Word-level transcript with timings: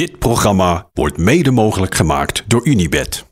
Dit 0.00 0.18
programma 0.18 0.88
wordt 0.94 1.16
mede 1.16 1.50
mogelijk 1.50 1.94
gemaakt 1.94 2.44
door 2.46 2.66
Unibed. 2.66 3.26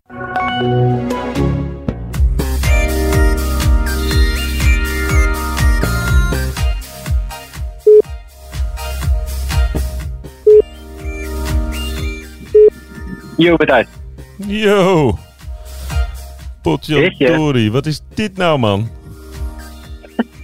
Yo, 13.36 13.56
Matthijs. 13.56 13.86
Yo. 14.46 15.18
Potjandori, 16.62 17.70
wat 17.70 17.86
is 17.86 18.00
dit 18.14 18.36
nou, 18.36 18.58
man? 18.58 18.88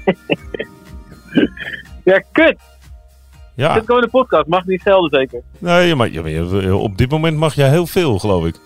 Ja, 2.05 2.23
kut. 2.33 2.57
Ja, 3.55 3.73
Dit 3.73 3.81
is 3.83 3.87
gewoon 3.87 4.03
een 4.03 4.11
podcast. 4.11 4.47
Mag 4.47 4.65
niet 4.67 4.83
gelden 4.83 5.21
zeker. 5.21 5.43
nee, 5.59 5.95
maar, 5.95 6.11
maar 6.11 6.29
je- 6.31 6.77
op 6.77 6.99
dit 6.99 7.11
moment 7.11 7.37
mag 7.37 7.55
jij 7.55 7.69
heel 7.71 7.87
veel, 7.87 8.19
geloof 8.19 8.47
ik. 8.47 8.57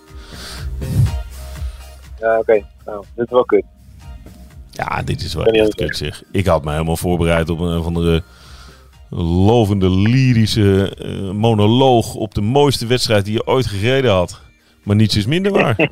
Ja, 2.21 2.39
oké. 2.39 2.63
Nou, 2.87 3.05
dit 3.15 3.25
is 3.25 3.31
wel 3.31 3.45
kut. 3.45 3.65
Ja, 4.71 5.03
dit 5.03 5.21
is 5.23 5.35
wel 5.35 5.45
echt 5.47 5.75
kut, 5.75 5.97
zeg. 5.97 6.23
Ik 6.33 6.47
had 6.47 6.65
me 6.65 6.71
helemaal 6.73 6.97
voorbereid 6.97 7.49
op 7.51 7.59
een 7.61 7.83
van 7.83 7.95
de 7.95 8.23
lovende, 9.11 9.91
lyrische 9.91 10.95
eh, 10.97 11.31
monoloog 11.31 12.15
op 12.15 12.35
de 12.35 12.41
mooiste 12.41 12.87
wedstrijd 12.87 13.25
die 13.25 13.35
je 13.35 13.47
ooit 13.47 13.67
gereden 13.67 14.11
had. 14.13 14.41
Maar 14.83 14.97
niets 14.97 15.17
is 15.17 15.27
minder 15.27 15.53
waar. 15.53 15.77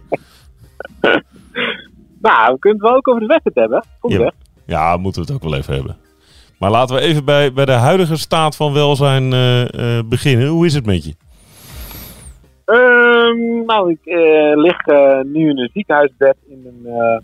Nou, 2.21 2.52
we 2.52 2.59
kunnen 2.59 2.79
het 2.80 2.88
wel 2.88 2.97
ook 2.97 3.09
over 3.09 3.21
de 3.21 3.27
wedstrijd 3.27 3.57
hebben. 3.57 3.85
Kom 4.01 4.10
Ja. 4.13 4.19
weg. 4.19 4.33
Ja, 4.66 4.97
moeten 4.97 5.21
we 5.23 5.33
het 5.33 5.37
ook 5.37 5.51
wel 5.51 5.59
even 5.59 5.74
hebben. 5.74 5.97
Maar 6.59 6.70
laten 6.70 6.96
we 6.96 7.01
even 7.01 7.24
bij, 7.24 7.52
bij 7.52 7.65
de 7.65 7.73
huidige 7.73 8.16
staat 8.16 8.56
van 8.56 8.73
welzijn 8.73 9.33
eh, 9.33 9.98
eh, 9.98 10.05
beginnen. 10.09 10.46
Hoe 10.46 10.66
is 10.66 10.74
het 10.74 10.87
met 10.87 11.05
je? 11.05 11.15
Ehm, 12.65 13.65
nou, 13.65 13.91
ik 13.91 14.05
eh, 14.05 14.56
lig 14.56 14.87
nu 15.24 15.48
in 15.48 15.59
een 15.59 15.71
ziekenhuisbed 15.73 16.37
in 16.48 16.63
een 16.66 17.23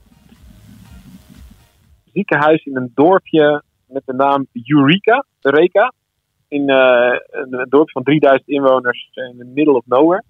ziekenhuis 2.13 2.65
in 2.65 2.77
een 2.77 2.93
dorpje 2.95 3.63
met 3.89 4.03
de 4.05 4.15
naam 4.15 4.47
Eureka. 4.67 5.25
Eureka. 5.41 5.93
In 6.49 6.71
een, 6.71 7.67
dorpje 7.69 7.93
van 7.93 8.03
3000 8.03 8.49
inwoners 8.49 9.11
in 9.13 9.39
the 9.39 9.45
middle 9.45 9.75
of 9.75 9.87
nowhere. 9.87 10.23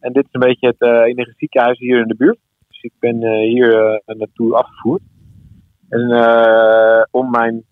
En 0.00 0.12
dit 0.12 0.24
is 0.24 0.32
een 0.32 0.40
beetje 0.40 0.66
het 0.66 1.06
enige 1.06 1.34
ziekenhuis 1.36 1.78
hier 1.78 2.00
in 2.00 2.08
de 2.08 2.16
buurt. 2.16 2.38
Dus 2.68 2.82
ik 2.82 2.92
ben 2.98 3.22
eh, 3.22 3.48
hier 3.48 4.02
naartoe 4.06 4.54
afgevoerd. 4.54 5.02
En 5.88 6.00
om 7.10 7.30
mijn 7.30 7.64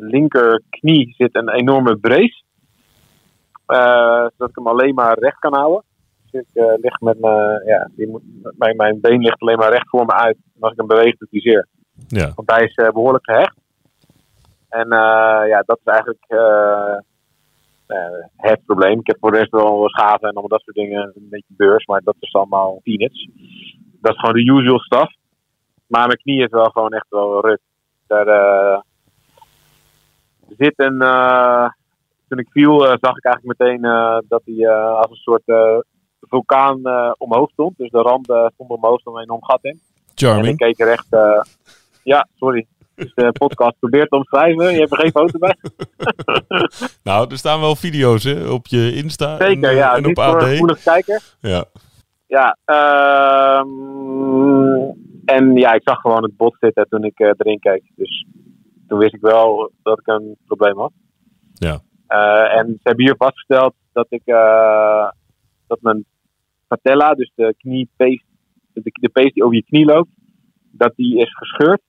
linkerknie 0.00 1.14
zit 1.16 1.34
een 1.36 1.50
enorme 1.50 1.96
brace. 1.96 2.42
Eh, 3.66 4.26
zodat 4.36 4.48
ik 4.48 4.54
hem 4.54 4.66
alleen 4.66 4.94
maar 4.94 5.18
recht 5.18 5.38
kan 5.38 5.54
houden. 5.54 5.82
Dus 6.30 6.40
ik 6.40 6.62
eh, 6.62 6.72
lig 6.80 7.00
met 7.00 7.20
mijn, 7.20 7.62
ja, 7.66 7.90
die 7.96 8.08
moet, 8.08 8.22
mijn, 8.56 8.76
mijn 8.76 9.00
been 9.00 9.20
ligt 9.20 9.40
alleen 9.40 9.58
maar 9.58 9.72
recht 9.72 9.88
voor 9.88 10.06
me 10.06 10.12
uit. 10.12 10.36
En 10.54 10.60
als 10.60 10.72
ik 10.72 10.78
hem 10.78 10.86
beweeg, 10.86 11.16
doet 11.16 11.30
hij 11.30 11.40
zeer. 11.40 11.66
Ja, 12.08 12.32
Want 12.34 12.50
hij 12.50 12.64
is 12.64 12.74
eh, 12.74 12.88
behoorlijk 12.88 13.24
gehecht. 13.24 13.56
En 14.68 14.90
eh, 14.90 15.48
ja, 15.48 15.62
dat 15.66 15.78
is 15.84 15.92
eigenlijk 15.92 16.24
eh, 16.26 16.96
eh, 17.86 18.24
het 18.36 18.64
probleem. 18.64 18.98
Ik 18.98 19.06
heb 19.06 19.16
voor 19.20 19.30
de 19.30 19.38
rest 19.38 19.50
wel 19.50 19.88
schaven 19.88 20.28
en 20.28 20.34
allemaal 20.34 20.48
dat 20.48 20.60
soort 20.60 20.76
dingen. 20.76 21.12
Een 21.14 21.28
beetje 21.30 21.54
beurs, 21.56 21.86
maar 21.86 22.00
dat 22.04 22.16
is 22.20 22.34
allemaal 22.34 22.80
peanuts. 22.82 23.28
Dat 24.00 24.12
is 24.12 24.20
gewoon 24.20 24.34
de 24.34 24.52
usual 24.52 24.78
stuff. 24.78 25.14
Maar 25.86 26.06
mijn 26.06 26.18
knie 26.18 26.42
is 26.42 26.50
wel 26.50 26.70
gewoon 26.70 26.92
echt 26.92 27.06
wel 27.08 27.40
ruk. 27.40 27.60
Daar 28.06 28.26
eh, 28.26 28.80
zit 30.56 30.72
een... 30.76 31.00
eh, 31.02 31.68
toen 32.28 32.38
ik 32.38 32.48
viel, 32.50 32.86
eh, 32.86 32.96
zag 33.00 33.16
ik 33.16 33.24
eigenlijk 33.24 33.58
meteen 33.58 33.84
eh, 33.84 34.18
dat 34.28 34.42
hij 34.44 34.68
als 34.70 35.10
een 35.10 35.16
soort 35.16 35.42
vulkaan 36.20 36.80
omhoog 37.18 37.50
stond. 37.50 37.76
Dus 37.76 37.90
de 37.90 37.98
rand 38.02 38.24
stond 38.54 38.70
omhoog, 38.70 39.00
stond 39.00 39.16
een 39.16 39.22
enorm 39.22 39.44
gat 39.44 39.64
in. 39.64 39.70
En 39.70 39.76
ik 39.76 40.12
charming. 40.14 40.56
keek 40.56 40.80
er 40.80 40.88
echt. 40.88 41.06
ja, 42.02 42.28
sorry. 42.34 42.66
Dus 42.96 43.12
de 43.14 43.32
podcast 43.32 43.78
probeert 43.78 44.08
te 44.10 44.16
omschrijven. 44.16 44.72
Je 44.72 44.78
hebt 44.78 44.92
er 44.92 44.98
geen 44.98 45.10
foto 45.10 45.38
bij. 45.38 45.56
Nou, 47.02 47.30
er 47.30 47.38
staan 47.38 47.60
wel 47.60 47.76
video's 47.76 48.24
hè, 48.24 48.48
op 48.48 48.66
je 48.66 48.94
Insta 48.94 49.38
en, 49.38 49.46
Zeker, 49.46 49.70
eh, 49.70 49.76
ja. 49.76 49.96
en 49.96 50.06
op 50.06 50.14
voor 50.14 50.24
AD. 50.24 50.42
een 50.42 50.48
gevoelige 50.48 50.82
kijker. 50.82 51.22
Ja. 51.40 51.64
Ja, 52.26 52.56
ehm, 52.64 53.68
en 55.24 55.54
ja, 55.56 55.72
ik 55.72 55.80
zag 55.84 56.00
gewoon 56.00 56.22
het 56.22 56.36
bot 56.36 56.56
zitten 56.60 56.86
toen 56.88 57.04
ik 57.04 57.18
erin 57.18 57.58
keek. 57.58 57.82
Dus 57.96 58.26
toen 58.88 58.98
wist 58.98 59.14
ik 59.14 59.20
wel 59.20 59.70
dat 59.82 59.98
ik 59.98 60.06
een 60.06 60.36
probleem 60.46 60.78
had. 60.78 60.92
Ja. 61.52 61.80
Eh, 62.06 62.58
en 62.58 62.66
ze 62.66 62.80
hebben 62.82 63.04
hier 63.04 63.16
vastgesteld 63.16 63.74
dat 63.92 64.06
ik 64.08 64.22
eh, 64.24 65.10
dat 65.66 65.80
mijn 65.80 66.04
patella, 66.68 67.14
dus 67.14 67.32
de 67.34 67.54
kniepees, 67.58 68.22
de, 68.72 68.80
de 68.82 69.08
pees 69.08 69.32
die 69.32 69.44
over 69.44 69.56
je 69.56 69.64
knie 69.64 69.84
loopt, 69.84 70.10
dat 70.70 70.92
die 70.96 71.18
is 71.18 71.36
gescheurd. 71.36 71.82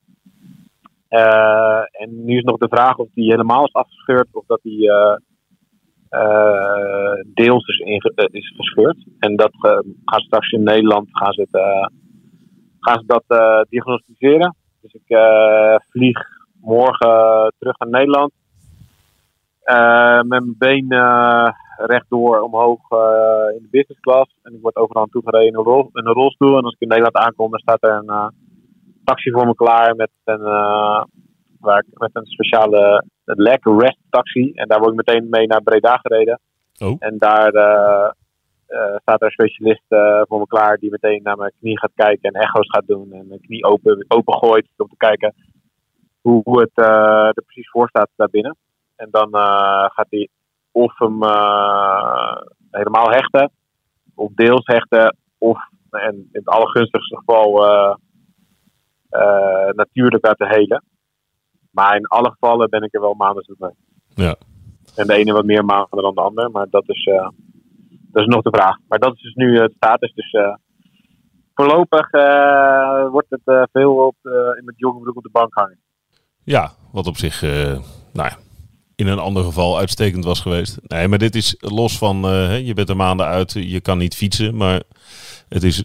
Eh, 1.08 1.82
en 1.92 2.26
nu 2.26 2.38
is 2.38 2.44
nog 2.44 2.58
de 2.58 2.68
vraag 2.68 2.98
of 2.98 3.08
die 3.14 3.32
helemaal 3.32 3.66
is 3.66 3.74
afgescheurd 3.74 4.28
of 4.32 4.46
dat 4.46 4.60
die 4.62 4.92
deels 7.34 7.68
is, 7.68 8.12
is 8.32 8.54
gescheurd. 8.56 9.06
En 9.20 9.36
dat 9.36 9.52
gaan 10.06 10.20
ze 10.20 10.26
straks 10.26 10.52
in 10.52 10.64
Nederland 10.64 11.08
gaan 11.12 11.34
ze, 11.34 11.42
het, 11.42 11.62
gaan 12.80 13.00
ze 13.00 13.06
dat 13.06 13.68
diagnosticeren. 13.70 14.56
Dus 14.82 14.94
ik 14.94 15.18
vlieg 15.90 16.37
morgen 16.62 17.54
terug 17.60 17.78
naar 17.78 17.90
Nederland. 17.90 18.32
Eh, 19.62 20.16
met 20.16 20.28
mijn 20.28 20.56
been 20.58 20.90
eh, 20.90 21.50
rechtdoor 21.78 22.40
omhoog 22.40 22.80
eh, 22.90 23.56
in 23.56 23.62
de 23.62 23.68
business 23.72 24.00
class. 24.00 24.40
En 24.44 24.54
ik 24.54 24.62
word 24.62 24.76
overal 24.76 25.02
naartoe 25.02 25.22
gereden 25.26 25.48
in 25.48 25.58
een, 25.58 25.64
rol, 25.64 25.90
in 25.94 26.06
een 26.08 26.14
rolstoel. 26.14 26.58
En 26.58 26.64
als 26.64 26.74
ik 26.74 26.82
in 26.82 26.88
Nederland 26.88 27.16
aankom, 27.16 27.52
dan 27.52 27.60
staat 27.60 27.84
er 27.84 27.92
een 27.92 28.08
eh, 28.08 28.28
taxi 29.04 29.32
voor 29.32 29.46
me 29.46 29.56
klaar 29.56 29.96
met 29.96 30.10
een, 30.24 30.46
eh, 30.46 31.04
waar 31.60 31.80
ik, 31.80 32.00
met 32.00 32.10
een 32.14 32.26
speciale 32.26 33.04
leg 33.24 33.58
rest 33.64 34.00
taxi. 34.10 34.52
En 34.54 34.68
daar 34.68 34.80
word 34.80 34.92
ik 34.92 35.06
meteen 35.06 35.28
mee 35.30 35.48
naar 35.48 35.62
Breda 35.62 35.98
gereden. 35.98 36.40
Oh. 36.80 36.96
En 37.00 37.18
daar 37.18 37.54
eh, 37.54 38.10
eh, 38.68 38.96
staat 39.02 39.22
er 39.22 39.26
een 39.26 39.32
specialist 39.32 39.84
eh, 39.88 40.22
voor 40.28 40.40
me 40.40 40.48
klaar 40.48 40.78
die 40.78 40.92
meteen 40.92 41.20
naar 41.24 41.38
mijn 41.38 41.52
knie 41.60 41.80
gaat 41.80 41.92
kijken 41.96 42.34
en 42.34 42.42
echo's 42.42 42.70
gaat 42.70 42.88
doen. 42.88 43.12
En 43.12 43.28
mijn 43.28 43.42
knie 43.42 43.64
open, 43.64 44.06
open 44.08 44.34
gooit 44.34 44.68
om 44.78 44.88
te 44.88 44.98
kijken 44.98 45.34
hoe, 46.28 46.42
hoe 46.44 46.62
het 46.62 46.72
eh, 46.74 47.28
er 47.28 47.44
precies 47.46 47.70
voor 47.70 47.90
staat 47.90 48.10
daarbinnen. 48.16 48.58
En 48.96 49.08
dan 49.12 49.32
eh, 49.34 49.86
gaat 49.86 50.08
hij 50.10 50.30
of 50.72 50.98
hem 50.98 51.24
eh, 51.24 52.38
helemaal 52.72 53.10
hechten, 53.10 53.52
of 54.16 54.32
deels 54.34 54.66
hechten, 54.66 55.18
of 55.38 55.58
en 55.90 56.16
in 56.16 56.30
het 56.32 56.48
allergunstigste 56.48 57.18
geval 57.18 57.52
natuurlijk 59.76 60.26
laten 60.26 60.48
helen. 60.48 60.84
Maar 61.72 61.96
in 61.96 62.08
alle 62.08 62.30
gevallen 62.30 62.70
ben 62.70 62.82
ik 62.82 62.94
er 62.94 63.02
wel 63.02 63.14
maanden 63.14 63.44
zoet 63.44 63.60
mee. 63.60 63.72
Ja. 64.08 64.36
En 64.96 65.08
de 65.08 65.14
ene 65.14 65.34
wat 65.34 65.46
meer 65.46 65.66
maanden 65.66 66.02
dan 66.02 66.16
de 66.16 66.22
ander, 66.22 66.52
maar 66.52 66.68
dat 66.70 66.90
is, 66.90 67.04
dat 68.12 68.22
is 68.22 68.28
nog 68.28 68.42
de 68.42 68.58
vraag. 68.58 68.78
Maar 68.88 69.00
dat 69.00 69.14
is 69.14 69.22
dus 69.22 69.34
nu 69.34 69.60
het 69.60 69.74
status. 69.74 70.14
Dus 70.14 70.38
voorlopig 71.54 72.12
wordt 73.12 73.30
het 73.30 73.70
veel 73.72 74.06
op, 74.06 74.16
in 74.58 74.66
met 74.66 74.78
joggingbroek 74.78 75.18
op 75.18 75.24
de 75.24 75.30
bank 75.32 75.54
hangen. 75.54 75.80
Ja, 76.48 76.72
wat 76.92 77.08
op 77.08 77.18
zich, 77.18 77.44
eh, 77.44 77.80
nou 78.14 78.30
ja, 78.30 78.38
in 78.96 79.08
een 79.08 79.20
ander 79.20 79.44
geval 79.44 79.78
uitstekend 79.78 80.24
was 80.24 80.40
geweest. 80.40 80.78
Nee, 80.82 81.08
maar 81.08 81.18
dit 81.18 81.36
is 81.36 81.56
los 81.60 81.98
van, 81.98 82.26
eh, 82.26 82.66
je 82.66 82.74
bent 82.74 82.90
er 82.90 82.96
maanden 82.96 83.26
uit, 83.26 83.52
je 83.52 83.82
kan 83.82 83.98
niet 83.98 84.16
fietsen, 84.16 84.56
maar 84.56 84.82
het 85.50 85.64
is 85.64 85.84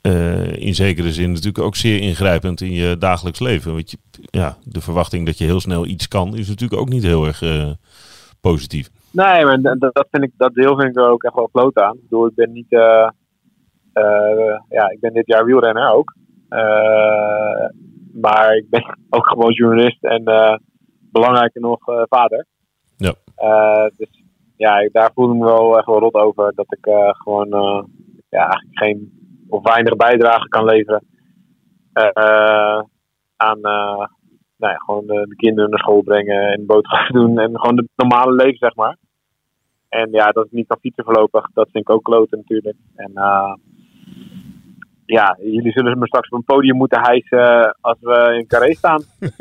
eh, 0.00 0.56
in 0.56 0.74
zekere 0.74 1.12
zin 1.12 1.30
natuurlijk 1.30 1.64
ook 1.64 1.76
zeer 1.76 2.00
ingrijpend 2.00 2.60
in 2.60 2.72
je 2.72 2.98
dagelijks 2.98 3.40
leven. 3.40 3.72
Want 3.72 3.90
je, 3.90 3.98
ja, 4.30 4.56
de 4.62 4.80
verwachting 4.80 5.26
dat 5.26 5.38
je 5.38 5.44
heel 5.44 5.60
snel 5.60 5.86
iets 5.86 6.08
kan, 6.08 6.36
is 6.36 6.48
natuurlijk 6.48 6.80
ook 6.80 6.88
niet 6.88 7.02
heel 7.02 7.26
erg 7.26 7.42
positief. 8.40 8.90
Nee, 9.10 9.44
maar 9.44 9.60
dat, 9.78 10.08
vind 10.10 10.24
ik, 10.24 10.32
dat 10.36 10.54
deel 10.54 10.76
vind 10.76 10.88
ik 10.88 10.96
er 10.96 11.10
ook 11.10 11.22
echt 11.22 11.34
wel 11.34 11.48
kloot 11.52 11.78
aan. 11.78 11.94
Ik 11.94 12.02
bedoel, 12.02 12.26
ik 12.26 12.34
ben 12.34 12.52
niet, 12.52 12.66
ja, 14.68 14.90
ik 14.90 15.00
ben 15.00 15.12
dit 15.12 15.26
jaar 15.26 15.44
wielrenner 15.44 15.92
ook. 15.92 16.14
Maar 18.20 18.56
ik 18.56 18.70
ben 18.70 18.98
ook 19.16 19.26
gewoon 19.26 19.52
journalist 19.52 20.04
en 20.04 20.24
eh, 20.24 20.56
belangrijker 21.12 21.60
nog 21.60 21.88
eh, 21.88 22.02
vader. 22.08 22.46
Ja. 22.96 23.14
Eh, 23.34 23.86
dus 23.96 24.22
ja, 24.56 24.88
daar 24.92 25.10
voel 25.14 25.30
ik 25.32 25.38
me 25.38 25.44
wel 25.44 25.76
echt 25.76 25.86
wel 25.86 25.98
rot 25.98 26.14
over 26.14 26.52
dat 26.54 26.66
ik 26.68 26.90
gewoon 27.10 27.48
ja, 28.28 28.40
eigenlijk 28.40 28.78
geen 28.78 29.12
of 29.48 29.62
weinig 29.62 29.96
bijdrage 29.96 30.48
kan 30.48 30.64
leveren 30.64 31.02
aan 33.36 33.60
nou 34.58 34.72
ja, 34.72 34.78
gewoon 34.78 35.06
de, 35.06 35.26
de 35.28 35.36
kinderen 35.36 35.70
naar 35.70 35.78
school 35.78 36.02
brengen 36.02 36.52
en 36.52 36.66
boodschappen 36.66 37.14
doen 37.20 37.38
en 37.38 37.60
gewoon 37.60 37.76
het 37.76 37.88
normale 37.94 38.32
leven, 38.32 38.58
zeg 38.58 38.74
maar. 38.74 38.96
En 39.88 40.10
ja, 40.10 40.30
dat 40.30 40.44
ik 40.44 40.52
niet 40.52 40.66
kan 40.66 40.78
fietsen 40.80 41.04
voorlopig, 41.04 41.50
dat 41.52 41.68
vind 41.70 41.88
ik 41.88 41.94
ook 41.94 42.04
kloten 42.04 42.38
natuurlijk. 42.38 42.76
En 42.94 43.10
eh, 43.14 43.54
ja, 45.14 45.36
jullie 45.42 45.72
zullen 45.72 45.98
me 45.98 46.06
straks 46.06 46.28
op 46.28 46.38
een 46.38 46.44
podium 46.44 46.76
moeten 46.76 47.00
hijsen 47.00 47.76
als 47.80 47.96
we 48.00 48.36
in 48.38 48.46
Carré 48.46 48.74
staan. 48.74 49.02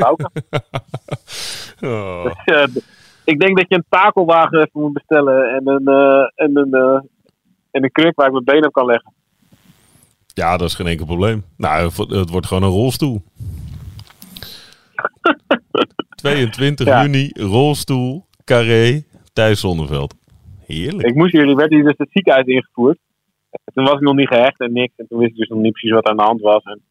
Oh. 1.82 2.24
Dus, 2.24 2.34
eh, 2.46 2.64
Ik 3.24 3.40
denk 3.40 3.58
dat 3.58 3.66
je 3.70 3.76
een 3.76 3.86
takelwagen 3.90 4.58
even 4.60 4.82
moet 4.82 4.94
bestellen 4.94 5.50
en 5.56 5.68
een, 5.68 5.88
eh, 5.88 6.46
en 6.46 6.58
een, 6.58 6.74
eh, 6.74 7.00
en 7.72 7.84
een 7.84 7.92
kruk 7.92 8.16
waar 8.16 8.26
ik 8.28 8.32
mijn 8.32 8.44
benen 8.44 8.66
op 8.68 8.74
kan 8.74 8.86
leggen. 8.86 9.14
Ja, 10.34 10.58
dat 10.58 10.68
is 10.68 10.76
geen 10.76 10.88
enkel 10.88 11.06
probleem. 11.06 11.46
Nou, 11.58 11.92
het 12.10 12.30
wordt 12.30 12.48
gewoon 12.48 12.64
een 12.64 12.70
rolstoel. 12.70 13.22
22 16.22 16.86
Ja. 16.88 17.02
juni, 17.04 17.30
rolstoel, 17.34 18.26
carré, 18.44 19.04
Thijs 19.34 19.60
Zonneveld. 19.60 20.16
Heerlijk. 20.66 21.08
Ik 21.08 21.16
moest 21.16 21.32
jullie, 21.32 21.56
werd 21.56 21.70
hier 21.70 21.84
dus 21.84 21.98
het 21.98 22.10
ziekenhuis 22.12 22.46
ingevoerd. 22.46 22.98
En 23.66 23.74
toen 23.74 23.84
was 23.86 23.94
ik 23.94 24.00
nog 24.02 24.16
niet 24.16 24.28
gehecht 24.28 24.60
en 24.60 24.74
niks. 24.74 24.94
En 24.96 25.08
toen 25.08 25.20
wist 25.20 25.32
ik 25.32 25.38
dus 25.38 25.50
nog 25.50 25.60
niet 25.60 25.72
precies 25.72 25.92
wat 25.92 26.06
aan 26.08 26.18
de 26.18 26.24
hand 26.24 26.42
was. 26.42 26.64
En 26.64 26.82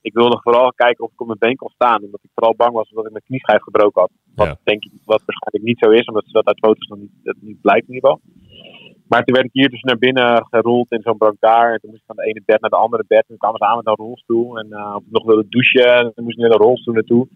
ik 0.00 0.14
wilde 0.14 0.40
vooral 0.42 0.72
kijken 0.72 1.04
of 1.04 1.12
ik 1.12 1.20
op 1.20 1.26
mijn 1.26 1.38
been 1.38 1.56
kon 1.56 1.70
staan. 1.70 2.02
Omdat 2.04 2.20
ik 2.22 2.30
vooral 2.34 2.54
bang 2.56 2.72
was 2.72 2.90
dat 2.90 3.04
ik 3.06 3.10
mijn 3.12 3.24
knieschijf 3.24 3.62
gebroken 3.62 4.00
had. 4.00 4.10
Wat, 4.34 4.46
Ja. 4.46 4.56
denk 4.64 4.84
ik, 4.84 4.90
wat 5.04 5.22
waarschijnlijk 5.26 5.64
niet 5.64 5.78
zo 5.84 5.90
is, 5.90 6.06
omdat 6.06 6.24
ze 6.26 6.32
dat 6.32 6.46
uit 6.46 6.58
foto's 6.58 6.88
nog 6.88 6.98
niet, 6.98 7.10
dat 7.22 7.36
niet 7.40 7.60
blijkt 7.60 7.88
in 7.88 7.94
ieder 7.94 8.10
geval. 8.10 8.24
Maar 9.08 9.24
toen 9.24 9.34
werd 9.34 9.46
ik 9.46 9.52
hier 9.52 9.68
dus 9.70 9.82
naar 9.82 9.98
binnen 9.98 10.46
gerold 10.50 10.92
in 10.92 11.02
zo'n 11.02 11.16
brancard. 11.16 11.72
En 11.74 11.80
toen 11.80 11.90
moest 11.90 12.02
ik 12.02 12.06
van 12.06 12.16
de 12.16 12.24
ene 12.30 12.42
bed 12.44 12.60
naar 12.60 12.70
de 12.70 12.76
andere 12.76 13.04
bed. 13.08 13.18
En 13.20 13.26
toen 13.28 13.36
kwamen 13.36 13.58
ze 13.58 13.64
aan 13.66 13.76
met 13.76 13.86
een 13.86 13.94
rolstoel. 14.06 14.58
En 14.58 14.66
of 14.94 15.02
ik 15.02 15.10
nog 15.10 15.24
wilde 15.24 15.46
douchen. 15.48 15.96
En 15.96 16.12
toen 16.14 16.24
moest 16.24 16.36
ik 16.36 16.42
naar 16.42 16.58
de 16.58 16.64
rolstoel 16.64 16.94
naartoe. 16.94 17.26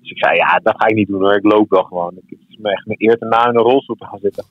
Dus 0.00 0.10
ik 0.10 0.24
zei, 0.24 0.36
ja, 0.36 0.60
dat 0.62 0.74
ga 0.76 0.86
ik 0.86 0.94
niet 0.94 1.08
doen 1.08 1.20
hoor. 1.20 1.34
Ik 1.36 1.52
loop 1.52 1.70
wel 1.70 1.82
gewoon. 1.82 2.12
Ik- 2.16 2.30
Het 2.38 2.48
is 2.48 2.56
me 2.56 2.70
echt 2.70 2.86
mijn 2.86 3.02
eer 3.02 3.18
te 3.18 3.24
na 3.24 3.48
in 3.48 3.56
een 3.56 3.62
rolstoel 3.70 3.96
te 3.96 4.04
gaan 4.06 4.18
zitten. 4.18 4.44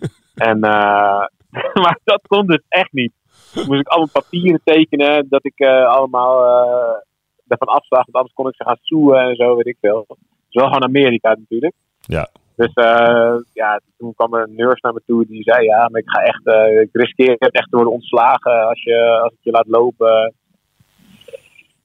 en, 0.48 0.60
eh, 0.62 1.26
maar 1.82 1.98
dat 2.04 2.26
kon 2.26 2.46
dus 2.46 2.62
echt 2.68 2.92
niet. 2.92 3.12
Moest 3.54 3.80
ik 3.80 3.88
allemaal 3.88 4.22
papieren 4.22 4.60
tekenen. 4.64 5.26
Dat 5.28 5.44
ik 5.44 5.58
eh, 5.58 5.86
allemaal 5.86 6.44
eh 6.44 7.02
ervan 7.48 7.68
afzag. 7.68 8.04
Want 8.04 8.16
anders 8.16 8.34
kon 8.34 8.48
ik 8.48 8.54
ze 8.54 8.64
gaan 8.64 8.78
soeën 8.80 9.18
en 9.18 9.36
zo, 9.36 9.56
weet 9.56 9.66
ik 9.66 9.76
veel. 9.80 10.04
Het 10.08 10.18
is 10.48 10.60
wel 10.60 10.66
gewoon 10.66 10.84
Amerika 10.84 11.28
natuurlijk. 11.28 11.74
Ja. 12.00 12.28
Dus 12.56 12.72
eh, 12.72 13.34
ja, 13.52 13.80
toen 13.98 14.14
kwam 14.14 14.34
er 14.34 14.42
een 14.42 14.54
nurse 14.54 14.78
naar 14.80 14.92
me 14.92 15.02
toe 15.06 15.26
die 15.26 15.42
zei: 15.42 15.64
Ja, 15.64 15.88
maar 15.88 16.00
ik 16.00 16.10
ga 16.10 16.20
echt, 16.22 16.46
eh, 16.46 16.80
ik 16.80 16.88
riskeer 16.92 17.36
het 17.38 17.52
echt 17.52 17.70
te 17.70 17.76
worden 17.76 17.92
ontslagen 17.92 18.68
als, 18.68 18.82
je, 18.82 19.20
als 19.22 19.32
ik 19.32 19.38
je 19.40 19.50
laat 19.50 19.66
lopen. 19.66 20.34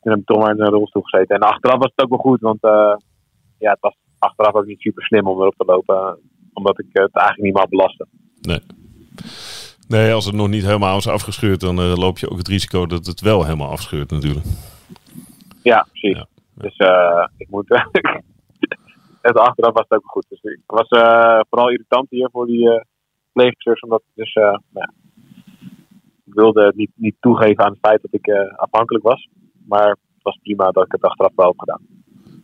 Toen 0.02 0.12
heb 0.12 0.20
ik 0.20 0.26
toch 0.26 0.38
maar 0.38 0.56
in 0.56 0.62
een 0.62 0.72
rolstoel 0.72 1.02
gezeten. 1.02 1.36
En 1.36 1.42
achteraf 1.42 1.78
was 1.78 1.92
het 1.96 2.04
ook 2.04 2.10
wel 2.10 2.20
goed, 2.20 2.42
want 2.42 2.64
eh, 2.64 2.96
ja, 3.58 3.72
het 3.72 3.80
was 3.80 3.96
achteraf 4.20 4.54
ook 4.54 4.66
niet 4.66 4.82
super 4.82 5.04
slim 5.04 5.28
om 5.28 5.40
erop 5.40 5.56
te 5.58 5.66
lopen, 5.66 6.20
omdat 6.54 6.80
ik 6.80 6.88
het 6.92 7.16
eigenlijk 7.16 7.42
niet 7.42 7.54
mag 7.54 7.70
belasten. 7.70 8.08
Nee, 8.42 8.60
als 9.98 10.26
het 10.26 10.36
nog 10.36 10.48
niet 10.48 10.66
helemaal 10.66 10.98
is 10.98 11.08
afgescheurd, 11.08 11.60
dan 11.60 11.80
eh, 11.80 11.96
loop 11.96 12.18
je 12.18 12.30
ook 12.30 12.38
het 12.38 12.48
risico 12.48 12.86
dat 12.86 13.06
het 13.06 13.22
wel 13.22 13.44
helemaal 13.44 13.70
afscheurt 13.70 14.12
natuurlijk. 14.12 14.46
Ja, 15.64 15.88
precies. 15.92 16.18
Ja. 16.18 16.28
Dus 16.54 16.78
eh, 16.78 17.28
ik 17.38 17.50
moet. 17.50 17.68
het 19.22 19.38
achteraf 19.38 19.74
was 19.74 19.86
het 19.88 19.98
ook 19.98 20.12
goed. 20.12 20.26
Dus 20.30 20.42
ik 20.42 20.62
was 20.66 20.88
eh, 20.88 21.40
vooral 21.50 21.70
irritant 21.70 22.10
hier 22.10 22.30
voor 22.32 22.46
die 22.46 22.62
uh, 22.62 22.82
pleegsters, 23.32 23.80
omdat 23.80 24.02
ik 24.02 24.12
dus. 24.16 24.34
nou 24.34 24.92
ik 26.26 26.36
wilde 26.36 26.66
het 26.66 26.76
niet, 26.76 26.92
niet 26.96 27.16
toegeven 27.20 27.64
aan 27.64 27.72
het 27.72 27.80
feit 27.82 28.02
dat 28.02 28.14
ik 28.14 28.32
afhankelijk 28.56 29.04
was. 29.04 29.30
Maar 29.68 29.90
het 29.90 30.24
was 30.24 30.40
prima 30.42 30.72
dat 30.72 30.86
ik 30.86 30.92
het 30.92 31.02
achteraf 31.02 31.32
wel 31.36 31.48
heb 31.48 31.60
gedaan. 31.60 31.82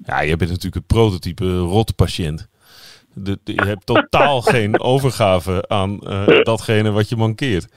Ja, 0.04 0.22
je 0.22 0.36
bent 0.36 0.50
natuurlijk 0.50 0.76
het 0.76 0.88
prototype 0.88 1.58
rotpatiënt. 1.58 2.50
De, 3.16 3.40
de- 3.44 3.54
je 3.54 3.66
hebt 3.66 3.86
totaal 3.86 4.42
geen 4.56 4.80
overgave 4.80 5.64
aan 5.68 6.00
eh, 6.00 6.42
datgene 6.44 6.92
wat 6.92 7.10
je 7.10 7.16
mankeert. 7.16 7.68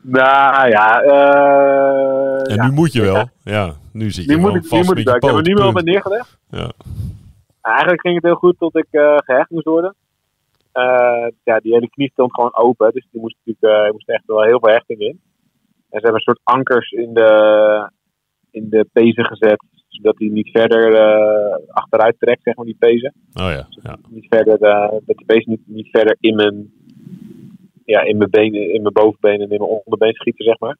Nou 0.00 0.68
ja, 0.68 1.02
eh, 1.02 2.50
En 2.50 2.54
ja. 2.56 2.66
nu 2.66 2.72
moet 2.72 2.92
je 2.92 3.00
wel. 3.02 3.28
Ja, 3.44 3.74
nu 3.92 4.10
zit 4.10 4.24
je 4.24 4.30
Nu 4.34 4.38
moet 4.40 4.54
ik, 4.54 4.64
vast 4.66 4.88
moet 4.88 4.98
ik. 4.98 5.06
Ik 5.08 5.22
heb 5.22 5.34
er 5.34 5.42
nu 5.42 5.54
wel 5.54 5.72
bij 5.72 5.82
neergelegd. 5.82 6.38
Ja. 6.50 6.70
Eigenlijk 7.60 8.00
ging 8.00 8.14
het 8.14 8.24
heel 8.24 8.34
goed 8.34 8.58
tot 8.58 8.76
ik 8.76 8.86
eh, 8.90 9.16
gehecht 9.16 9.50
moest 9.50 9.64
worden. 9.64 9.94
Ja, 11.44 11.58
die 11.62 11.72
hele 11.72 11.90
knie 11.90 12.10
stond 12.12 12.34
gewoon 12.34 12.54
open. 12.56 12.92
Dus 12.92 13.06
die 13.10 13.20
moest 13.20 13.36
natuurlijk 13.44 13.86
er 13.86 13.92
moest 13.92 14.08
echt 14.08 14.22
wel 14.26 14.42
heel 14.42 14.58
veel 14.60 14.72
hechting 14.72 15.00
in. 15.00 15.20
En 15.90 16.00
ze 16.00 16.06
hebben 16.06 16.14
een 16.14 16.20
soort 16.20 16.40
ankers 16.42 16.90
in 16.90 17.14
de, 17.14 17.90
in 18.50 18.68
de 18.70 18.88
pezen 18.92 19.24
gezet. 19.26 19.64
Zodat 19.92 20.18
hij 20.18 20.28
niet 20.28 20.50
verder 20.50 20.94
eh, 20.94 21.56
achteruit 21.68 22.16
trekt, 22.18 22.42
zeg 22.42 22.56
maar, 22.56 22.64
die 22.64 22.76
pezen. 22.78 23.12
Oh 23.34 23.50
ja, 23.50 23.66
ja. 23.82 23.98
Niet 24.08 24.26
verder, 24.28 24.60
eh, 24.60 24.90
dat 24.90 25.16
die 25.16 25.26
pezen 25.26 25.50
niet, 25.50 25.60
niet 25.64 25.88
verder 25.90 26.16
in 26.20 26.34
mijn, 26.34 26.72
ja, 27.84 28.00
in 28.00 28.16
mijn 28.16 28.30
benen, 28.30 28.72
in 28.72 28.82
mijn 28.82 28.94
bovenbeen 28.94 29.40
en 29.40 29.40
in 29.40 29.48
mijn 29.48 29.60
onderbeen 29.84 30.14
schieten, 30.14 30.44
zeg 30.44 30.58
maar. 30.58 30.76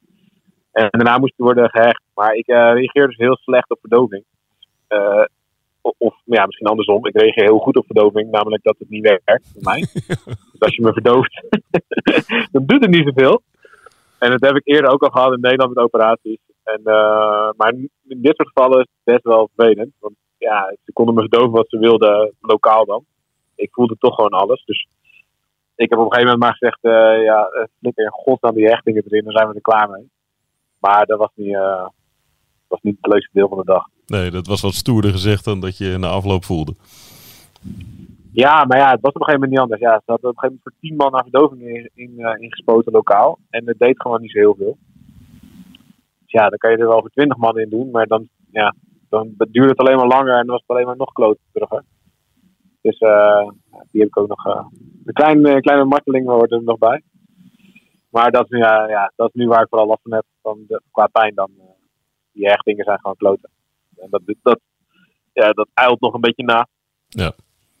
En 0.71 0.87
daarna 0.89 1.17
moest 1.17 1.33
hij 1.37 1.45
worden 1.45 1.69
gehecht. 1.69 2.01
Maar 2.13 2.35
ik 2.35 2.47
eh, 2.47 2.55
reageerde 2.55 3.07
dus 3.07 3.17
heel 3.17 3.37
slecht 3.37 3.69
op 3.69 3.79
verdoving. 3.79 4.23
Of, 5.81 5.95
of 5.97 6.15
ja, 6.25 6.45
misschien 6.45 6.67
andersom. 6.67 7.07
Ik 7.07 7.17
reageer 7.17 7.43
heel 7.43 7.57
goed 7.57 7.77
op 7.77 7.85
verdoving, 7.85 8.31
namelijk 8.31 8.63
dat 8.63 8.75
het 8.79 8.89
niet 8.89 9.07
werkt 9.07 9.51
voor 9.53 9.61
mij. 9.63 9.79
dus 10.51 10.59
als 10.59 10.75
je 10.75 10.81
me 10.81 10.93
verdooft, 10.93 11.43
dan 12.51 12.65
doet 12.65 12.81
het 12.81 12.89
niet 12.89 13.07
zoveel. 13.07 13.41
En 14.19 14.31
dat 14.31 14.41
heb 14.41 14.55
ik 14.55 14.67
eerder 14.67 14.91
ook 14.91 15.03
al 15.03 15.09
gehad 15.09 15.33
in 15.33 15.39
Nederland 15.39 15.75
met 15.75 15.83
operaties. 15.83 16.39
En, 16.63 16.81
eh, 16.83 17.49
maar 17.57 17.73
in 18.07 18.21
dit 18.21 18.35
soort 18.35 18.47
gevallen 18.47 18.79
is 18.79 18.87
het 18.93 19.13
best 19.13 19.23
wel 19.23 19.49
vervelend. 19.55 19.93
Want 19.99 20.15
ja, 20.37 20.75
ze 20.85 20.93
konden 20.93 21.15
me 21.15 21.21
verdoven 21.21 21.51
wat 21.51 21.69
ze 21.69 21.77
wilden, 21.77 22.33
lokaal 22.41 22.85
dan. 22.85 23.05
Ik 23.55 23.69
voelde 23.71 23.95
toch 23.99 24.15
gewoon 24.15 24.31
alles. 24.31 24.63
Dus 24.65 24.87
ik 25.75 25.89
heb 25.89 25.99
op 25.99 26.05
een 26.05 26.13
gegeven 26.13 26.31
moment 26.31 26.39
maar 26.39 26.57
gezegd, 26.57 26.79
eh, 26.81 27.23
ja, 27.23 27.45
eh, 27.45 27.63
flikker 27.79 28.05
in 28.05 28.11
godsnaam 28.11 28.55
die 28.55 28.67
hechtingen 28.67 29.03
erin, 29.05 29.23
dan 29.23 29.33
zijn 29.33 29.47
we 29.47 29.53
er 29.53 29.61
klaar 29.61 29.89
mee. 29.89 30.09
Maar 30.79 31.05
dat 31.05 31.19
was 31.19 31.31
niet, 31.35 31.57
was 32.67 32.79
niet 32.81 32.97
het 33.01 33.11
leukste 33.11 33.29
deel 33.33 33.47
van 33.47 33.57
de 33.57 33.65
dag. 33.65 33.87
Nee, 34.05 34.31
dat 34.31 34.47
was 34.47 34.61
wat 34.61 34.73
stoerder 34.73 35.11
gezegd 35.11 35.45
dan 35.45 35.59
dat 35.59 35.77
je 35.77 35.97
na 35.97 36.07
afloop 36.07 36.43
voelde. 36.43 36.73
Ja, 38.31 38.65
maar 38.65 38.77
ja, 38.77 38.91
het 38.91 39.01
was 39.01 39.13
op 39.13 39.21
een 39.21 39.25
gegeven 39.25 39.33
moment 39.33 39.51
niet 39.51 39.59
anders. 39.59 39.81
Ja, 39.81 40.01
ze 40.05 40.11
hadden 40.11 40.29
op 40.29 40.35
een 40.35 40.41
gegeven 40.41 40.61
moment 40.61 40.61
voor 40.63 40.73
tien 40.79 40.95
man 40.95 41.11
naar 41.11 41.23
verdoving 41.23 41.61
in, 41.61 41.89
in, 41.93 42.37
ingespoten 42.39 42.91
lokaal. 42.91 43.39
En 43.49 43.67
het 43.67 43.79
deed 43.79 44.01
gewoon 44.01 44.21
niet 44.21 44.31
zo 44.31 44.39
heel 44.39 44.55
veel. 44.57 44.77
Ja, 46.33 46.49
dan 46.49 46.57
kan 46.57 46.71
je 46.71 46.77
er 46.77 46.87
wel 46.87 46.99
voor 46.99 47.09
twintig 47.09 47.37
man 47.37 47.57
in 47.59 47.69
doen. 47.69 47.91
Maar 47.91 48.07
dan, 48.07 48.27
ja, 48.51 48.75
dan 49.09 49.33
duurde 49.37 49.69
het 49.69 49.77
alleen 49.79 49.95
maar 49.95 50.07
langer 50.07 50.31
en 50.33 50.45
dan 50.45 50.55
was 50.55 50.61
het 50.61 50.69
alleen 50.69 50.85
maar 50.85 50.97
nog 50.97 51.11
kloteriger. 51.13 51.83
Dus 52.81 52.97
eh, 52.97 53.47
ja, 53.71 53.85
die 53.91 54.01
heb 54.01 54.09
ik 54.09 54.17
ook 54.17 54.27
nog... 54.27 54.45
eh 54.47 54.65
een 55.05 55.13
kleine, 55.13 55.59
kleine 55.61 55.85
marteling 55.85 56.27
hoort 56.27 56.51
er 56.51 56.63
nog 56.63 56.77
bij. 56.77 57.01
Maar 58.09 58.31
dat 58.31 58.43
is, 58.43 58.49
nu, 58.49 58.57
ja, 58.57 58.87
ja, 58.87 59.11
dat 59.15 59.27
is 59.27 59.33
nu 59.33 59.47
waar 59.47 59.61
ik 59.61 59.67
vooral 59.69 59.87
last 59.87 60.01
van 60.01 60.13
heb. 60.13 60.25
Van 60.41 60.63
de, 60.67 60.81
qua 60.91 61.07
pijn 61.07 61.35
dan. 61.35 61.51
eh, 61.59 61.65
die 62.31 62.47
hechtingen 62.47 62.83
zijn 62.85 62.99
gewoon 62.99 63.15
kloten. 63.15 63.49
En 63.95 64.07
dat, 64.09 64.21
dat, 64.41 64.59
ja, 65.33 65.51
dat 65.51 65.67
eilt 65.73 65.99
nog 66.01 66.13
een 66.13 66.21
beetje 66.21 66.43
na. 66.43 66.67
Ja. 67.07 67.31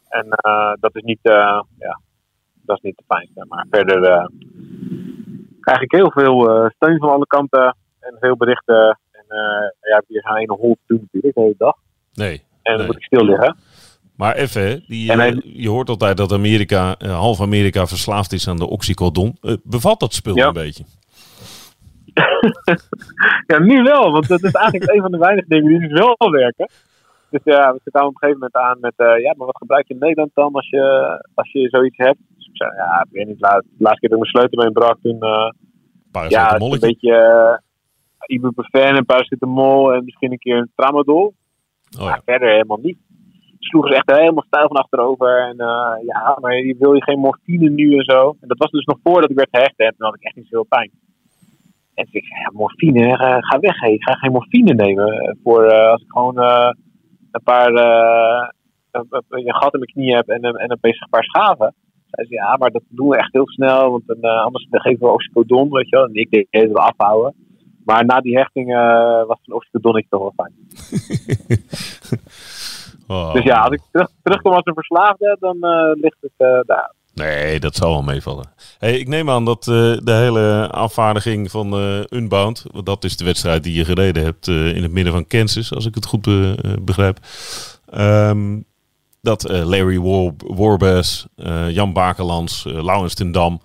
En 0.09 0.29
eh, 0.29 0.73
dat 0.79 0.95
is 0.95 1.01
niet, 1.01 1.19
eh, 1.21 1.61
ja, 1.77 1.99
dat 2.53 2.75
is 2.77 2.81
niet 2.83 2.97
te 2.97 3.03
fijn. 3.07 3.29
Maar 3.47 3.65
verder 3.69 4.03
eh, 4.03 4.25
krijg 5.59 5.81
ik 5.81 5.91
heel 5.91 6.11
veel 6.11 6.49
eh, 6.49 6.69
steun 6.69 6.97
van 6.99 7.09
alle 7.09 7.27
kanten 7.27 7.75
en 8.09 8.17
veel 8.19 8.37
berichten. 8.37 8.99
En 9.11 9.25
eh, 9.27 9.89
ja, 9.91 10.03
hier 10.07 10.21
gaan 10.21 10.37
een 10.37 10.49
hol 10.59 10.77
doen 10.87 10.99
natuurlijk 11.01 11.35
de 11.35 11.41
hele 11.41 11.55
dag. 11.57 11.75
Nee. 12.13 12.33
En 12.33 12.43
dan 12.63 12.77
Nee. 12.77 12.85
moet 12.85 12.95
ik 12.95 13.03
stil 13.03 13.25
liggen. 13.25 13.57
Maar 14.15 14.35
even, 14.35 14.61
hè, 14.61 14.77
die, 14.87 15.11
En 15.11 15.19
eh, 15.19 15.25
hij- 15.25 15.41
je 15.43 15.69
hoort 15.69 15.89
altijd 15.89 16.17
dat 16.17 16.31
Amerika, 16.31 16.95
eh, 16.97 17.15
half 17.19 17.41
Amerika 17.41 17.85
verslaafd 17.87 18.31
is 18.31 18.47
aan 18.47 18.57
de 18.57 18.69
oxycodon. 18.69 19.37
Bevalt 19.63 19.99
dat 19.99 20.13
spul 20.13 20.35
Ja. 20.35 20.47
een 20.47 20.53
beetje? 20.53 20.83
Ja, 23.47 23.59
nu 23.59 23.83
wel, 23.83 24.11
want 24.11 24.27
dat 24.27 24.43
is 24.43 24.51
eigenlijk 24.51 24.91
een 24.91 25.01
van 25.01 25.11
de 25.11 25.17
weinige 25.17 25.47
dingen 25.47 25.67
die 25.79 25.89
dus 25.89 25.99
wel 25.99 26.31
werken. 26.31 26.69
Dus 27.29 27.41
ja, 27.43 27.73
we 27.83 27.91
kwamen 27.91 28.09
op 28.09 28.13
een 28.15 28.19
gegeven 28.29 28.33
moment 28.39 28.55
aan 28.55 28.77
met, 28.79 28.93
ja, 28.97 29.33
maar 29.37 29.45
wat 29.45 29.57
gebruik 29.57 29.87
je 29.87 29.93
in 29.93 29.99
Nederland 29.99 30.31
dan 30.33 30.53
als 30.53 30.69
je, 30.69 30.83
als 31.33 31.51
je 31.51 31.67
zoiets 31.69 31.97
hebt? 31.97 32.17
Dus 32.37 32.45
ik 32.47 32.55
zei, 32.57 32.71
ja, 32.75 33.01
ik 33.09 33.11
weet 33.11 33.27
niet, 33.27 33.39
de 33.39 33.63
laatste 33.77 33.99
keer 33.99 34.09
dat 34.09 34.17
ik 34.19 34.33
mijn 34.33 34.35
sleutelbeen 34.35 34.71
brak, 34.73 34.97
toen, 35.01 35.19
eh, 35.21 36.29
ja, 36.29 36.59
een 36.59 36.79
beetje 36.79 37.09
uh, 37.11 37.57
ibuprofen 38.25 38.81
en 38.97 39.05
paracetamol 39.05 39.93
en 39.93 40.03
misschien 40.03 40.31
een 40.31 40.37
keer 40.37 40.57
een 40.57 40.71
tramadol. 40.75 41.33
Oh 41.97 42.03
Maar 42.05 42.15
ja. 42.15 42.21
verder 42.25 42.49
helemaal 42.49 42.79
niet. 42.81 42.97
Sloegen 43.59 43.91
ze 43.91 43.97
echt 43.97 44.17
helemaal 44.19 44.43
stijl 44.47 44.67
van 44.67 44.77
achterover. 44.77 45.47
En 45.47 45.57
eh, 45.59 46.05
ja, 46.05 46.37
maar 46.41 46.55
je 46.57 46.75
wil 46.79 46.93
je 46.93 47.03
geen 47.03 47.19
morfine 47.19 47.69
nu 47.69 47.97
en 47.97 48.03
zo. 48.03 48.29
En 48.41 48.47
dat 48.47 48.57
was 48.57 48.71
dus 48.71 48.85
nog 48.85 48.97
voordat 49.03 49.29
ik 49.29 49.35
werd 49.35 49.49
gehecht. 49.51 49.77
En 49.77 49.95
toen 49.97 50.05
had 50.07 50.15
ik 50.15 50.23
echt 50.23 50.35
niet 50.35 50.45
zoveel 50.47 50.65
pijn. 50.69 50.91
En 51.93 52.03
toen 52.05 52.13
ik 52.21 52.25
zei, 52.25 52.39
ja, 52.39 52.49
morfine, 52.53 53.07
eh, 53.17 53.37
ga 53.39 53.59
weg. 53.59 53.79
hè. 53.79 53.87
Ik 53.89 54.03
ga 54.03 54.13
geen 54.13 54.31
morfine 54.31 54.73
nemen. 54.73 55.07
eh, 55.07 55.35
Voor 55.43 55.71
als 55.73 56.01
ik 56.01 56.11
gewoon 56.11 56.37
een 57.31 57.43
paar, 57.43 57.67
een, 58.91 59.53
gat 59.53 59.73
in 59.73 59.79
mijn 59.79 59.91
knie 59.93 60.15
heb 60.15 60.27
en, 60.27 60.45
een- 60.45 60.55
en 60.55 60.71
een 60.71 60.79
paar 61.09 61.23
schaven. 61.23 61.75
Zei 62.09 62.27
ze, 62.27 62.33
ja, 62.33 62.57
maar 62.57 62.71
dat 62.71 62.83
doen 62.89 63.07
we 63.09 63.17
echt 63.17 63.33
heel 63.33 63.47
snel. 63.47 63.91
Want 63.91 64.03
dan, 64.07 64.21
anders 64.43 64.67
geven 64.69 64.99
we 65.07 65.13
oxycodon, 65.13 65.69
weet 65.69 65.89
je 65.89 65.95
wel. 65.95 66.05
En 66.05 66.13
ik 66.13 66.29
deed 66.31 66.47
het 66.49 66.73
afhouden. 66.73 67.33
Maar 67.85 68.05
na 68.05 68.21
die 68.21 68.37
hechting 68.37 68.73
eh, 68.75 69.25
was 69.27 69.39
een 69.45 69.53
oxycodonnetje 69.53 70.09
toch 70.09 70.21
wel 70.21 70.33
fijn. 70.35 70.53
Oh. 73.07 73.33
Dus 73.33 73.43
ja, 73.43 73.59
als 73.59 73.73
ik 73.73 73.81
terug, 73.91 74.07
terugkom 74.23 74.51
als 74.53 74.65
een 74.65 74.73
verslaafde, 74.73 75.37
dan 75.39 75.57
eh, 75.61 76.01
ligt 76.01 76.17
het 76.19 76.31
eh, 76.37 76.59
daar. 76.65 76.93
Nee, 77.13 77.59
dat 77.59 77.75
zal 77.75 77.89
wel 77.89 78.01
meevallen. 78.01 78.49
Hey, 78.79 78.97
ik 78.99 79.07
neem 79.07 79.29
aan 79.29 79.45
dat 79.45 79.63
de 79.63 80.01
hele 80.03 80.69
afvaardiging 80.71 81.51
van 81.51 81.73
eh, 81.73 81.99
Unbound, 82.09 82.65
want 82.71 82.85
dat 82.85 83.03
is 83.03 83.17
de 83.17 83.25
wedstrijd 83.25 83.63
die 83.63 83.73
je 83.73 83.85
gereden 83.85 84.23
hebt 84.23 84.47
in 84.47 84.83
het 84.83 84.91
midden 84.91 85.13
van 85.13 85.27
Kansas, 85.27 85.73
als 85.73 85.85
ik 85.85 85.95
het 85.95 86.05
goed 86.05 86.21
be- 86.21 86.77
begrijp. 86.81 87.17
Ehm, 87.89 88.59
dat 89.21 89.49
Larry 89.49 89.99
War 89.99 90.89
Jan 91.71 91.93
Bakelands, 91.93 92.65
uh, 92.65 92.83
Laurens 92.83 93.13
ten 93.13 93.31
Dam, 93.31 93.61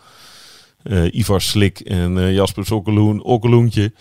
Ivar 1.10 1.40
Slik 1.40 1.80
en 1.80 2.32
Jasper 2.32 2.64
Sokkeloen, 2.64 3.22
Okkeloentje, 3.22 3.92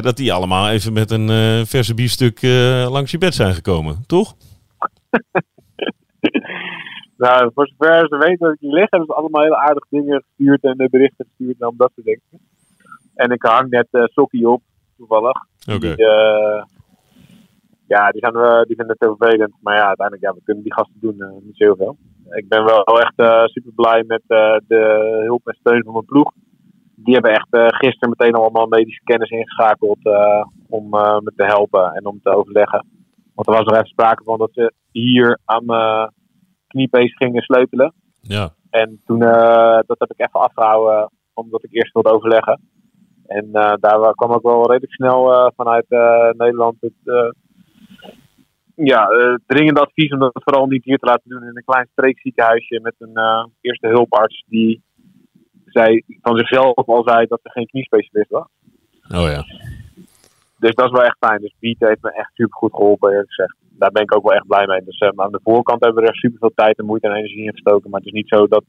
dat 0.00 0.16
die 0.16 0.32
allemaal 0.32 0.70
even 0.70 0.92
met 0.92 1.10
een 1.10 1.28
verse 1.66 1.94
biefstuk 1.94 2.42
langs 2.88 3.10
je 3.10 3.18
bed 3.18 3.34
zijn 3.34 3.54
gekomen, 3.54 4.04
toch? 4.06 4.34
nou, 7.16 7.50
voor 7.54 7.70
zover 7.76 8.08
ze 8.08 8.16
weten 8.16 8.38
dat 8.38 8.52
ik 8.52 8.60
die 8.60 8.70
liggen, 8.70 8.98
hebben 8.98 9.08
ze 9.08 9.14
allemaal 9.14 9.42
hele 9.42 9.56
aardige 9.56 9.86
dingen 9.90 10.24
gestuurd 10.26 10.62
en 10.62 10.88
berichten 10.90 11.26
gestuurd 11.28 11.70
om 11.70 11.76
dat 11.76 11.92
te 11.94 12.02
denken. 12.04 12.46
En 13.14 13.30
ik 13.30 13.42
hang 13.42 13.70
net 13.70 13.86
Sokkie 13.90 14.48
op, 14.48 14.62
toevallig. 14.96 15.36
Oké. 15.66 15.74
Okay 15.74 15.94
ja, 17.86 18.10
die, 18.10 18.24
gaan 18.24 18.32
we, 18.32 18.64
die 18.66 18.76
vinden 18.76 18.96
het 18.98 19.08
heel 19.08 19.16
vervelend. 19.16 19.54
Maar 19.60 19.76
ja, 19.76 19.86
uiteindelijk, 19.86 20.26
ja, 20.26 20.34
we 20.34 20.44
kunnen 20.44 20.62
die 20.62 20.74
gasten 20.74 21.00
doen 21.00 21.14
uh, 21.18 21.28
niet 21.42 21.56
zo 21.56 21.64
heel 21.64 21.76
veel. 21.76 21.96
Ik 22.30 22.48
ben 22.48 22.64
wel 22.64 23.00
echt 23.00 23.12
uh, 23.16 23.44
super 23.44 23.72
blij 23.74 24.04
met 24.06 24.22
uh, 24.28 24.56
de 24.66 24.82
hulp 25.24 25.46
en 25.46 25.56
steun 25.60 25.84
van 25.84 25.92
mijn 25.92 26.04
ploeg. 26.04 26.32
Die 26.94 27.14
hebben 27.14 27.32
echt 27.32 27.48
gisteren 27.50 28.14
meteen 28.16 28.34
allemaal 28.34 28.66
medische 28.66 29.02
kennis 29.04 29.30
ingeschakeld 29.30 29.98
om 30.68 30.88
me 30.88 31.32
te 31.36 31.44
helpen 31.44 31.92
en 31.92 32.06
om 32.06 32.20
te 32.22 32.30
overleggen. 32.30 32.86
Want 33.34 33.48
er 33.48 33.54
was 33.54 33.64
nog 33.64 33.74
even 33.74 33.86
sprake 33.86 34.24
van 34.24 34.38
dat 34.38 34.50
ze 34.52 34.72
hier 34.90 35.38
aan 35.44 35.64
mijn 35.64 36.10
kniepees 36.66 37.16
gingen 37.16 37.42
sleutelen. 37.42 37.92
Ja. 38.20 38.50
En 38.70 39.00
toen, 39.04 39.18
dat 39.18 39.98
heb 39.98 40.12
ik 40.12 40.26
even 40.26 40.40
afgehouden, 40.40 41.10
omdat 41.34 41.64
ik 41.64 41.72
eerst 41.72 41.92
wilde 41.92 42.12
overleggen. 42.12 42.60
En 43.26 43.48
daar 43.80 44.14
kwam 44.14 44.30
ook 44.30 44.42
wel 44.42 44.66
redelijk 44.66 44.92
snel 44.92 45.52
vanuit 45.56 45.86
Nederland 46.36 46.76
het 46.80 47.34
ja, 48.76 49.10
uh, 49.10 49.34
dringend 49.46 49.78
advies 49.78 50.12
om 50.12 50.18
dat 50.18 50.42
vooral 50.44 50.66
niet 50.66 50.84
hier 50.84 50.98
te 50.98 51.06
laten 51.06 51.30
doen 51.30 51.42
in 51.42 51.56
een 51.56 51.64
klein 51.64 51.88
streekziekenhuisje 51.92 52.80
met 52.82 52.94
een 52.98 53.18
uh, 53.18 53.44
eerste 53.60 53.86
hulparts 53.86 54.44
die 54.46 54.82
zei, 55.64 56.02
van 56.22 56.36
zichzelf 56.36 56.74
al 56.74 57.02
zei 57.08 57.26
dat 57.26 57.40
er 57.42 57.50
geen 57.50 57.66
kniespecialist 57.66 58.30
was. 58.30 58.46
Oh 59.08 59.28
ja. 59.28 59.44
Dus 60.58 60.74
dat 60.74 60.86
is 60.86 60.92
wel 60.92 61.04
echt 61.04 61.16
fijn. 61.20 61.40
Dus 61.40 61.54
Piet 61.58 61.80
heeft 61.80 62.02
me 62.02 62.12
echt 62.12 62.30
super 62.34 62.56
goed 62.56 62.74
geholpen, 62.74 63.10
eerlijk 63.10 63.32
gezegd. 63.32 63.56
Daar 63.70 63.90
ben 63.90 64.02
ik 64.02 64.14
ook 64.14 64.22
wel 64.22 64.34
echt 64.34 64.46
blij 64.46 64.66
mee. 64.66 64.84
Dus 64.84 65.00
uh, 65.00 65.08
aan 65.16 65.32
de 65.32 65.40
voorkant 65.42 65.84
hebben 65.84 66.02
we 66.02 66.08
er 66.08 66.16
super 66.16 66.38
veel 66.38 66.52
tijd 66.54 66.78
en 66.78 66.84
moeite 66.84 67.08
en 67.08 67.14
energie 67.14 67.44
in 67.44 67.52
gestoken. 67.52 67.90
Maar 67.90 68.00
het 68.00 68.08
is 68.08 68.14
niet 68.14 68.28
zo 68.28 68.46
dat, 68.46 68.64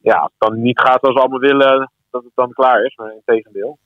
ja, 0.00 0.16
als 0.16 0.32
het 0.38 0.50
dan 0.50 0.62
niet 0.62 0.80
gaat 0.80 0.98
zoals 1.00 1.14
we 1.14 1.20
allemaal 1.20 1.48
willen, 1.50 1.90
dat 2.10 2.24
het 2.24 2.32
dan 2.34 2.52
klaar 2.52 2.84
is. 2.84 2.96
Maar 2.96 3.12
in 3.12 3.22
tegendeel. 3.24 3.78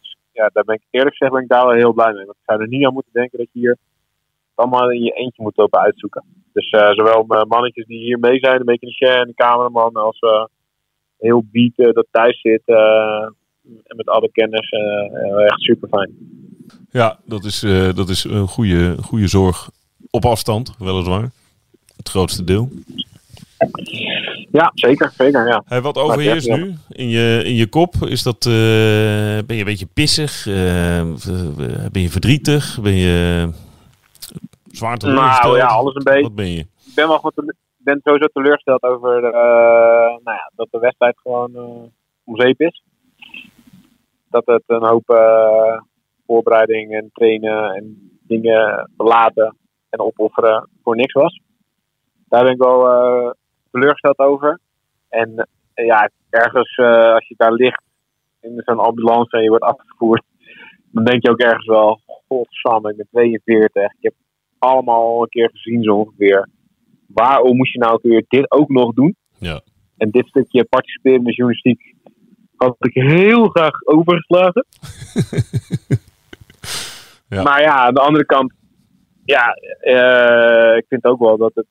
Dus, 0.00 0.16
ja, 0.32 0.50
daar 0.52 0.64
ben 0.64 0.74
ik 0.74 0.82
eerlijk 0.90 1.16
gezegd 1.16 1.32
ben 1.32 1.42
ik 1.42 1.48
daar 1.48 1.66
wel 1.66 1.76
heel 1.76 1.92
blij 1.92 2.12
mee. 2.12 2.24
Want 2.24 2.36
ik 2.36 2.44
zou 2.46 2.60
er 2.60 2.68
niet 2.68 2.86
aan 2.86 2.92
moeten 2.92 3.12
denken 3.12 3.38
dat 3.38 3.48
je 3.52 3.58
hier 3.58 3.76
allemaal 4.56 4.90
in 4.90 5.02
je 5.02 5.10
eentje 5.10 5.42
moet 5.42 5.56
lopen 5.56 5.80
uitzoeken. 5.80 6.24
Dus 6.52 6.72
uh, 6.72 6.90
zowel 6.90 7.24
mannetjes 7.48 7.86
die 7.86 7.98
hier 7.98 8.18
mee 8.18 8.38
zijn, 8.38 8.58
een 8.58 8.64
beetje 8.64 8.86
de 8.86 8.92
share 8.92 9.20
en 9.20 9.26
de 9.26 9.34
cameraman, 9.34 9.94
als 9.94 10.20
uh, 10.20 10.44
heel 11.18 11.44
beat 11.52 11.94
dat 11.94 12.06
thuis 12.10 12.40
zit 12.40 12.62
en 12.66 13.96
met 13.96 14.08
alle 14.08 14.30
kennis. 14.32 14.70
echt 15.46 15.60
super 15.60 15.88
fijn. 15.88 16.14
Ja, 16.90 17.18
dat 17.24 17.44
is, 17.44 17.60
dat 17.94 18.08
is 18.08 18.24
een 18.24 18.48
goede, 18.48 18.96
goede 19.02 19.28
zorg 19.28 19.70
op 20.10 20.24
afstand, 20.24 20.74
weliswaar. 20.78 21.30
Het 21.96 22.08
grootste 22.08 22.44
deel. 22.44 22.68
Ja, 24.52 24.70
zeker. 24.74 25.12
zeker 25.16 25.48
ja. 25.48 25.62
Hey, 25.66 25.80
wat 25.80 25.98
overheerst 25.98 26.48
nu 26.48 26.74
in 26.88 27.08
je, 27.08 27.42
in 27.44 27.54
je 27.54 27.66
kop? 27.66 27.94
Is 27.94 28.22
dat, 28.22 28.44
ben 28.44 29.56
je 29.56 29.58
een 29.58 29.64
beetje 29.64 29.88
pissig? 29.94 30.44
ben 31.92 32.02
je 32.02 32.08
verdrietig? 32.10 32.78
Ben 32.82 32.94
je 32.94 33.48
Zwaar 34.76 34.96
teleurgesteld? 34.96 35.54
Nou 35.54 35.56
ja, 35.56 35.66
alles 35.66 35.94
een 35.94 36.04
beetje. 36.04 36.22
Wat 36.22 36.34
ben 36.34 36.50
je? 36.50 36.60
Ik 36.60 36.94
ben, 36.94 37.08
wel 37.08 37.18
gewoon 37.18 37.54
ben 37.76 38.00
sowieso 38.04 38.26
teleurgesteld 38.26 38.82
over 38.82 39.16
uh, 39.16 39.32
nou 40.24 40.36
ja, 40.40 40.50
dat 40.54 40.68
de 40.70 40.78
wedstrijd 40.78 41.18
gewoon 41.18 41.50
uh, 41.54 41.82
om 42.24 42.40
zeep 42.40 42.60
is. 42.60 42.82
Dat 44.30 44.46
het 44.46 44.62
een 44.66 44.84
hoop 44.84 45.10
uh, 45.10 45.80
voorbereiding 46.26 46.94
en 46.94 47.10
trainen 47.12 47.74
en 47.74 48.10
dingen 48.22 48.90
verlaten 48.96 49.56
en 49.90 50.00
opofferen 50.00 50.68
voor 50.82 50.96
niks 50.96 51.12
was. 51.12 51.40
Daar 52.28 52.42
ben 52.42 52.52
ik 52.52 52.58
wel 52.58 53.34
teleurgesteld 53.70 54.18
over. 54.18 54.60
En 55.08 55.48
ja, 55.74 56.10
ergens 56.30 56.78
als 57.14 57.28
je 57.28 57.34
daar 57.36 57.52
ligt 57.52 57.82
in 58.40 58.62
zo'n 58.64 58.78
ambulance 58.78 59.36
en 59.36 59.42
je 59.42 59.48
wordt 59.48 59.64
afgevoerd, 59.64 60.22
dan 60.90 61.04
denk 61.04 61.22
je 61.22 61.30
ook 61.30 61.40
ergens 61.40 61.66
wel, 61.66 62.00
godsamme, 62.28 62.90
ik 62.90 62.96
ben 62.96 63.08
42. 63.10 63.82
Ik 63.82 63.96
heb 64.00 64.14
allemaal 64.58 65.02
al 65.02 65.22
een 65.22 65.28
keer 65.28 65.50
gezien 65.52 65.82
zo 65.82 65.96
ongeveer. 65.96 66.48
Waarom 67.06 67.56
moest 67.56 67.72
je 67.72 67.78
nou 67.78 67.98
weer 68.02 68.24
dit 68.28 68.50
ook 68.50 68.68
nog 68.68 68.94
doen? 68.94 69.16
Ja. 69.38 69.60
En 69.96 70.10
dit 70.10 70.26
stukje 70.26 70.64
participeren 70.64 71.18
in 71.18 71.24
de 71.24 71.34
journalistiek 71.34 71.94
had 72.56 72.76
ik 72.78 72.94
heel 72.94 73.48
graag 73.48 73.84
overgeslagen. 73.84 74.66
ja. 77.34 77.42
Maar 77.42 77.60
ja, 77.60 77.74
aan 77.74 77.94
de 77.94 78.00
andere 78.00 78.24
kant, 78.24 78.52
ja, 79.24 79.56
uh, 79.82 80.76
ik 80.76 80.84
vind 80.88 81.04
ook 81.04 81.18
wel 81.18 81.36
dat 81.36 81.54
het, 81.54 81.66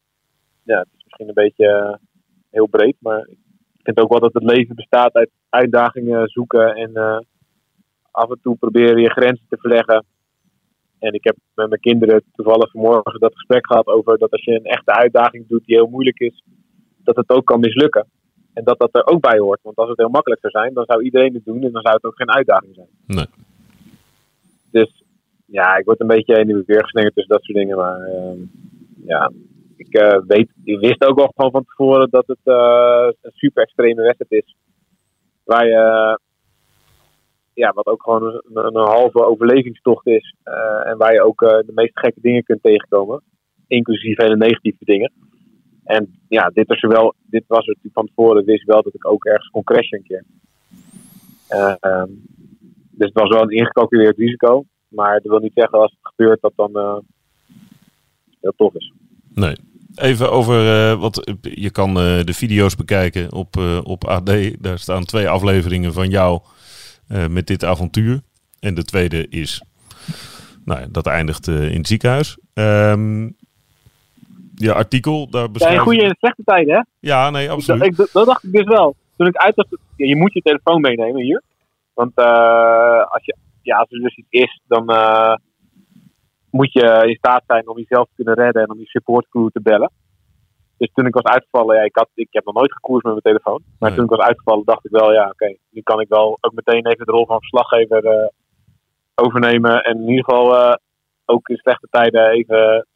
ja, 0.63 0.77
het 0.77 0.87
is 0.97 1.03
misschien 1.03 1.27
een 1.27 1.33
beetje 1.33 1.67
uh, 1.67 2.07
heel 2.49 2.67
breed, 2.67 2.95
maar 2.99 3.19
ik 3.19 3.83
vind 3.83 3.99
ook 3.99 4.09
wel 4.09 4.19
dat 4.19 4.33
het 4.33 4.43
leven 4.43 4.75
bestaat 4.75 5.13
uit 5.13 5.29
uitdagingen 5.49 6.27
zoeken 6.27 6.75
en 6.75 6.91
uh, 6.93 7.19
af 8.11 8.29
en 8.29 8.39
toe 8.41 8.55
proberen 8.55 9.01
je 9.01 9.09
grenzen 9.09 9.45
te 9.49 9.57
verleggen. 9.57 10.05
En 11.05 11.13
ik 11.13 11.23
heb 11.23 11.35
met 11.55 11.69
mijn 11.69 11.81
kinderen 11.81 12.23
toevallig 12.35 12.71
vanmorgen 12.71 13.19
dat 13.19 13.33
gesprek 13.33 13.65
gehad 13.65 13.87
over 13.87 14.17
dat 14.17 14.31
als 14.31 14.43
je 14.43 14.51
een 14.51 14.65
echte 14.65 14.91
uitdaging 14.91 15.47
doet 15.47 15.65
die 15.65 15.75
heel 15.75 15.87
moeilijk 15.87 16.19
is, 16.19 16.43
dat 17.03 17.15
het 17.15 17.29
ook 17.29 17.45
kan 17.45 17.59
mislukken. 17.59 18.07
En 18.53 18.63
dat 18.63 18.79
dat 18.79 18.89
er 18.91 19.05
ook 19.05 19.21
bij 19.21 19.37
hoort. 19.37 19.59
Want 19.61 19.75
als 19.75 19.89
het 19.89 19.97
heel 19.97 20.09
makkelijk 20.09 20.41
zou 20.41 20.53
zijn, 20.53 20.73
dan 20.73 20.85
zou 20.85 21.03
iedereen 21.03 21.33
het 21.33 21.45
doen 21.45 21.63
en 21.63 21.71
dan 21.71 21.81
zou 21.81 21.95
het 21.95 22.03
ook 22.03 22.15
geen 22.15 22.31
uitdaging 22.31 22.75
zijn. 22.75 22.87
Nee. 23.05 23.25
Dus 24.71 25.03
ja, 25.45 25.77
ik 25.77 25.85
word 25.85 25.99
een 25.99 26.15
beetje 26.15 26.35
heen 26.35 26.49
en 26.49 26.63
weer 26.65 26.83
geslingerd 26.83 27.13
tussen 27.15 27.33
dat 27.33 27.43
soort 27.43 27.57
dingen. 27.57 27.77
Maar 27.77 27.99
uh, 27.99 28.41
ja, 29.05 29.31
ik, 29.75 29.99
uh, 29.99 30.19
weet, 30.27 30.49
ik 30.63 30.79
wist 30.79 31.05
ook 31.05 31.19
al 31.19 31.31
gewoon 31.35 31.51
van 31.51 31.65
tevoren 31.65 32.09
dat 32.09 32.27
het 32.27 32.43
uh, 32.43 33.07
een 33.21 33.31
super 33.33 33.63
extreme 33.63 34.01
wedstrijd 34.01 34.43
is. 34.43 34.55
Waar 35.43 35.67
je 35.67 36.19
ja, 37.55 37.73
wat 37.73 37.85
ook 37.85 38.03
gewoon 38.03 38.23
een, 38.23 38.65
een 38.65 38.75
halve 38.75 39.25
overlevingstocht 39.25 40.07
is. 40.07 40.35
Uh, 40.45 40.87
en 40.87 40.97
waar 40.97 41.13
je 41.13 41.23
ook 41.23 41.41
uh, 41.41 41.49
de 41.49 41.71
meest 41.75 41.99
gekke 41.99 42.21
dingen 42.21 42.43
kunt 42.43 42.63
tegenkomen. 42.63 43.21
Inclusief 43.67 44.17
hele 44.17 44.37
negatieve 44.37 44.85
dingen. 44.85 45.11
En 45.83 46.19
ja, 46.27 46.49
dit, 46.53 46.69
is 46.69 46.81
wel, 46.81 47.13
dit 47.21 47.43
was 47.47 47.65
het 47.65 47.77
van 47.93 48.05
tevoren. 48.05 48.45
Wist 48.45 48.63
wel 48.63 48.83
dat 48.83 48.93
ik 48.93 49.07
ook 49.07 49.25
ergens 49.25 49.49
kon 49.49 49.63
crashen 49.63 49.97
een 49.97 50.03
keer. 50.03 50.23
Uh, 51.49 51.75
um, 51.81 52.23
dus 52.91 53.07
het 53.07 53.19
was 53.19 53.29
wel 53.29 53.41
een 53.41 53.57
ingecalculeerd 53.57 54.17
risico. 54.17 54.63
Maar 54.87 55.13
dat 55.13 55.31
wil 55.31 55.39
niet 55.39 55.51
zeggen 55.55 55.79
als 55.79 55.91
het 55.91 56.13
gebeurt 56.15 56.41
dat 56.41 56.53
dan 56.55 57.03
heel 58.41 58.53
tof 58.55 58.73
is. 58.73 58.93
Nee. 59.33 59.55
Even 59.95 60.31
over 60.31 60.57
wat 60.97 61.31
je 61.41 61.71
kan 61.71 61.93
de 61.93 62.33
video's 62.33 62.75
bekijken 62.75 63.33
op, 63.33 63.55
op 63.83 64.05
AD. 64.05 64.61
Daar 64.63 64.79
staan 64.79 65.03
twee 65.03 65.29
afleveringen 65.29 65.93
van 65.93 66.09
jou 66.09 66.41
met 67.07 67.47
dit 67.47 67.63
avontuur. 67.63 68.21
En 68.59 68.73
de 68.73 68.83
tweede 68.83 69.27
is, 69.29 69.61
nou 70.65 70.79
ja, 70.79 70.87
dat 70.89 71.07
eindigt 71.07 71.47
uh, 71.47 71.71
in 71.71 71.77
het 71.77 71.87
ziekenhuis. 71.87 72.37
Um, 72.53 73.35
je 74.55 74.73
artikel, 74.73 75.29
daar 75.29 75.51
beschrijf 75.51 75.75
Ja, 75.75 75.81
goede 75.81 76.03
en 76.03 76.15
slechte 76.19 76.43
tijden, 76.45 76.75
hè? 76.75 76.81
Ja, 76.99 77.29
nee, 77.29 77.51
absoluut. 77.51 77.83
Ik, 77.83 77.97
ik, 77.97 78.09
dat 78.11 78.25
dacht 78.25 78.43
ik 78.43 78.51
dus 78.51 78.65
wel. 78.65 78.95
Toen 79.17 79.27
ik 79.27 79.35
uit 79.35 79.55
ja, 79.95 80.05
je 80.05 80.15
moet 80.15 80.33
je 80.33 80.41
telefoon 80.41 80.81
meenemen 80.81 81.21
hier. 81.21 81.41
Want 81.93 82.11
uh, 82.15 83.05
als, 83.07 83.25
je, 83.25 83.35
ja, 83.61 83.77
als 83.77 83.91
er 83.91 83.99
dus 83.99 84.15
iets 84.15 84.27
is, 84.29 84.61
dan 84.67 84.85
moet 86.49 86.73
je 86.73 87.03
in 87.07 87.15
staat 87.15 87.43
zijn 87.47 87.67
om 87.67 87.77
jezelf 87.77 88.07
te 88.07 88.15
kunnen 88.15 88.33
redden 88.33 88.61
en 88.61 88.71
om 88.71 88.79
je 88.79 88.85
supportcrew 88.85 89.49
te 89.49 89.61
bellen. 89.61 89.91
Dus 90.77 90.91
toen 90.93 91.05
ik 91.05 91.13
was 91.13 91.23
uitgevallen, 91.23 91.75
ja, 91.75 91.81
ik, 91.81 91.95
had, 91.95 92.09
ik 92.13 92.27
heb 92.31 92.45
nog 92.45 92.53
nooit 92.53 92.73
gekoerst 92.73 93.03
met 93.03 93.11
mijn 93.11 93.35
telefoon. 93.35 93.61
Maar 93.79 93.89
nee. 93.89 93.97
toen 93.97 94.07
ik 94.09 94.17
was 94.17 94.27
uitgevallen, 94.27 94.65
dacht 94.65 94.85
ik 94.85 94.91
wel, 94.91 95.13
ja, 95.13 95.23
oké, 95.23 95.31
okay, 95.31 95.57
nu 95.69 95.81
kan 95.81 95.99
ik 95.99 96.07
wel 96.07 96.37
ook 96.41 96.53
meteen 96.53 96.85
even 96.85 97.05
de 97.05 97.11
rol 97.11 97.25
van 97.25 97.39
verslaggever 97.39 98.05
uh, 98.05 98.27
overnemen. 99.15 99.83
En 99.83 99.97
in 99.97 100.09
ieder 100.09 100.23
geval 100.23 100.53
uh, 100.53 100.73
ook 101.25 101.47
in 101.47 101.57
slechte 101.57 101.87
tijden 101.89 102.29
even, 102.29 102.87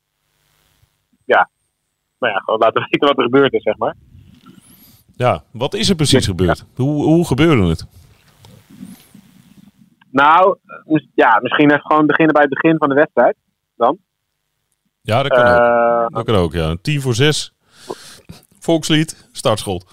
ja, 1.25 1.49
nou 2.19 2.33
ja, 2.33 2.39
gewoon 2.39 2.59
laten 2.59 2.81
weten 2.89 3.07
wat 3.07 3.17
er 3.17 3.23
gebeurd 3.23 3.53
is, 3.53 3.63
zeg 3.63 3.77
maar. 3.77 3.95
Ja, 5.15 5.43
wat 5.51 5.73
is 5.73 5.89
er 5.89 5.95
precies 5.95 6.25
ja. 6.25 6.31
gebeurd? 6.31 6.65
Hoe, 6.75 7.03
hoe 7.03 7.27
gebeurde 7.27 7.67
het? 7.67 7.87
Nou, 10.11 10.57
ja, 11.13 11.39
misschien 11.41 11.69
even 11.69 11.85
gewoon 11.85 12.05
beginnen 12.05 12.33
bij 12.33 12.43
het 12.43 12.53
begin 12.53 12.77
van 12.77 12.89
de 12.89 12.95
wedstrijd 12.95 13.35
dan. 13.75 13.97
Ja, 15.01 15.23
dat 15.23 15.31
kan 15.31 15.45
uh, 15.45 16.03
ook. 16.03 16.13
Dat 16.13 16.25
kan 16.25 16.35
ook, 16.35 16.53
ja. 16.53 16.75
Tien 16.81 17.01
voor 17.01 17.15
zes. 17.15 17.53
Volkslied, 18.69 19.29
startschot. 19.31 19.85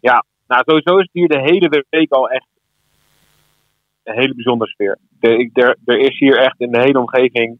Ja, 0.00 0.24
nou 0.46 0.62
sowieso 0.66 0.96
is 0.96 1.02
het 1.02 1.12
hier 1.12 1.28
de 1.28 1.40
hele 1.40 1.84
week 1.90 2.12
al 2.12 2.28
echt 2.28 2.46
een 4.02 4.18
hele 4.18 4.34
bijzondere 4.34 4.70
sfeer. 4.70 4.98
Er, 5.20 5.50
er, 5.52 5.76
er 5.84 5.98
is 5.98 6.18
hier 6.18 6.38
echt 6.38 6.60
in 6.60 6.70
de 6.70 6.80
hele 6.80 6.98
omgeving. 6.98 7.58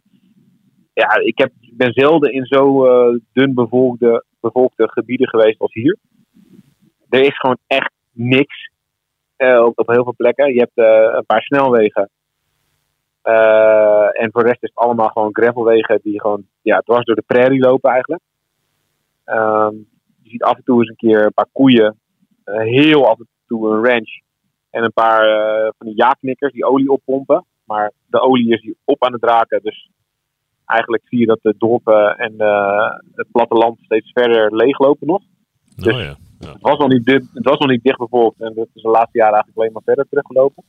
Ja, 0.92 1.16
ik 1.16 1.38
heb 1.38 1.52
ben 1.72 1.92
zelden 1.92 2.32
in 2.32 2.44
zo 2.44 2.86
eh, 2.86 3.18
dun 3.32 3.54
bevolkte, 3.54 4.24
bevolkte 4.40 4.88
gebieden 4.90 5.28
geweest 5.28 5.60
als 5.60 5.72
hier. 5.72 5.96
Er 7.08 7.20
is 7.20 7.38
gewoon 7.38 7.58
echt 7.66 7.92
niks 8.12 8.70
eh, 9.36 9.64
op, 9.64 9.78
op 9.78 9.88
heel 9.88 10.02
veel 10.02 10.14
plekken. 10.16 10.54
Je 10.54 10.60
hebt 10.60 10.76
eh, 10.76 11.16
een 11.16 11.26
paar 11.26 11.42
snelwegen. 11.42 12.10
En 14.12 14.30
voor 14.32 14.42
de 14.42 14.48
rest 14.48 14.62
is 14.62 14.70
het 14.74 14.84
allemaal 14.84 15.08
gewoon 15.08 15.34
gravelwegen 15.34 16.00
die 16.02 16.20
gewoon 16.20 16.46
ja, 16.62 16.78
dwars 16.80 17.04
door 17.04 17.14
de 17.14 17.24
prairie 17.26 17.60
lopen 17.60 17.90
eigenlijk. 17.90 18.22
Ehm, 19.30 19.74
je 20.22 20.30
ziet 20.30 20.42
af 20.42 20.56
en 20.56 20.64
toe 20.64 20.78
eens 20.78 20.88
een 20.88 20.96
keer 20.96 21.24
een 21.24 21.32
paar 21.32 21.48
koeien. 21.52 21.98
eh, 22.44 22.56
heel 22.56 23.08
af 23.08 23.18
en 23.18 23.28
toe 23.46 23.70
een 23.70 23.84
ranch. 23.84 24.20
En 24.70 24.82
een 24.84 24.92
paar 24.92 25.22
eh, 25.26 25.70
van 25.78 25.86
die 25.86 25.96
jaaknikkers 25.96 26.52
die 26.52 26.64
olie 26.64 26.90
oppompen. 26.90 27.44
Maar 27.64 27.92
de 28.06 28.20
olie 28.20 28.52
is 28.52 28.60
hier 28.60 28.74
op 28.84 29.04
aan 29.04 29.12
het 29.12 29.24
raken. 29.24 29.60
Dus 29.62 29.90
eigenlijk 30.66 31.02
zie 31.08 31.18
je 31.18 31.26
dat 31.26 31.38
de 31.42 31.54
dorpen 31.58 32.16
en 32.16 32.34
eh, 32.38 32.94
het 33.14 33.30
platteland 33.32 33.78
steeds 33.80 34.10
verder 34.12 34.56
leeglopen 34.56 35.06
nog. 35.06 35.22
Dus- 35.76 35.94
oh 35.94 36.00
ja. 36.00 36.16
Het 36.40 36.60
was 36.60 36.78
nog 36.78 36.88
niet, 36.88 37.04
dit, 37.04 37.30
het 37.34 37.44
was 37.44 37.58
nog 37.58 37.68
niet 37.70 37.82
dicht 37.82 37.98
bevolkt 37.98 38.40
en 38.40 38.54
dat 38.54 38.68
is 38.74 38.82
de 38.82 38.88
laatste 38.88 39.18
jaren 39.18 39.34
eigenlijk 39.34 39.58
alleen 39.58 39.72
maar 39.72 39.82
verder 39.84 40.06
teruggelopen. 40.08 40.64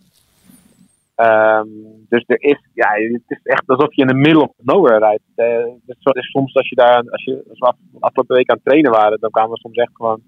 Ehm, 1.16 1.68
dus 2.10 2.24
er 2.28 2.42
is, 2.42 2.60
ja, 2.74 2.90
het 2.94 3.24
is 3.28 3.40
echt 3.44 3.68
alsof 3.68 3.96
je 3.96 4.02
in 4.02 4.08
de 4.08 4.14
middle 4.14 4.42
of 4.42 4.54
nowhere 4.58 5.00
rijdt. 5.00 5.24
Eh, 5.36 5.66
is 6.14 6.32
soms 6.32 6.56
als 6.56 6.70
je 6.70 6.76
daar, 6.76 7.10
als 7.10 7.24
je 7.24 7.44
we 7.48 7.60
af- 7.60 7.76
afgelopen 8.00 8.36
week 8.36 8.50
aan 8.50 8.56
het 8.56 8.66
trainen 8.66 8.92
waren, 8.92 9.20
dan 9.20 9.30
kwamen 9.32 9.52
we 9.52 9.58
soms 9.60 9.78
echt 9.78 9.92
gewoon, 9.94 10.22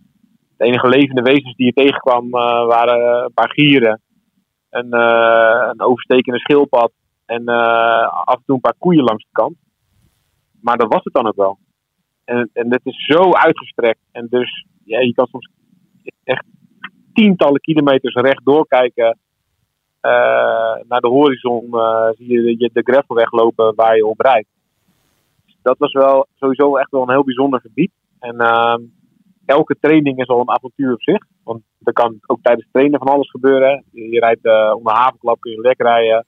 de 0.58 0.66
enige 0.66 0.88
levende 0.88 1.22
wezens 1.22 1.56
die 1.56 1.66
je 1.66 1.74
tegenkwam 1.74 2.26
eh, 2.26 2.66
waren 2.66 3.24
een 3.24 3.34
paar 3.34 3.50
gieren, 3.50 4.02
een, 4.70 4.92
eh, 4.92 5.70
een 5.72 5.82
overstekende 5.82 6.40
schildpad 6.40 6.92
en 7.26 7.46
af 7.46 8.36
en 8.36 8.44
toe 8.46 8.56
een 8.56 8.62
paar 8.62 8.78
koeien 8.78 9.04
langs 9.04 9.24
de 9.24 9.30
kant. 9.32 9.56
Maar 10.62 10.78
dat 10.78 10.94
was 10.94 11.04
het 11.04 11.14
dan 11.14 11.28
ook 11.28 11.36
wel. 11.36 11.58
En, 12.26 12.50
en 12.54 12.72
het 12.72 12.86
is 12.86 13.06
zo 13.06 13.32
uitgestrekt 13.32 14.00
en 14.12 14.28
dus 14.30 14.66
ja, 14.84 15.00
je 15.00 15.14
kan 15.14 15.28
soms 15.28 15.50
echt 16.24 16.46
tientallen 17.14 17.62
kilometers 17.62 18.14
rechtdoor 18.16 18.68
kijken 18.68 19.18
naar 20.88 21.02
de 21.02 21.08
horizon. 21.08 21.68
eh, 21.72 22.10
zie 22.18 22.42
je 22.42 22.58
de, 22.58 22.70
de 22.74 22.92
gravelweg 22.92 23.32
lopen 23.32 23.76
waar 23.76 23.96
je 23.96 24.06
op 24.06 24.20
rijdt. 24.20 24.48
Dat 25.62 25.78
was 25.78 25.92
wel 25.92 26.28
sowieso 26.36 26.78
echt 26.78 26.92
wel 26.92 27.02
een 27.02 27.12
heel 27.12 27.24
bijzonder 27.24 27.62
gebied. 27.62 27.92
En 28.20 28.40
ehm, 28.40 28.82
elke 29.46 29.76
training 29.80 30.20
is 30.20 30.28
al 30.28 30.40
een 30.40 30.50
avontuur 30.50 30.94
op 30.94 31.02
zich. 31.02 31.26
Want 31.44 31.62
er 31.84 31.94
kan 31.94 32.18
ook 32.26 32.42
tijdens 32.42 32.68
trainen 32.72 33.00
van 33.00 33.08
alles 33.08 33.30
gebeuren. 33.30 33.84
Je, 33.92 34.20
rijdt 34.20 34.46
eh, 34.46 34.74
onder 34.76 34.94
havenklap, 34.94 35.40
kun 35.40 35.52
je 35.52 35.62
lek 35.62 35.82
rijden. 35.82 36.26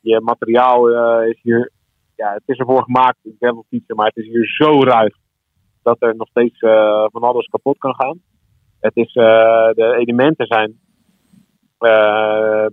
Je 0.00 0.20
materiaal 0.20 0.88
eh, 0.88 1.28
is 1.28 1.38
hier... 1.42 1.70
Ja, 2.16 2.32
het 2.32 2.42
is 2.46 2.58
ervoor 2.58 2.82
gemaakt, 2.82 3.18
gravelfietsen, 3.38 3.96
maar 3.96 4.06
het 4.06 4.16
is 4.16 4.26
hier 4.26 4.46
zo 4.46 4.82
ruig 4.82 5.14
dat 5.82 5.96
er 6.02 6.16
nog 6.16 6.28
steeds 6.28 6.60
eh, 6.60 7.04
van 7.12 7.22
alles 7.22 7.46
kapot 7.46 7.78
kan 7.78 7.94
gaan. 7.94 8.20
Het 8.80 8.96
is, 8.96 9.14
eh, 9.14 9.70
de 9.72 9.96
elementen 9.98 10.46
zijn 10.46 10.70
eh, 10.70 10.85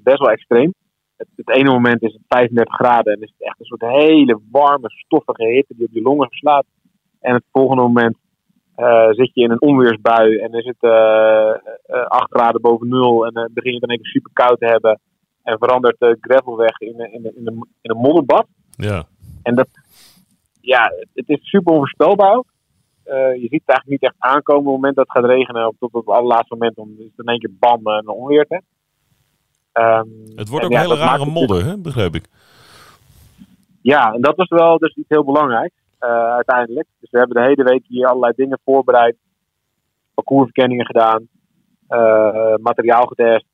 best 0.04 0.20
wel 0.20 0.30
extreem. 0.32 0.74
Het, 1.18 1.28
het 1.36 1.50
ene 1.50 1.72
moment 1.72 2.02
is 2.02 2.14
het 2.14 2.22
35 2.28 2.74
graden 2.76 3.14
en 3.14 3.22
is 3.22 3.34
het 3.38 3.48
echt 3.48 3.60
een 3.60 3.66
soort 3.66 3.82
hele 3.82 4.40
warme, 4.52 4.90
stoffige 4.90 5.46
hitte 5.46 5.74
die 5.78 5.86
op 5.86 5.94
je 5.94 6.02
longen 6.02 6.28
slaat. 6.30 6.66
En 7.20 7.34
het 7.34 7.44
volgende 7.52 7.82
moment 7.82 8.18
eh, 8.76 9.10
zit 9.10 9.32
je 9.34 9.42
in 9.44 9.52
een 9.52 9.62
onweersbui 9.62 10.38
en 10.38 10.54
is 10.54 10.66
het 10.66 10.78
eh, 10.80 11.50
eh, 11.86 12.06
8 12.08 12.28
graden 12.30 12.62
boven 12.62 12.88
nul 12.90 13.26
en 13.26 13.34
dan 13.34 13.50
begin 13.54 13.74
je 13.74 13.80
dan 13.80 13.90
even 13.90 14.06
super 14.06 14.32
koud 14.34 14.60
te 14.60 14.66
hebben. 14.66 15.00
En 15.44 15.58
verandert 15.58 15.96
de 16.00 16.18
gravelweg 16.22 16.80
in, 16.80 17.00
een- 17.00 17.14
in, 17.14 17.26
een- 17.26 17.36
in, 17.36 17.48
een, 17.48 17.68
in 17.82 17.92
een 17.92 17.98
modderbad. 17.98 18.46
Ja. 18.76 19.04
En 19.44 19.56
dat, 19.56 19.68
ja, 20.62 20.92
het 21.14 21.30
is 21.30 21.40
super 21.50 21.72
onvoorspelbaar 21.72 22.36
ook. 22.36 22.46
Eh, 23.04 23.16
je 23.34 23.48
ziet 23.50 23.62
het 23.66 23.70
eigenlijk 23.70 23.90
niet 24.02 24.02
echt 24.12 24.16
aankomen 24.18 24.60
op 24.62 24.66
het 24.72 24.76
moment 24.76 24.96
dat 24.96 25.08
het 25.08 25.18
gaat 25.18 25.30
regenen. 25.32 25.68
Of 25.68 25.76
tot 25.80 25.94
op 25.94 26.06
het 26.06 26.16
allerlaatste 26.16 26.54
moment 26.56 26.78
om 26.78 26.90
is 26.98 27.04
het 27.16 27.26
in 27.26 27.26
één 27.26 27.40
keer 27.40 27.54
bam 27.60 27.88
en 27.88 27.94
een 27.98 28.08
onweer. 28.10 28.46
te. 28.46 28.62
Ehm, 29.74 30.08
Het 30.36 30.50
wordt 30.50 30.66
ook 30.66 30.72
ja, 30.72 30.80
hele 30.82 30.96
rare 30.96 31.26
modder, 31.26 31.66
hè? 31.66 31.78
begreep 31.78 32.16
ik. 32.16 32.26
Ja, 33.82 34.14
en 34.14 34.22
dat 34.22 34.36
was 34.36 34.50
wel 34.50 34.78
dus 34.78 34.96
iets 34.96 35.10
heel 35.10 35.24
belangrijks 35.24 35.76
eh, 36.00 36.10
uiteindelijk. 36.34 36.88
Dus 37.00 37.10
we 37.12 37.18
hebben 37.18 37.42
de 37.42 37.48
hele 37.50 37.64
week 37.64 37.84
hier 37.88 38.08
allerlei 38.08 38.34
dingen 38.36 38.60
voorbereid. 38.64 39.16
Parcoursverkenningen 40.14 40.86
gedaan. 40.86 41.28
eh, 41.88 42.56
materiaal 42.62 43.06
getest. 43.06 43.46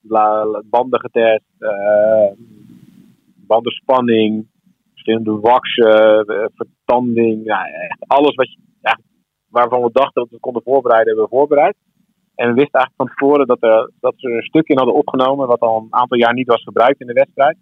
banden 0.69 0.99
getest. 0.99 1.43
eh, 1.59 2.31
bandenspanning. 3.47 4.47
Verschillende 4.93 5.31
eh, 5.75 6.45
vertanding. 6.55 7.45
Ja, 7.45 7.65
echt 7.67 8.03
alles 8.07 8.35
wat 8.35 8.51
je, 8.51 8.57
ja, 8.81 8.99
waarvan 9.49 9.81
we 9.81 9.89
dachten 9.91 10.21
dat 10.21 10.29
we 10.31 10.39
konden 10.39 10.61
voorbereiden, 10.63 11.07
hebben 11.07 11.23
we 11.29 11.35
voorbereid. 11.37 11.75
En 12.39 12.47
we 12.47 12.53
wisten 12.53 12.79
eigenlijk 12.79 12.95
van 12.95 13.07
tevoren 13.07 13.47
dat, 13.47 13.63
er, 13.63 13.91
dat 13.99 14.13
ze 14.17 14.27
er 14.29 14.35
een 14.35 14.43
stuk 14.43 14.67
in 14.67 14.77
hadden 14.77 14.95
opgenomen. 14.95 15.47
wat 15.47 15.59
al 15.59 15.77
een 15.81 15.93
aantal 15.99 16.17
jaar 16.17 16.33
niet 16.33 16.47
was 16.47 16.63
gebruikt 16.63 16.99
in 17.01 17.07
de 17.07 17.13
wedstrijd. 17.13 17.57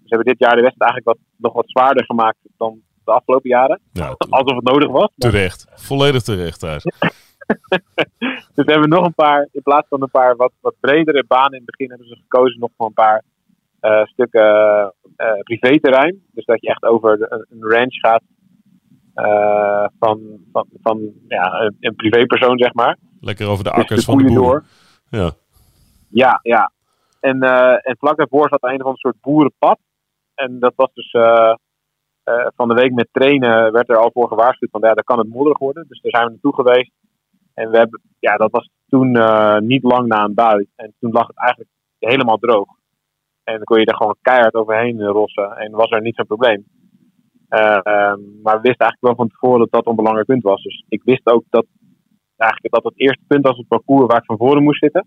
Dus 0.00 0.10
we 0.10 0.14
hebben 0.16 0.26
dit 0.32 0.38
jaar 0.38 0.56
de 0.56 0.62
wedstrijd 0.62 0.90
eigenlijk 0.90 1.18
wat, 1.18 1.28
nog 1.36 1.52
wat 1.52 1.70
zwaarder 1.70 2.04
gemaakt 2.04 2.38
dan 2.56 2.80
de 3.04 3.12
afgelopen 3.12 3.50
jaren. 3.50 3.80
Ja, 3.92 4.06
Alsof 4.28 4.54
het 4.56 4.64
nodig 4.64 4.88
was. 4.90 5.10
Maar- 5.16 5.30
terecht. 5.30 5.66
Volledig 5.74 6.22
terecht 6.22 6.60
daar. 6.60 6.82
dus 8.54 8.64
we 8.64 8.72
hebben 8.72 8.88
nog 8.88 9.04
een 9.06 9.14
paar, 9.14 9.48
in 9.52 9.62
plaats 9.62 9.88
van 9.88 10.02
een 10.02 10.10
paar 10.10 10.36
wat, 10.36 10.52
wat 10.60 10.74
bredere 10.80 11.24
banen 11.26 11.52
in 11.52 11.62
het 11.66 11.76
begin, 11.76 11.88
hebben 11.88 12.08
ze 12.08 12.16
gekozen 12.22 12.60
nog 12.60 12.70
voor 12.76 12.86
een 12.86 12.92
paar 12.92 13.22
eh, 13.80 14.04
stukken 14.04 14.42
eh 15.16 15.40
privéterrein. 15.42 16.22
Dus 16.32 16.44
dat 16.44 16.60
je 16.60 16.68
echt 16.68 16.82
over 16.84 17.18
de- 17.18 17.26
een, 17.30 17.46
een 17.50 17.70
ranch 17.70 17.94
gaat 17.94 18.22
eh, 19.14 19.86
van, 19.98 20.20
van, 20.52 20.66
van 20.82 21.10
ja, 21.28 21.60
een, 21.60 21.76
een 21.80 21.94
privépersoon, 21.94 22.58
zeg 22.58 22.72
maar. 22.74 22.96
Lekker 23.24 23.48
over 23.48 23.64
de 23.64 23.70
akkers 23.70 24.04
de 24.04 24.12
van 24.12 24.18
de 24.18 24.24
boer. 24.24 24.34
door. 24.34 24.64
Ja. 25.08 25.30
Ja, 26.08 26.38
ja. 26.42 26.72
En, 27.20 27.42
eh, 27.42 27.88
en 27.88 27.96
vlak 27.98 28.16
daarvoor 28.16 28.48
zat 28.48 28.62
een 28.62 28.80
of 28.80 28.84
ander 28.84 28.98
soort 28.98 29.20
boerenpad. 29.20 29.78
En 30.34 30.58
dat 30.58 30.72
was 30.76 30.90
dus 30.92 31.12
eh, 31.12 31.54
eh, 32.22 32.46
van 32.56 32.68
de 32.68 32.74
week 32.74 32.92
met 32.92 33.08
trainen 33.12 33.72
werd 33.72 33.88
er 33.88 33.96
al 33.96 34.10
voor 34.12 34.28
gewaarschuwd 34.28 34.70
van 34.70 34.80
ja, 34.80 34.94
daar 34.94 35.04
kan 35.04 35.18
het 35.18 35.28
modderig 35.28 35.58
worden. 35.58 35.84
Dus 35.88 36.00
daar 36.00 36.10
zijn 36.10 36.24
we 36.24 36.30
naartoe 36.30 36.54
geweest. 36.54 36.92
En 37.54 37.70
we 37.70 37.76
hebben, 37.76 38.00
ja, 38.18 38.36
dat 38.36 38.50
was 38.50 38.70
toen 38.88 39.10
niet 39.66 39.82
lang 39.82 40.06
na 40.06 40.24
een 40.24 40.34
bui. 40.34 40.66
En 40.76 40.94
toen 40.98 41.12
lag 41.12 41.26
het 41.26 41.38
eigenlijk 41.38 41.70
helemaal 41.98 42.38
droog. 42.38 42.68
En 43.44 43.54
dan 43.54 43.64
kon 43.64 43.78
je 43.78 43.86
er 43.86 43.96
gewoon 43.96 44.16
keihard 44.22 44.54
overheen 44.54 45.02
rossen. 45.02 45.56
En 45.56 45.70
was 45.70 45.90
er 45.90 46.00
niet 46.00 46.14
zo'n 46.14 46.26
probleem. 46.26 46.64
Eh, 47.54 47.80
ehm, 47.82 48.20
maar 48.42 48.56
we 48.56 48.68
wisten 48.68 48.86
eigenlijk 48.86 49.00
wel 49.00 49.14
van 49.14 49.28
tevoren 49.28 49.58
dat 49.58 49.70
dat 49.70 49.86
een 49.86 49.96
belangrijk 49.96 50.26
punt 50.26 50.42
was. 50.42 50.62
Dus 50.62 50.84
ik 50.88 51.02
wist 51.04 51.26
ook 51.26 51.44
dat 51.50 51.66
eigenlijk 52.44 52.74
dat 52.74 52.84
het 52.84 53.00
eerste 53.00 53.24
punt 53.26 53.46
was 53.46 53.56
het 53.56 53.68
parcours 53.68 54.06
waar 54.06 54.18
ik 54.18 54.24
van 54.24 54.36
voren 54.36 54.62
moest 54.62 54.78
zitten. 54.78 55.06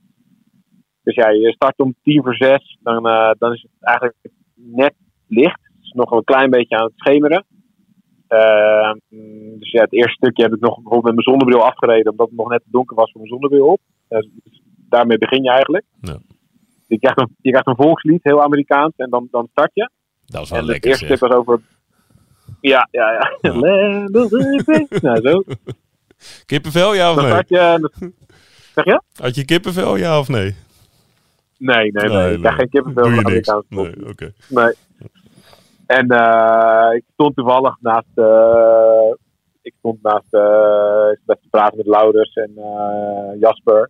Dus 1.04 1.16
ja, 1.16 1.30
je 1.30 1.54
start 1.54 1.80
om 1.80 1.96
tien 2.04 2.24
voor 2.24 2.36
zes, 2.36 2.78
dan, 2.82 3.08
eh, 3.08 3.32
dan 3.38 3.54
is 3.54 3.62
het 3.62 3.72
eigenlijk 3.80 4.18
net 4.54 4.94
licht. 5.28 5.60
Het 5.64 5.84
is 5.86 5.92
nog 5.92 6.12
een 6.12 6.24
klein 6.24 6.50
beetje 6.50 6.78
aan 6.78 6.86
het 6.86 6.94
schemeren. 6.96 7.46
Eh, 8.28 8.92
dus 9.60 9.72
ja, 9.72 9.82
het 9.82 9.94
eerste 9.94 10.16
stukje 10.16 10.44
heb 10.44 10.54
ik 10.54 10.60
nog 10.60 10.76
bijvoorbeeld 10.76 11.04
met 11.04 11.14
mijn 11.14 11.28
zonnebril 11.28 11.66
afgereden, 11.66 12.12
omdat 12.12 12.28
het 12.28 12.38
nog 12.38 12.50
net 12.50 12.64
te 12.64 12.70
donker 12.72 12.96
was 12.96 13.12
voor 13.12 13.22
mijn 13.22 13.34
zonnebril 13.34 13.68
op. 13.68 13.80
Dus 14.08 14.30
daarmee 14.90 15.18
begin 15.18 15.44
je 15.44 15.50
eigenlijk. 15.50 15.86
Ja. 16.02 16.18
Je, 16.88 17.00
krijgt 17.00 17.20
een, 17.20 17.36
je 17.42 17.50
krijgt 17.50 17.68
een 17.68 17.86
volkslied, 17.86 18.24
heel 18.24 18.44
Amerikaans, 18.44 18.94
en 18.96 19.10
dan, 19.10 19.28
dan 19.32 19.48
start 19.52 19.72
je. 19.74 19.90
Dat 20.26 20.42
is 20.42 20.50
wel 20.50 20.60
en 20.60 20.64
het 20.64 20.74
lekker 20.74 20.90
eerste 20.90 21.06
zeg. 21.06 21.18
stuk 21.18 21.30
was 21.30 21.40
over. 21.40 21.62
Ja, 22.62 22.88
ja, 22.92 23.12
ja. 23.12 23.52
Nou, 25.02 25.22
zo. 25.22 25.44
Kippenvel, 26.46 26.94
ja 26.94 27.12
of 27.12 27.16
nee? 27.22 27.26
start 27.26 27.50
je. 27.50 27.78
dat- 27.82 28.10
Zeg 28.76 28.86
je? 28.86 29.02
Had 29.22 29.36
je 29.36 29.46
kippenvel, 29.46 29.96
ja 29.96 30.20
of 30.20 30.28
nee? 30.28 30.56
Nee, 31.58 31.92
nee, 31.92 32.10
nee. 32.10 32.34
Ik 32.34 32.40
krijg 32.40 32.56
geen 32.56 32.70
kippenvel 32.70 33.04
Doe 33.04 33.14
je 33.16 33.22
niks. 33.22 33.54
Nee, 33.70 34.08
oké. 34.10 34.34
Nee. 34.50 34.74
En 35.86 36.08
eh, 36.10 36.96
ik 36.96 37.04
stond 37.14 37.36
toevallig 37.36 37.78
naast. 37.82 38.12
eh, 38.16 39.14
ik 39.62 39.74
stond 39.80 40.02
naast. 40.02 40.34
eh 40.34 41.12
ik 41.12 41.20
te 41.42 41.48
praten 41.50 41.78
met 41.78 41.86
Laurens 41.86 42.34
en 42.34 42.52
Jasper. 43.40 43.90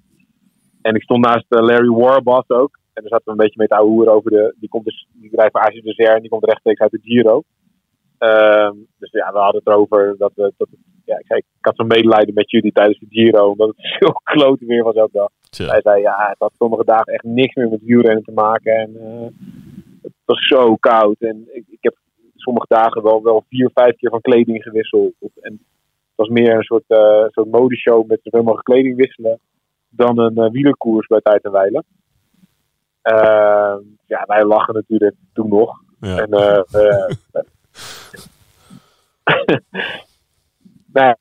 En 0.81 0.95
ik 0.95 1.01
stond 1.01 1.25
naast 1.25 1.45
Larry 1.47 1.89
Warbass 1.89 2.49
ook. 2.49 2.77
En 2.93 3.03
daar 3.03 3.11
zaten 3.11 3.25
we 3.25 3.31
een 3.31 3.37
beetje 3.37 3.57
mee 3.59 3.67
te 3.67 3.75
over 4.13 4.31
de. 4.31 4.55
Die, 4.59 4.69
komt 4.69 4.85
dus, 4.85 5.07
die 5.13 5.29
rijdt 5.33 5.51
voor 5.51 5.61
Azië 5.67 5.81
de 5.81 5.93
Zer 5.93 6.15
en 6.15 6.21
die 6.21 6.29
komt 6.29 6.43
rechtstreeks 6.45 6.79
uit 6.79 6.91
de 6.91 6.99
Giro. 7.03 7.43
Ehm, 8.17 8.73
dus 8.99 9.11
ja, 9.11 9.31
we 9.31 9.37
hadden 9.39 9.61
het 9.63 9.67
erover 9.73 10.15
dat 10.17 10.31
we. 10.35 10.53
Dat, 10.57 10.67
het- 10.71 10.79
ja, 11.07 11.35
ik, 11.35 11.45
had 11.59 11.75
zo'n 11.75 11.87
medelijden 11.87 12.33
met 12.33 12.51
jullie 12.51 12.71
tijdens 12.71 12.99
de 12.99 13.05
Giro, 13.09 13.49
omdat 13.49 13.67
het 13.67 13.77
zo 13.99 14.11
klote 14.23 14.65
weer 14.65 14.83
was 14.83 14.95
ook 14.95 15.11
dag. 15.11 15.29
Hij 15.57 15.81
zei, 15.81 16.01
ja, 16.01 16.25
het 16.29 16.39
had 16.39 16.53
sommige 16.57 16.85
dagen 16.85 17.13
echt 17.13 17.23
niks 17.23 17.55
meer 17.55 17.69
met 17.69 17.83
wielrennen 17.83 18.23
te 18.23 18.31
maken. 18.31 18.75
En 18.75 18.95
eh, 18.95 19.27
het 20.01 20.13
was 20.25 20.47
zo 20.47 20.75
koud. 20.75 21.15
En 21.19 21.47
ik, 21.51 21.63
ik 21.69 21.77
heb 21.81 21.95
sommige 22.35 22.65
dagen 22.69 23.03
wel, 23.03 23.23
wel 23.23 23.43
vier, 23.49 23.69
vijf 23.73 23.95
keer 23.95 24.09
van 24.09 24.21
kleding 24.21 24.63
gewisseld. 24.63 25.13
En 25.19 25.51
het 25.51 26.15
was 26.15 26.27
meer 26.27 26.55
een 26.55 26.63
soort, 26.63 26.83
eh 26.87 27.25
soort 27.27 27.51
modeshow 27.51 28.07
met 28.07 28.19
zoveel 28.23 28.43
mogelijk 28.43 28.65
kleding 28.65 28.95
wisselen. 28.95 29.39
Dan 29.89 30.19
een 30.19 30.37
eh, 30.37 30.51
wielerkoers 30.51 31.07
bij 31.07 31.21
tijd 31.21 31.43
en 31.43 31.51
wijlen. 31.51 31.85
Ehm, 33.01 33.79
ja, 34.05 34.23
wij 34.25 34.45
lachen 34.45 34.73
natuurlijk 34.73 35.15
toen 35.33 35.49
nog. 35.49 35.81
Ja. 35.99 36.17
En, 36.17 36.29
nou 41.01 41.15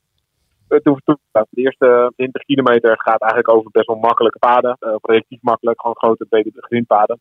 toen, 0.82 1.00
toen, 1.04 1.18
de 1.30 1.62
eerste 1.62 2.12
20 2.16 2.42
kilometer 2.42 3.00
gaat 3.00 3.20
eigenlijk 3.20 3.54
over 3.54 3.70
best 3.70 3.86
wel 3.86 3.96
makkelijke 3.96 4.38
paden. 4.38 4.76
Uh, 4.80 4.94
relatief 5.02 5.42
makkelijk, 5.42 5.80
gewoon 5.80 5.96
grote, 5.96 6.24
brede 6.24 6.50
grindpaden. 6.54 7.20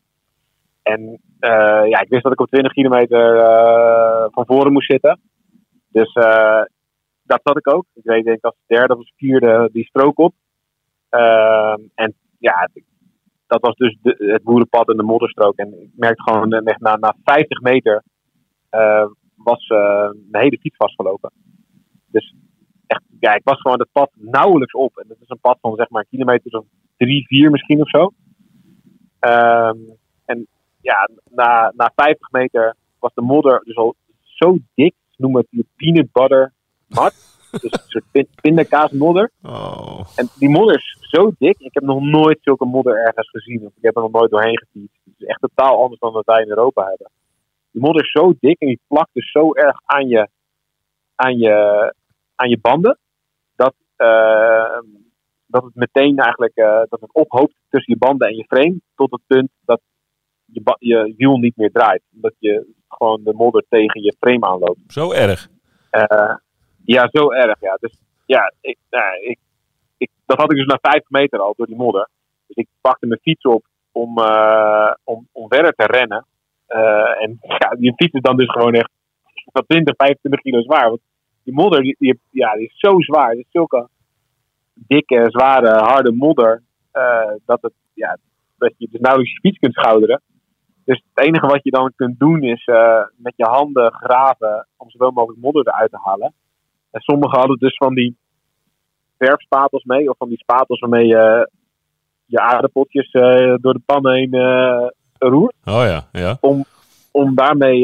En 0.82 1.00
uh, 1.40 1.88
ja, 1.88 2.00
ik 2.00 2.08
wist 2.08 2.22
dat 2.22 2.32
ik 2.32 2.40
op 2.40 2.48
20 2.48 2.72
kilometer 2.72 3.36
uh, 3.36 4.26
van 4.30 4.46
voren 4.46 4.72
moest 4.72 4.90
zitten. 4.90 5.20
Dus 5.88 6.12
dat 7.22 7.40
zat 7.42 7.56
ik 7.56 7.74
ook. 7.74 7.84
Ik 7.94 8.04
reed 8.04 8.24
denk 8.24 8.36
ik 8.36 8.44
als 8.44 8.56
derde 8.66 8.96
of 8.96 9.08
vierde 9.16 9.68
die 9.72 9.84
strook 9.84 10.18
op. 10.18 10.34
Ehm, 11.08 11.80
en 11.94 12.14
ja, 12.38 12.68
dat 13.46 13.60
was 13.60 13.74
dus 13.74 13.98
de, 14.02 14.14
het 14.18 14.42
boerenpad 14.42 14.88
en 14.88 14.96
de 14.96 15.02
modderstrook. 15.02 15.56
En 15.56 15.82
ik 15.82 15.90
merkte 15.96 16.22
gewoon 16.22 16.48
na, 16.78 16.96
na 16.96 17.16
50 17.24 17.60
meter 17.60 18.02
was 19.36 19.66
mijn 20.30 20.44
hele 20.44 20.58
fiets 20.60 20.76
vastgelopen. 20.76 21.32
Dus 22.06 22.34
ja, 23.20 23.34
ik 23.34 23.44
was 23.44 23.60
gewoon 23.60 23.78
het 23.78 23.92
pad 23.92 24.10
nauwelijks 24.14 24.74
op. 24.74 24.98
En 24.98 25.04
dat 25.08 25.16
is 25.20 25.28
een 25.28 25.40
pad 25.40 25.58
van 25.60 25.74
zeg 25.74 25.88
maar 25.88 26.00
een 26.00 26.18
kilometer 26.18 26.58
of 26.58 26.64
drie, 26.96 27.26
vier 27.26 27.50
misschien 27.50 27.80
of 27.80 27.88
zo. 27.88 28.12
Um, 29.20 29.96
en 30.24 30.46
ja, 30.80 31.08
na, 31.30 31.72
na 31.76 31.92
50 31.94 32.30
meter 32.30 32.76
was 32.98 33.14
de 33.14 33.22
modder 33.22 33.60
dus 33.64 33.76
al 33.76 33.94
zo 34.22 34.58
dik. 34.74 34.94
Ze 35.08 35.22
noemen 35.22 35.46
het 35.50 35.66
peanut 35.76 36.12
butter 36.12 36.52
mud. 36.86 37.34
dus 37.62 37.72
een 37.72 37.80
soort 37.86 38.28
pindakaas 38.40 38.90
modder. 38.90 39.30
Oh. 39.42 40.00
En 40.16 40.28
die 40.38 40.48
modder 40.48 40.76
is 40.76 40.96
zo 41.00 41.32
dik. 41.38 41.58
Ik 41.58 41.74
heb 41.74 41.82
nog 41.82 42.00
nooit 42.00 42.38
zulke 42.42 42.64
modder 42.64 43.06
ergens 43.06 43.30
gezien. 43.30 43.62
Ik 43.62 43.82
heb 43.82 43.96
er 43.96 44.02
nog 44.02 44.12
nooit 44.12 44.30
doorheen 44.30 44.58
gefietst. 44.58 45.00
Het 45.04 45.14
is 45.18 45.26
echt 45.26 45.40
totaal 45.40 45.82
anders 45.82 46.00
dan 46.00 46.12
wat 46.12 46.24
wij 46.24 46.42
in 46.42 46.48
Europa 46.48 46.86
hebben. 46.88 47.10
Die 47.70 47.82
modder 47.82 48.02
is 48.02 48.10
zo 48.10 48.34
dik 48.40 48.60
en 48.60 48.66
die 48.66 48.80
plakt 48.86 49.10
dus 49.12 49.30
zo 49.30 49.52
erg 49.52 49.76
aan 49.84 50.08
je, 50.08 50.28
aan 51.14 51.38
je, 51.38 51.94
aan 52.34 52.48
je 52.48 52.58
banden. 52.58 52.98
Dat, 53.96 54.08
uh, 54.08 54.80
dat 55.46 55.62
het 55.64 55.74
meteen 55.74 56.16
eigenlijk 56.18 56.56
uh, 56.56 56.82
dat 56.88 57.00
het 57.00 57.12
ophoopt 57.12 57.54
tussen 57.68 57.92
je 57.92 57.98
banden 57.98 58.28
en 58.28 58.36
je 58.36 58.44
frame. 58.44 58.80
Tot 58.94 59.10
het 59.10 59.20
punt 59.26 59.50
dat 59.64 59.80
je, 60.44 60.76
je 60.78 61.14
wiel 61.16 61.36
niet 61.36 61.56
meer 61.56 61.70
draait. 61.70 62.02
Omdat 62.14 62.34
je 62.38 62.74
gewoon 62.88 63.24
de 63.24 63.32
modder 63.32 63.64
tegen 63.68 64.02
je 64.02 64.16
frame 64.18 64.46
aanloopt. 64.46 64.78
Zo 64.86 65.12
erg? 65.12 65.48
Uh, 65.92 66.34
ja, 66.84 67.08
zo 67.12 67.30
erg. 67.30 67.60
Ja. 67.60 67.76
Dus 67.80 68.00
ja, 68.26 68.52
ik, 68.60 68.78
nou, 68.90 69.20
ik, 69.20 69.38
ik, 69.96 70.10
dat 70.24 70.38
had 70.38 70.50
ik 70.50 70.56
dus 70.56 70.66
na 70.66 70.78
50 70.80 71.10
meter 71.10 71.38
al 71.38 71.54
door 71.56 71.66
die 71.66 71.76
modder. 71.76 72.08
Dus 72.46 72.56
ik 72.56 72.68
pakte 72.80 73.06
mijn 73.06 73.20
fiets 73.20 73.44
op 73.44 73.64
om, 73.92 74.18
om, 75.04 75.28
om 75.32 75.48
verder 75.48 75.72
te 75.72 75.86
rennen. 75.86 76.26
en 77.20 77.38
ja, 77.40 77.68
die 77.78 77.94
fiets 77.94 78.12
is 78.12 78.22
dan 78.22 78.36
dus 78.36 78.50
gewoon 78.50 78.74
echt 78.74 78.90
20, 79.66 79.94
25 79.96 80.40
kilo 80.40 80.62
zwaar. 80.62 80.88
Want 80.88 81.00
die 81.46 81.54
modder, 81.54 81.82
die, 81.82 81.96
die, 81.98 82.20
ja, 82.30 82.52
die 82.54 82.66
is 82.66 82.78
zo 82.78 83.00
zwaar. 83.00 83.30
Het 83.30 83.38
is 83.38 83.50
zulke 83.50 83.88
dikke, 84.74 85.24
zware, 85.28 85.78
harde 85.78 86.12
modder. 86.12 86.62
Uh, 86.92 87.34
dat, 87.44 87.62
het, 87.62 87.72
ja, 87.94 88.18
dat 88.58 88.72
je 88.76 88.88
dus 88.90 89.00
nauwelijks 89.00 89.32
je 89.34 89.40
fiets 89.40 89.58
kunt 89.58 89.74
schouderen. 89.74 90.22
Dus 90.84 91.02
het 91.12 91.26
enige 91.26 91.46
wat 91.46 91.62
je 91.62 91.70
dan 91.70 91.92
kunt 91.96 92.18
doen 92.18 92.42
is 92.42 92.66
uh, 92.66 93.02
met 93.16 93.32
je 93.36 93.44
handen 93.44 93.92
graven 93.92 94.66
om 94.76 94.90
zoveel 94.90 95.10
mogelijk 95.10 95.40
modder 95.40 95.66
eruit 95.66 95.90
te 95.90 95.98
halen. 96.02 96.32
En 96.90 97.00
sommigen 97.00 97.38
hadden 97.38 97.58
dus 97.58 97.76
van 97.76 97.94
die 97.94 98.16
verfspatels 99.18 99.84
mee, 99.84 100.10
of 100.10 100.16
van 100.16 100.28
die 100.28 100.38
spatels 100.38 100.80
waarmee 100.80 101.06
je 101.06 101.50
je 102.26 102.40
aardappeltjes 102.40 103.12
uh, 103.12 103.54
door 103.60 103.72
de 103.72 103.82
pan 103.86 104.08
heen 104.08 104.30
roert. 105.18 105.54
Oh 105.64 105.84
ja, 105.84 106.08
ja. 106.12 106.36
Om, 106.40 106.64
om 107.10 107.34
daarmee 107.34 107.80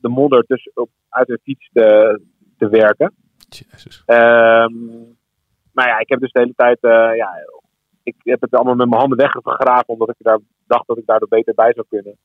de 0.00 0.08
modder 0.08 0.44
dus 0.46 0.70
op, 0.74 0.88
uit 1.08 1.26
de 1.26 1.40
fiets 1.42 1.70
te, 1.72 2.20
te 2.58 2.68
werken. 2.68 3.14
Jezus. 3.48 4.02
Um, 4.06 5.16
maar 5.72 5.88
ja, 5.88 5.98
ik 5.98 6.08
heb 6.08 6.20
dus 6.20 6.32
de 6.32 6.40
hele 6.40 6.54
tijd, 6.56 6.78
uh, 6.80 7.16
ja, 7.16 7.30
ik 8.02 8.14
heb 8.18 8.40
het 8.40 8.54
allemaal 8.54 8.74
met 8.74 8.88
mijn 8.88 9.00
handen 9.00 9.18
weggegraven, 9.18 9.88
omdat 9.88 10.08
ik 10.08 10.16
daar 10.18 10.38
dacht 10.66 10.86
dat 10.86 10.98
ik 10.98 11.06
daardoor 11.06 11.28
beter 11.28 11.54
bij 11.54 11.72
zou 11.74 11.86
kunnen. 11.88 12.16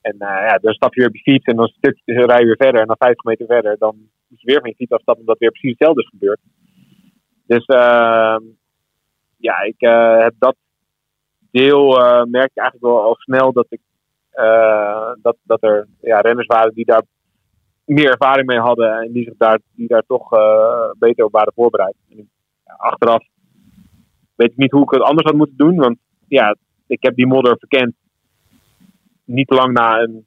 En 0.00 0.14
uh, 0.14 0.18
ja, 0.18 0.58
dan 0.58 0.72
stap 0.72 0.94
je 0.94 1.00
weer 1.00 1.08
op 1.08 1.14
je 1.14 1.32
fiets 1.32 1.44
en 1.44 1.56
dan 1.56 1.66
stukje 1.66 2.26
rij 2.26 2.40
je 2.40 2.46
weer 2.46 2.56
verder. 2.56 2.80
En 2.80 2.86
dan 2.86 2.96
50 2.98 3.24
meter 3.24 3.46
verder, 3.46 3.78
dan 3.78 3.96
moet 4.28 4.40
je 4.40 4.46
weer 4.46 4.60
van 4.60 4.70
je 4.70 4.76
fiets 4.76 4.92
afstappen, 4.92 5.22
omdat 5.24 5.38
weer 5.38 5.50
precies 5.50 5.70
hetzelfde 5.70 6.02
is 6.02 6.08
gebeurd. 6.08 6.40
Dus 7.46 7.66
uh, 7.66 8.36
ja, 9.36 9.60
ik 9.60 9.82
uh, 9.82 10.18
heb 10.18 10.34
dat 10.38 10.56
deel, 11.50 11.88
merk 12.26 12.50
je 12.54 12.60
eigenlijk 12.60 12.92
wel 12.92 13.02
al 13.02 13.14
snel 13.14 13.52
dat 13.52 13.66
ik 13.68 13.80
dat, 15.22 15.36
dat 15.42 15.62
er 15.62 15.88
ja, 16.00 16.20
renners 16.20 16.46
waren 16.46 16.74
die 16.74 16.84
daar 16.84 17.02
meer 17.94 18.10
ervaring 18.10 18.46
mee 18.46 18.58
hadden 18.58 19.00
en 19.00 19.12
die 19.12 19.24
zich 19.24 19.36
daar, 19.36 19.60
die 19.74 19.88
daar 19.88 20.02
toch 20.06 20.32
uh, 20.32 20.90
beter 20.98 21.24
op 21.24 21.32
waren 21.32 21.52
voorbereid. 21.54 21.94
En, 22.10 22.30
achteraf 22.76 23.24
weet 24.34 24.50
ik 24.50 24.56
niet 24.56 24.70
hoe 24.70 24.82
ik 24.82 24.90
het 24.90 25.02
anders 25.02 25.26
had 25.26 25.36
moeten 25.36 25.56
doen, 25.56 25.76
want 25.76 25.98
ja, 26.28 26.56
ik 26.86 27.02
heb 27.02 27.14
die 27.14 27.26
modder 27.26 27.58
verkend 27.58 27.94
niet 29.24 29.50
lang 29.50 29.72
na 29.72 30.00
een 30.00 30.26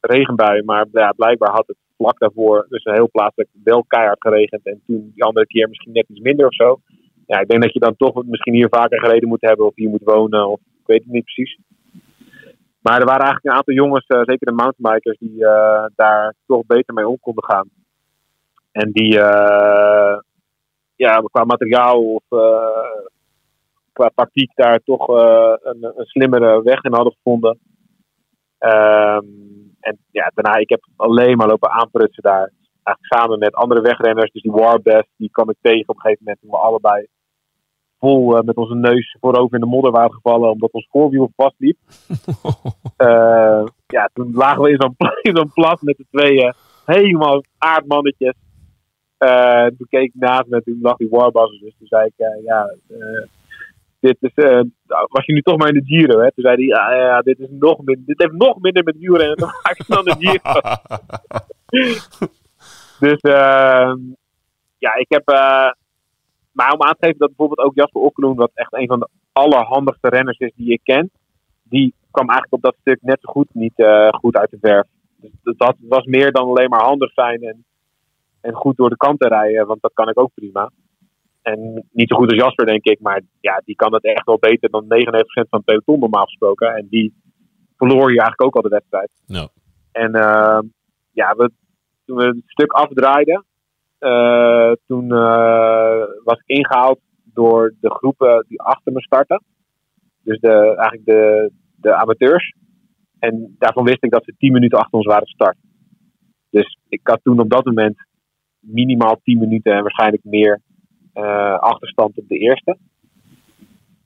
regenbui, 0.00 0.62
maar 0.64 0.86
ja, 0.92 1.12
blijkbaar 1.12 1.50
had 1.50 1.66
het 1.66 1.76
vlak 1.96 2.18
daarvoor 2.18 2.66
dus 2.68 2.84
een 2.84 2.94
heel 2.94 3.10
plaatselijk 3.10 3.50
wel 3.64 3.84
keihard 3.84 4.20
geregend 4.20 4.66
en 4.66 4.82
toen 4.86 5.10
die 5.14 5.24
andere 5.24 5.46
keer 5.46 5.68
misschien 5.68 5.92
net 5.92 6.08
iets 6.08 6.20
minder 6.20 6.46
of 6.46 6.54
zo. 6.54 6.80
Ja, 7.26 7.40
ik 7.40 7.48
denk 7.48 7.62
dat 7.62 7.72
je 7.72 7.78
dan 7.78 7.96
toch 7.96 8.24
misschien 8.24 8.54
hier 8.54 8.68
vaker 8.70 9.00
gereden 9.00 9.28
moet 9.28 9.40
hebben 9.40 9.66
of 9.66 9.74
hier 9.74 9.88
moet 9.88 10.04
wonen 10.04 10.48
of 10.48 10.60
ik 10.60 10.86
weet 10.86 11.02
het 11.02 11.12
niet 11.12 11.24
precies. 11.24 11.58
Maar 12.82 13.00
er 13.00 13.06
waren 13.06 13.24
eigenlijk 13.24 13.44
een 13.44 13.52
aantal 13.52 13.74
jongens, 13.74 14.04
uh, 14.08 14.20
zeker 14.22 14.46
de 14.46 14.52
mountainbikers, 14.52 15.18
die 15.18 15.38
uh, 15.38 15.84
daar 15.94 16.34
toch 16.46 16.66
beter 16.66 16.94
mee 16.94 17.08
om 17.08 17.18
konden 17.20 17.44
gaan. 17.44 17.68
En 18.72 18.92
die 18.92 19.12
uh, 19.14 20.18
ja, 20.96 21.22
qua 21.30 21.44
materiaal 21.44 22.02
of 22.02 22.22
qua 23.92 24.10
tactiek 24.14 24.50
daar 24.54 24.80
toch 24.84 25.08
een, 25.08 25.92
een, 25.96 26.04
slimmere 26.04 26.62
weg 26.62 26.82
in 26.82 26.94
hadden 26.94 27.12
gevonden. 27.12 27.58
Um, 28.58 29.62
en 29.80 29.98
ja, 30.10 30.30
daarna, 30.34 30.58
ik 30.58 30.68
heb 30.68 30.88
alleen 30.96 31.36
maar 31.36 31.46
lopen 31.46 31.70
aanprutsen 31.70 32.22
daar. 32.22 32.52
Eigenlijk 32.82 33.14
samen 33.14 33.38
met 33.38 33.54
andere 33.54 33.80
wegrenners. 33.80 34.30
Dus 34.30 34.42
die 34.42 34.52
Warbest, 34.52 35.08
die 35.16 35.30
kwam 35.30 35.50
ik 35.50 35.56
tegen 35.60 35.88
op 35.88 35.94
een 35.94 36.00
gegeven 36.00 36.24
moment. 36.24 36.40
Toen 36.40 36.50
we 36.50 36.56
allebei 36.56 37.06
vol 38.02 38.36
uh, 38.36 38.42
met 38.42 38.56
onze 38.56 38.74
neus 38.74 39.16
voorover 39.20 39.54
in 39.54 39.60
de 39.60 39.66
modder 39.66 39.90
waren 39.90 40.12
gevallen 40.12 40.50
omdat 40.50 40.72
ons 40.72 40.88
voorwiel 40.90 41.32
vastliep. 41.36 41.76
uh, 42.98 43.64
ja, 43.96 44.10
toen 44.12 44.32
lagen 44.34 44.62
we 44.62 44.70
in 44.70 44.80
zo'n 44.80 44.96
zo 45.36 45.44
plas 45.54 45.80
met 45.80 45.96
de 45.96 46.06
tweeën 46.10 46.54
helemaal 46.84 47.42
aardmannetjes. 47.58 48.34
Uh, 49.18 49.66
toen 49.66 49.86
keek 49.88 50.02
ik 50.02 50.14
naast 50.14 50.46
me 50.46 50.56
en 50.56 50.62
toen 50.62 50.78
lag 50.82 50.96
die 50.96 51.08
Warbuzzer. 51.10 51.60
Dus 51.60 51.74
toen 51.78 51.86
zei 51.86 52.06
ik, 52.06 52.12
ja, 52.44 52.66
dit 54.00 54.16
is, 54.20 54.32
was 54.86 55.26
je 55.26 55.32
nu 55.32 55.40
toch 55.40 55.56
maar 55.56 55.68
in 55.68 55.74
de 55.74 55.84
Giro, 55.84 56.20
hè? 56.20 56.32
Toen 56.32 56.44
zei 56.44 56.54
hij, 56.54 56.64
ja, 56.64 56.94
ja 56.94 57.20
dit, 57.20 57.38
is 57.38 57.48
nog 57.50 57.78
minder, 57.78 58.04
dit 58.06 58.22
heeft 58.22 58.32
nog 58.32 58.60
minder 58.60 58.84
met 58.84 58.98
wielrennen 58.98 59.36
te 59.36 59.46
maken 59.62 59.84
dan 59.88 60.04
de 60.04 60.14
Giro. 60.18 60.60
dus 63.00 63.20
ehm, 63.20 63.98
ja, 64.78 64.94
ik 64.94 65.06
heb 65.08 65.22
maar 66.52 66.72
om 66.72 66.82
aan 66.82 66.96
te 66.98 67.06
geven 67.06 67.18
dat 67.18 67.28
bijvoorbeeld 67.28 67.66
ook 67.68 67.74
Jasper 67.74 68.00
Okkeloen, 68.00 68.36
wat 68.36 68.50
echt 68.54 68.72
een 68.72 68.86
van 68.86 68.98
de 68.98 69.08
allerhandigste 69.32 70.08
renners 70.08 70.38
is 70.38 70.52
die 70.54 70.72
ik 70.72 70.80
ken, 70.82 71.10
die 71.62 71.94
kwam 72.10 72.28
eigenlijk 72.28 72.52
op 72.52 72.62
dat 72.62 72.76
stuk 72.80 72.98
net 73.02 73.18
zo 73.20 73.32
goed 73.32 73.48
niet 73.52 73.78
uh, 73.78 74.08
goed 74.08 74.36
uit 74.36 74.50
de 74.50 74.58
verf. 74.60 74.86
Dus 75.42 75.56
dat 75.56 75.76
was 75.80 76.04
meer 76.04 76.32
dan 76.32 76.48
alleen 76.48 76.68
maar 76.68 76.84
handig 76.84 77.12
zijn 77.12 77.42
en, 77.42 77.64
en 78.40 78.52
goed 78.54 78.76
door 78.76 78.88
de 78.88 78.96
kanten 78.96 79.28
rijden, 79.28 79.66
want 79.66 79.82
dat 79.82 79.92
kan 79.94 80.08
ik 80.08 80.20
ook 80.20 80.30
prima. 80.34 80.70
En 81.42 81.88
niet 81.92 82.08
zo 82.08 82.16
goed 82.16 82.30
als 82.30 82.40
Jasper, 82.40 82.66
denk 82.66 82.84
ik, 82.84 83.00
maar 83.00 83.22
ja, 83.40 83.62
die 83.64 83.76
kan 83.76 83.94
het 83.94 84.04
echt 84.04 84.26
wel 84.26 84.38
beter 84.38 84.70
dan 84.70 84.84
99% 84.84 84.86
van 84.88 85.46
het 85.48 85.64
peloton 85.64 85.98
normaal 85.98 86.24
gesproken. 86.24 86.74
En 86.74 86.86
die 86.90 87.14
verloor 87.76 88.10
hier 88.10 88.20
eigenlijk 88.20 88.42
ook 88.42 88.54
al 88.54 88.62
de 88.62 88.68
wedstrijd. 88.68 89.10
No. 89.26 89.46
En 89.92 90.16
uh, 90.16 90.58
ja, 91.12 91.34
we, 91.36 91.50
toen 92.06 92.16
we 92.16 92.24
het 92.24 92.42
stuk 92.46 92.72
afdraaiden, 92.72 93.44
toen 94.86 95.04
uh, 95.04 96.04
was 96.24 96.38
ik 96.44 96.46
ingehaald 96.46 96.98
door 97.24 97.74
de 97.80 97.90
groepen 97.90 98.44
die 98.48 98.60
achter 98.60 98.92
me 98.92 99.00
starten. 99.00 99.42
Dus 100.22 100.40
de, 100.40 100.74
eigenlijk 100.76 101.04
de, 101.04 101.52
de 101.76 101.94
amateurs. 101.94 102.54
En 103.18 103.56
daarvan 103.58 103.84
wist 103.84 104.04
ik 104.04 104.10
dat 104.10 104.24
ze 104.24 104.34
10 104.38 104.52
minuten 104.52 104.78
achter 104.78 104.98
ons 104.98 105.06
waren 105.06 105.26
gestart. 105.26 105.56
Dus 106.50 106.78
ik 106.88 107.00
had 107.02 107.20
toen 107.22 107.40
op 107.40 107.50
dat 107.50 107.64
moment 107.64 107.96
minimaal 108.58 109.20
10 109.22 109.38
minuten 109.38 109.72
en 109.72 109.82
waarschijnlijk 109.82 110.24
meer 110.24 110.60
uh, 111.14 111.58
achterstand 111.58 112.18
op 112.18 112.28
de 112.28 112.38
eerste. 112.38 112.76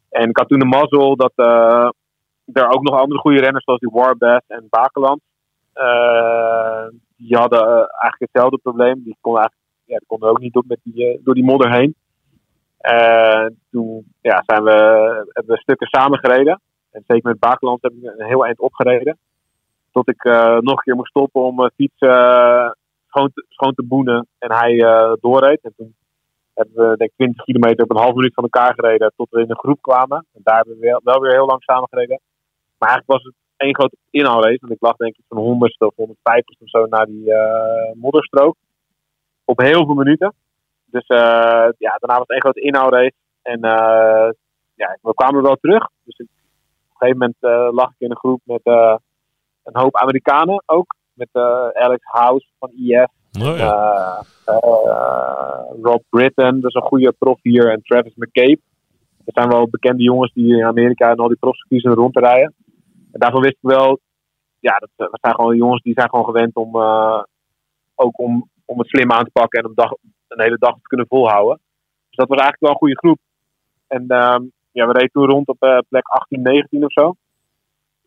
En 0.08 0.28
ik 0.28 0.38
had 0.38 0.48
toen 0.48 0.58
de 0.58 0.64
mazzel 0.64 1.16
dat 1.16 1.32
uh, 1.36 1.88
er 2.52 2.68
ook 2.68 2.82
nog 2.82 3.00
andere 3.00 3.20
goede 3.20 3.40
renners 3.40 3.64
zoals 3.64 3.80
die 3.80 3.90
Warbath 3.92 4.44
en 4.46 4.66
Bakeland. 4.68 5.20
Die 7.16 7.36
hadden 7.36 7.66
eigenlijk 7.68 8.32
hetzelfde 8.32 8.58
probleem. 8.58 9.02
Die 9.02 9.16
konden 9.20 9.40
eigenlijk 9.40 9.65
ja, 9.86 9.98
die 9.98 10.06
konden 10.06 10.28
ook 10.28 10.38
niet 10.38 10.52
door, 10.52 10.64
met 10.66 10.78
die, 10.82 11.12
uh, 11.12 11.18
door 11.24 11.34
die 11.34 11.44
modder 11.44 11.72
heen. 11.72 11.94
Toen 13.70 14.14
ja, 14.20 14.42
zijn 14.46 14.64
we, 14.64 14.72
hebben 15.32 15.54
we 15.54 15.60
stukken 15.60 15.86
samen 15.86 16.18
gereden. 16.18 16.60
En 16.90 17.02
zeker 17.06 17.30
met 17.30 17.38
Bakeland 17.38 17.82
heb 17.82 17.92
ik 17.92 18.02
een 18.02 18.26
heel 18.26 18.44
eind 18.44 18.60
opgereden. 18.60 19.18
Tot 19.92 20.08
ik 20.08 20.24
uh, 20.24 20.58
nog 20.58 20.76
een 20.76 20.84
keer 20.84 20.94
moest 20.94 21.10
stoppen 21.10 21.42
om 21.42 21.54
mijn 21.54 21.70
fiets 21.76 21.98
schoon, 23.08 23.30
te, 23.32 23.44
schoon 23.48 23.74
te 23.74 23.82
boenen. 23.82 24.26
En 24.38 24.52
hij 24.52 24.76
doorreed. 25.20 25.60
En 25.62 25.72
toen 25.76 25.94
hebben 26.54 26.90
we 26.90 26.96
denk 26.96 27.10
ik 27.10 27.16
20 27.16 27.44
kilometer 27.44 27.84
op 27.84 27.90
een 27.90 28.02
half 28.02 28.14
minuut 28.14 28.34
van 28.34 28.44
elkaar 28.44 28.74
gereden 28.74 29.12
tot 29.16 29.30
we 29.30 29.40
in 29.40 29.50
een 29.50 29.58
groep 29.58 29.82
kwamen. 29.82 30.26
En 30.34 30.40
daar 30.42 30.56
hebben 30.56 30.78
we 30.78 31.00
wel, 31.04 31.20
weer 31.20 31.32
heel 31.32 31.46
lang 31.46 31.62
samen 31.62 31.88
gereden. 31.88 32.20
Maar 32.78 32.88
eigenlijk 32.88 33.18
was 33.18 33.22
het 33.22 33.34
één 33.56 33.74
grote 33.74 33.96
inhaalrace. 34.10 34.58
Want 34.60 34.72
ik 34.72 34.82
lag 34.82 34.96
denk 34.96 35.16
ik 35.16 35.24
van 35.28 35.38
100 35.38 35.80
of 35.80 35.94
150 35.96 36.60
of 36.60 36.68
zo 36.68 36.86
naar 36.86 37.06
die 37.06 37.32
modderstrook. 37.94 38.56
Op 39.48 39.60
heel 39.60 39.84
veel 39.84 39.94
minuten. 39.94 40.34
Dus 40.86 41.08
uh, 41.08 41.68
ja, 41.78 41.96
daarna 41.98 42.18
was 42.18 42.26
het 42.26 42.30
één 42.30 42.40
grote 42.40 42.60
inhaalrace. 42.60 43.12
En 43.42 43.58
uh, 43.64 44.30
ja, 44.74 44.98
we 45.02 45.14
kwamen 45.14 45.42
wel 45.42 45.56
terug. 45.60 45.88
Dus 46.04 46.18
ik, 46.18 46.26
op 46.28 47.00
een 47.00 47.08
gegeven 47.08 47.18
moment 47.40 47.74
lag 47.74 47.88
ik 47.88 47.94
in 47.98 48.10
een 48.10 48.16
groep 48.16 48.40
met 48.44 48.60
een 48.64 49.80
hoop 49.80 49.96
Amerikanen 49.96 50.62
ook. 50.66 50.94
Met 51.12 51.28
Alex 51.72 52.04
House 52.04 52.46
van 52.58 52.70
IF. 52.70 53.10
Oh, 53.40 53.56
ja. 53.56 54.22
Rob 55.82 56.02
Britton, 56.08 56.60
dat 56.60 56.70
is 56.70 56.74
een 56.74 56.88
goede 56.88 57.12
prof 57.18 57.38
hier. 57.42 57.70
En 57.70 57.82
Travis 57.82 58.14
McCabe. 58.14 58.60
Dat 59.24 59.34
zijn 59.34 59.48
wel 59.48 59.68
bekende 59.68 60.02
jongens 60.02 60.32
die 60.32 60.56
in 60.56 60.64
Amerika 60.64 61.10
en 61.10 61.16
al 61.16 61.28
die 61.28 61.36
profs 61.36 61.66
kiezen 61.68 61.94
rond 61.94 62.14
te 62.14 62.20
rijden. 62.20 62.54
En 63.12 63.20
daarvan 63.20 63.40
wist 63.40 63.54
ik 63.54 63.70
wel, 63.70 63.98
ja, 64.60 64.78
dat, 64.78 64.90
dat 64.96 65.18
zijn 65.20 65.34
gewoon 65.34 65.56
jongens 65.56 65.82
die 65.82 65.92
zijn 65.92 66.08
gewoon 66.08 66.24
gewend 66.24 66.54
om 66.54 66.76
ook 67.94 68.18
om, 68.18 68.50
om 68.66 68.78
het 68.78 68.88
slim 68.88 69.12
aan 69.12 69.24
te 69.24 69.30
pakken 69.30 69.60
en 69.60 69.66
om 69.66 69.74
dag, 69.74 69.90
een 70.28 70.40
hele 70.40 70.58
dag 70.58 70.74
te 70.74 70.88
kunnen 70.88 71.06
volhouden. 71.06 71.60
Dus 72.08 72.16
dat 72.16 72.28
was 72.28 72.38
eigenlijk 72.38 72.60
wel 72.60 72.70
een 72.70 72.76
goede 72.76 72.98
groep. 72.98 73.18
En 73.86 74.02
uh, 74.02 74.36
ja, 74.72 74.86
we 74.86 74.92
reden 74.92 75.10
toen 75.10 75.30
rond 75.30 75.48
op 75.48 75.64
uh, 75.64 75.78
plek 75.88 76.06
18, 76.06 76.42
19 76.42 76.84
of 76.84 76.92
zo. 76.92 77.14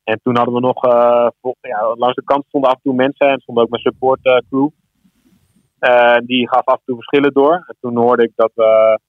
En 0.04 0.20
toen 0.24 0.36
hadden 0.36 0.54
we 0.54 0.60
nog, 0.60 0.86
uh, 0.86 1.28
ja, 1.62 1.96
langs 1.96 2.16
de 2.16 2.24
kant 2.24 2.46
stonden 2.48 2.70
af 2.70 2.76
en 2.76 2.82
toe 2.84 2.96
mensen 2.96 3.28
en 3.28 3.40
stonden 3.40 3.64
ook 3.64 3.70
mijn 3.70 3.82
support 3.82 4.20
crew. 4.50 4.70
die 6.26 6.50
gaf 6.50 6.66
af 6.66 6.76
en 6.76 6.82
toe 6.86 6.96
verschillen 6.96 7.34
door. 7.34 7.54
En 7.54 7.76
toen 7.80 7.98
hoorde 7.98 8.24
ik 8.24 8.32
dat 8.36 8.52
we 8.56 9.00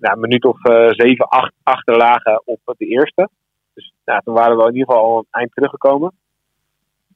ja, 0.00 0.12
een 0.12 0.20
minuut 0.20 0.44
of 0.44 0.68
uh, 0.68 0.88
7, 0.90 1.28
8 1.28 1.52
achterlagen 1.62 2.42
op 2.44 2.60
de 2.76 2.86
eerste. 2.86 3.28
Dus 3.74 3.92
nou, 4.04 4.20
toen 4.24 4.34
waren 4.34 4.56
we 4.56 4.62
in 4.62 4.72
ieder 4.72 4.86
geval 4.86 5.04
al 5.04 5.18
een 5.18 5.26
eind 5.30 5.52
teruggekomen. 5.52 6.12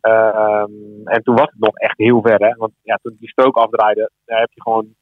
Uh, 0.07 0.65
en 1.05 1.23
toen 1.23 1.35
was 1.35 1.51
het 1.51 1.61
nog 1.61 1.77
echt 1.77 1.99
heel 1.99 2.21
ver, 2.23 2.39
hè? 2.39 2.55
Want 2.57 2.73
ja, 2.83 2.99
toen 3.03 3.17
die 3.19 3.29
strook 3.29 3.57
afdraaide, 3.57 4.11
daar 4.25 4.41
heb 4.41 4.51
je 4.53 4.63
gewoon 4.63 4.95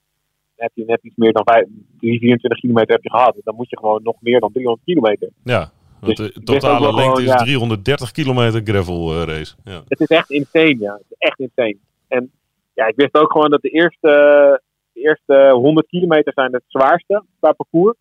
heb 0.56 0.70
je 0.74 0.84
net 0.84 0.98
iets 1.02 1.16
meer 1.16 1.32
dan 1.32 1.42
5, 1.44 1.66
24 1.98 2.60
kilometer 2.60 2.94
heb 2.94 3.02
je 3.02 3.10
gehad. 3.10 3.36
Dan 3.44 3.54
moet 3.54 3.70
je 3.70 3.78
gewoon 3.78 4.02
nog 4.02 4.16
meer 4.20 4.40
dan 4.40 4.52
300 4.52 4.84
kilometer. 4.84 5.28
Ja, 5.44 5.70
want 6.00 6.16
dus 6.16 6.34
de 6.34 6.42
totale 6.42 6.94
lengte 6.94 7.02
gewoon, 7.02 7.22
is 7.22 7.24
ja, 7.24 7.36
330 7.36 8.10
kilometer 8.10 8.60
gravel 8.64 9.12
uh, 9.12 9.22
race. 9.22 9.54
Ja. 9.64 9.82
Het 9.88 10.00
is 10.00 10.06
echt 10.06 10.30
insane, 10.30 10.78
ja. 10.78 10.92
Het 10.92 11.06
is 11.08 11.16
echt 11.18 11.38
insane. 11.38 11.76
En 12.08 12.30
ja, 12.74 12.86
ik 12.86 12.96
wist 12.96 13.14
ook 13.14 13.32
gewoon 13.32 13.50
dat 13.50 13.62
de 13.62 13.68
eerste 13.68 14.60
de 14.92 15.00
eerste 15.00 15.50
100 15.52 15.86
kilometer 15.86 16.32
zijn 16.32 16.52
het 16.52 16.62
zwaarste 16.66 17.24
qua 17.40 17.52
parcours. 17.52 17.96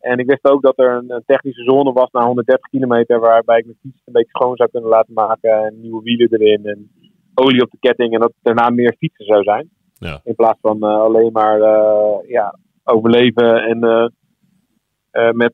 En 0.00 0.18
ik 0.18 0.26
wist 0.26 0.44
ook 0.44 0.62
dat 0.62 0.78
er 0.78 0.90
een, 0.90 1.22
technische 1.26 1.62
zone 1.62 1.92
was 1.92 2.10
na 2.10 2.24
130 2.24 2.68
kilometer, 2.68 3.20
waarbij 3.20 3.58
ik 3.58 3.64
mijn 3.64 3.78
fiets 3.80 4.02
een 4.04 4.12
beetje 4.12 4.30
schoon 4.30 4.56
zou 4.56 4.70
kunnen 4.70 4.90
laten 4.90 5.14
maken. 5.14 5.64
En 5.64 5.80
nieuwe 5.80 6.02
wielen 6.02 6.32
erin 6.32 6.66
en 6.66 6.90
olie 7.34 7.62
op 7.62 7.70
de 7.70 7.76
ketting. 7.80 8.14
En 8.14 8.20
dat 8.20 8.32
daarna 8.42 8.70
meer 8.70 8.94
fietsen 8.98 9.24
zou 9.24 9.42
zijn. 9.42 9.70
Ja. 9.94 10.20
In 10.24 10.34
plaats 10.34 10.58
van 10.60 10.76
uh, 10.80 11.00
alleen 11.00 11.32
maar 11.32 11.58
uh, 11.58 12.28
ja, 12.28 12.58
overleven 12.84 13.62
en 13.62 13.84
uh, 13.84 14.08
met, 15.30 15.52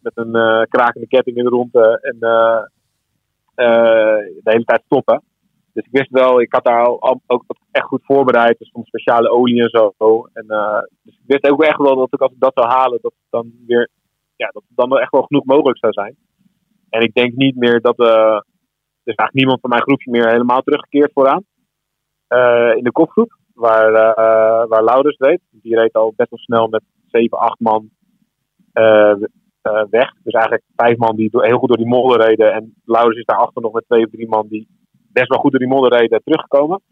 met 0.00 0.12
een 0.14 0.66
krakende 0.68 1.06
ketting 1.06 1.36
in 1.36 1.44
de 1.44 1.50
ronde 1.50 1.98
en 2.02 2.16
de 4.42 4.50
hele 4.50 4.64
tijd 4.64 4.82
stoppen. 4.84 5.22
Dus 5.72 5.84
ik 5.84 5.92
wist 5.92 6.10
wel, 6.10 6.40
ik 6.40 6.52
had 6.52 6.64
daar 6.64 6.86
al, 6.86 7.20
ook 7.26 7.44
echt 7.70 7.86
goed 7.86 8.04
voorbereid. 8.04 8.60
Er 8.60 8.66
stond 8.66 8.86
speciale 8.86 9.30
olie 9.30 9.62
en 9.62 9.68
zo. 9.68 9.92
En, 10.32 10.44
uh, 10.48 10.80
dus 11.02 11.14
ik 11.14 11.26
wist 11.26 11.50
ook 11.50 11.62
echt 11.62 11.78
wel 11.78 11.96
dat 11.96 12.12
ik, 12.12 12.20
als 12.20 12.32
ik 12.32 12.40
dat 12.40 12.52
zou 12.54 12.66
halen, 12.66 12.98
dat 13.02 13.12
het 13.12 13.30
dan 13.30 13.52
weer, 13.66 13.88
ja, 14.36 14.48
dat 14.48 14.62
dan 14.68 14.98
echt 14.98 15.10
wel 15.10 15.22
genoeg 15.22 15.44
mogelijk 15.44 15.78
zou 15.78 15.92
zijn. 15.92 16.16
En 16.88 17.00
ik 17.00 17.14
denk 17.14 17.34
niet 17.34 17.56
meer 17.56 17.80
dat, 17.80 17.98
uh, 17.98 18.06
er 18.06 19.14
eigenlijk 19.14 19.32
niemand 19.32 19.60
van 19.60 19.70
mijn 19.70 19.82
groepje 19.82 20.10
meer 20.10 20.28
helemaal 20.28 20.62
teruggekeerd 20.62 21.12
vooraan. 21.12 21.44
Uh, 22.28 22.76
in 22.76 22.84
de 22.84 22.92
kopgroep, 22.92 23.36
waar, 23.54 23.92
waar 24.68 24.84
Laurens 24.84 25.18
reed. 25.18 25.40
Die 25.50 25.76
reed 25.76 25.92
al 25.92 26.12
best 26.16 26.30
wel 26.30 26.38
snel 26.38 26.68
met 26.68 26.82
7, 27.06 27.38
8 27.38 27.60
man 27.60 27.90
weg. 29.90 30.12
Dus 30.22 30.32
eigenlijk 30.32 30.64
vijf 30.76 30.96
man 30.96 31.16
die 31.16 31.28
heel 31.32 31.58
goed 31.58 31.68
door 31.68 31.76
die 31.76 31.86
modder 31.86 32.26
reden. 32.26 32.52
En 32.52 32.74
Laurens 32.84 33.18
is 33.18 33.24
daarachter 33.24 33.62
nog 33.62 33.72
met 33.72 33.84
twee 33.88 34.04
of 34.04 34.10
drie 34.10 34.28
man 34.28 34.46
die 34.48 34.68
best 35.12 35.28
wel 35.28 35.38
goed 35.38 35.50
door 35.50 35.60
die 35.60 35.68
modder 35.68 35.98
reden 35.98 36.22
teruggekomen. 36.24 36.82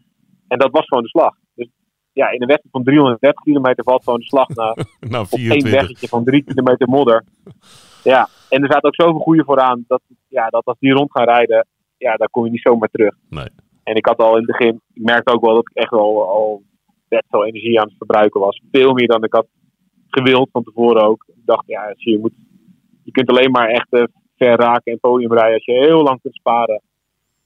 En 0.47 0.57
dat 0.57 0.71
was 0.71 0.85
gewoon 0.85 1.03
de 1.03 1.09
slag. 1.09 1.35
Dus 1.55 1.69
ja, 2.13 2.29
in 2.29 2.41
een 2.41 2.47
wedstrijd 2.47 2.71
van 2.71 2.83
330 2.83 3.43
kilometer 3.43 3.83
valt 3.83 4.03
gewoon 4.03 4.19
de 4.19 4.25
slag 4.25 4.47
naar 4.55 4.85
nou, 4.99 5.25
op 5.29 5.39
één 5.39 5.71
weggetje 5.71 6.07
van 6.07 6.23
3 6.23 6.43
kilometer 6.43 6.89
modder. 6.89 7.23
Ja, 8.03 8.29
en 8.49 8.61
er 8.63 8.71
zaten 8.71 8.87
ook 8.87 8.95
zoveel 8.95 9.19
goede 9.19 9.43
vooraan 9.43 9.83
dat, 9.87 10.01
ja, 10.27 10.47
dat 10.47 10.65
als 10.65 10.79
die 10.79 10.91
rond 10.91 11.11
gaan 11.11 11.25
rijden, 11.25 11.67
ja, 11.97 12.15
daar 12.15 12.29
kom 12.29 12.45
je 12.45 12.51
niet 12.51 12.61
zomaar 12.61 12.89
terug. 12.89 13.15
Nee. 13.29 13.49
En 13.83 13.95
ik 13.95 14.05
had 14.05 14.17
al 14.17 14.37
in 14.37 14.47
het 14.47 14.57
begin, 14.57 14.81
ik 14.93 15.03
merkte 15.03 15.33
ook 15.33 15.45
wel 15.45 15.53
dat 15.53 15.69
ik 15.69 15.77
echt 15.77 15.91
wel 15.91 16.29
al 16.29 16.63
best 17.07 17.25
veel 17.29 17.45
energie 17.45 17.79
aan 17.79 17.87
het 17.87 17.97
verbruiken 17.97 18.39
was. 18.39 18.61
Veel 18.71 18.93
meer 18.93 19.07
dan 19.07 19.23
ik 19.23 19.33
had 19.33 19.47
gewild 20.07 20.49
van 20.51 20.63
tevoren 20.63 21.03
ook. 21.03 21.25
Ik 21.27 21.45
dacht, 21.45 21.67
ja, 21.67 21.93
je, 21.95 22.19
moet, 22.19 22.33
je 23.03 23.11
kunt 23.11 23.29
alleen 23.29 23.51
maar 23.51 23.69
echt 23.69 23.87
uh, 23.89 24.03
ver 24.35 24.59
raken 24.59 24.91
en 24.91 24.99
podium 24.99 25.33
rijden 25.33 25.53
als 25.53 25.65
je 25.65 25.71
heel 25.71 26.03
lang 26.03 26.21
kunt 26.21 26.35
sparen 26.35 26.81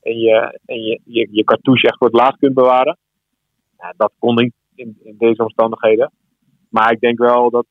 en 0.05 0.17
je, 0.19 0.59
en 0.65 0.81
je, 0.81 0.99
je, 1.03 1.27
je 1.31 1.43
cartouche 1.43 1.87
echt 1.87 1.97
voor 1.97 2.07
het 2.07 2.15
laatst 2.15 2.39
kunt 2.39 2.53
bewaren. 2.53 2.97
Ja, 3.77 3.93
dat 3.97 4.11
kon 4.19 4.35
niet 4.35 4.53
in, 4.75 4.97
in, 5.03 5.15
deze 5.17 5.43
omstandigheden. 5.43 6.11
Maar 6.69 6.91
ik 6.91 6.99
denk 6.99 7.17
wel 7.17 7.49
dat 7.49 7.65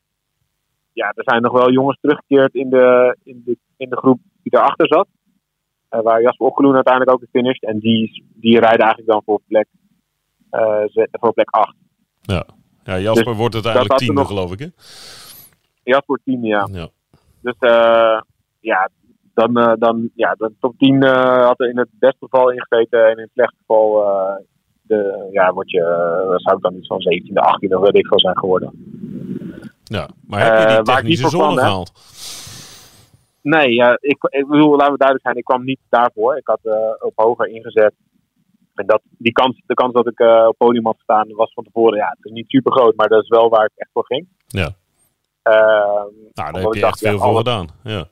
ja, 0.93 1.13
er 1.15 1.25
zijn 1.25 1.43
nog 1.43 1.53
wel 1.53 1.73
jongens 1.73 1.99
teruggekeerd 2.01 2.55
in 2.55 2.71
de, 2.71 3.17
in 3.23 3.43
de, 3.45 3.59
in 3.77 3.89
de 3.89 3.97
groep 3.97 4.21
die 4.43 4.53
daarachter 4.53 4.87
zat. 4.87 5.09
Uh, 5.91 6.01
waar 6.01 6.23
Jasper 6.23 6.47
Okkeloen 6.47 6.75
uiteindelijk 6.75 7.17
ook 7.17 7.23
is 7.23 7.29
finished. 7.31 7.63
En 7.63 7.79
die, 7.79 8.25
die 8.35 8.59
rijden 8.59 8.85
eigenlijk 8.85 9.11
dan 9.11 9.23
voor 9.25 9.41
plek, 9.49 9.67
uh, 10.51 11.05
voor 11.11 11.33
plek 11.33 11.51
8. 11.51 11.75
Ja, 12.21 12.47
ja 12.85 12.99
Jasper 12.99 13.25
dus 13.25 13.37
wordt 13.37 13.55
het 13.55 13.65
eigenlijk 13.65 13.99
tiende, 13.99 14.21
nog... 14.21 14.29
geloof 14.29 14.53
ik, 14.53 14.59
hè? 14.59 14.69
Jasper 15.83 16.07
wordt 16.07 16.25
tiende, 16.25 16.47
ja. 16.47 16.69
ja. 16.73 16.89
Dus 17.41 17.57
uh, 17.61 18.21
ja, 18.61 18.91
dan, 19.35 19.59
uh, 19.59 19.73
dan 19.79 20.11
ja, 20.15 20.35
de 20.39 20.53
top 20.61 20.79
10 20.79 20.95
uh, 20.95 21.47
had 21.47 21.61
er 21.61 21.69
in 21.69 21.79
het 21.79 21.89
beste 21.93 22.27
geval 22.31 22.51
ingezeten 22.51 23.05
en 23.05 23.17
in 23.17 23.23
het 23.23 23.31
slechte 23.33 23.57
geval 23.59 24.03
uh, 24.03 24.35
de, 24.83 25.29
ja, 25.33 25.53
word 25.53 25.71
je, 25.71 25.81
zou 26.37 26.57
ik 26.57 26.63
dan 26.63 26.75
iets 26.75 26.87
van 26.87 27.01
17e, 27.01 27.69
18e 27.69 27.75
of 27.77 27.81
weet 27.81 27.97
ik 27.97 28.07
veel 28.07 28.21
zijn 28.21 28.39
geworden. 28.39 28.73
Ja, 29.85 30.09
maar 30.27 30.41
heb 30.41 30.69
je 30.69 30.75
die 30.75 30.95
technische 30.95 31.29
zone 31.29 31.59
gehaald? 31.59 31.93
Nee, 33.41 33.75
ik, 34.01 34.17
ik 34.31 34.47
bedoel, 34.47 34.77
laten 34.77 34.93
we 34.93 34.99
duidelijk 34.99 35.23
zijn, 35.23 35.37
ik 35.37 35.45
kwam 35.45 35.65
niet 35.65 35.81
daarvoor. 35.89 36.37
Ik 36.37 36.47
had 36.47 36.61
op 37.01 37.13
hoger 37.15 37.49
ingezet. 37.49 37.95
En 38.75 38.87
dat, 38.87 39.01
die 39.19 39.33
kans, 39.33 39.63
de 39.67 39.75
kans 39.75 39.93
dat 39.93 40.07
ik 40.07 40.21
op 40.49 40.55
podium 40.59 40.87
had 40.87 40.97
staan 41.03 41.35
was 41.35 41.53
van 41.53 41.65
tevoren, 41.65 41.99
ja, 41.99 42.09
het 42.17 42.25
is 42.25 42.33
niet 42.33 42.49
super 42.51 42.73
groot, 42.73 42.97
maar 42.97 43.09
dat 43.09 43.23
is 43.23 43.29
wel 43.29 43.49
waar 43.49 43.65
ik 43.65 43.73
echt 43.77 43.91
voor 43.93 44.05
ging. 44.07 44.27
Ja. 44.47 44.69
Ehm, 45.43 46.09
nou, 46.33 46.53
daar 46.53 46.63
heb 46.63 46.75
je 46.75 46.87
echt 46.87 46.99
veel 46.99 47.19
voor 47.19 47.37
gedaan. 47.37 47.69
Ja 47.83 48.07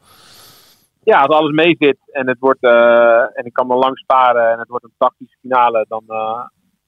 ja, 1.05 1.21
als 1.21 1.37
alles 1.37 1.53
mee 1.53 1.77
zit 1.79 1.99
en 2.13 2.29
het 2.29 2.39
wordt 2.39 2.63
uh, 2.63 3.39
en 3.39 3.45
ik 3.45 3.53
kan 3.53 3.67
me 3.67 3.75
lang 3.75 3.99
sparen 3.99 4.51
en 4.53 4.59
het 4.59 4.69
wordt 4.69 4.85
een 4.85 4.95
tactische 4.99 5.37
finale, 5.41 5.85
dan, 5.89 6.05
uh, 6.09 6.45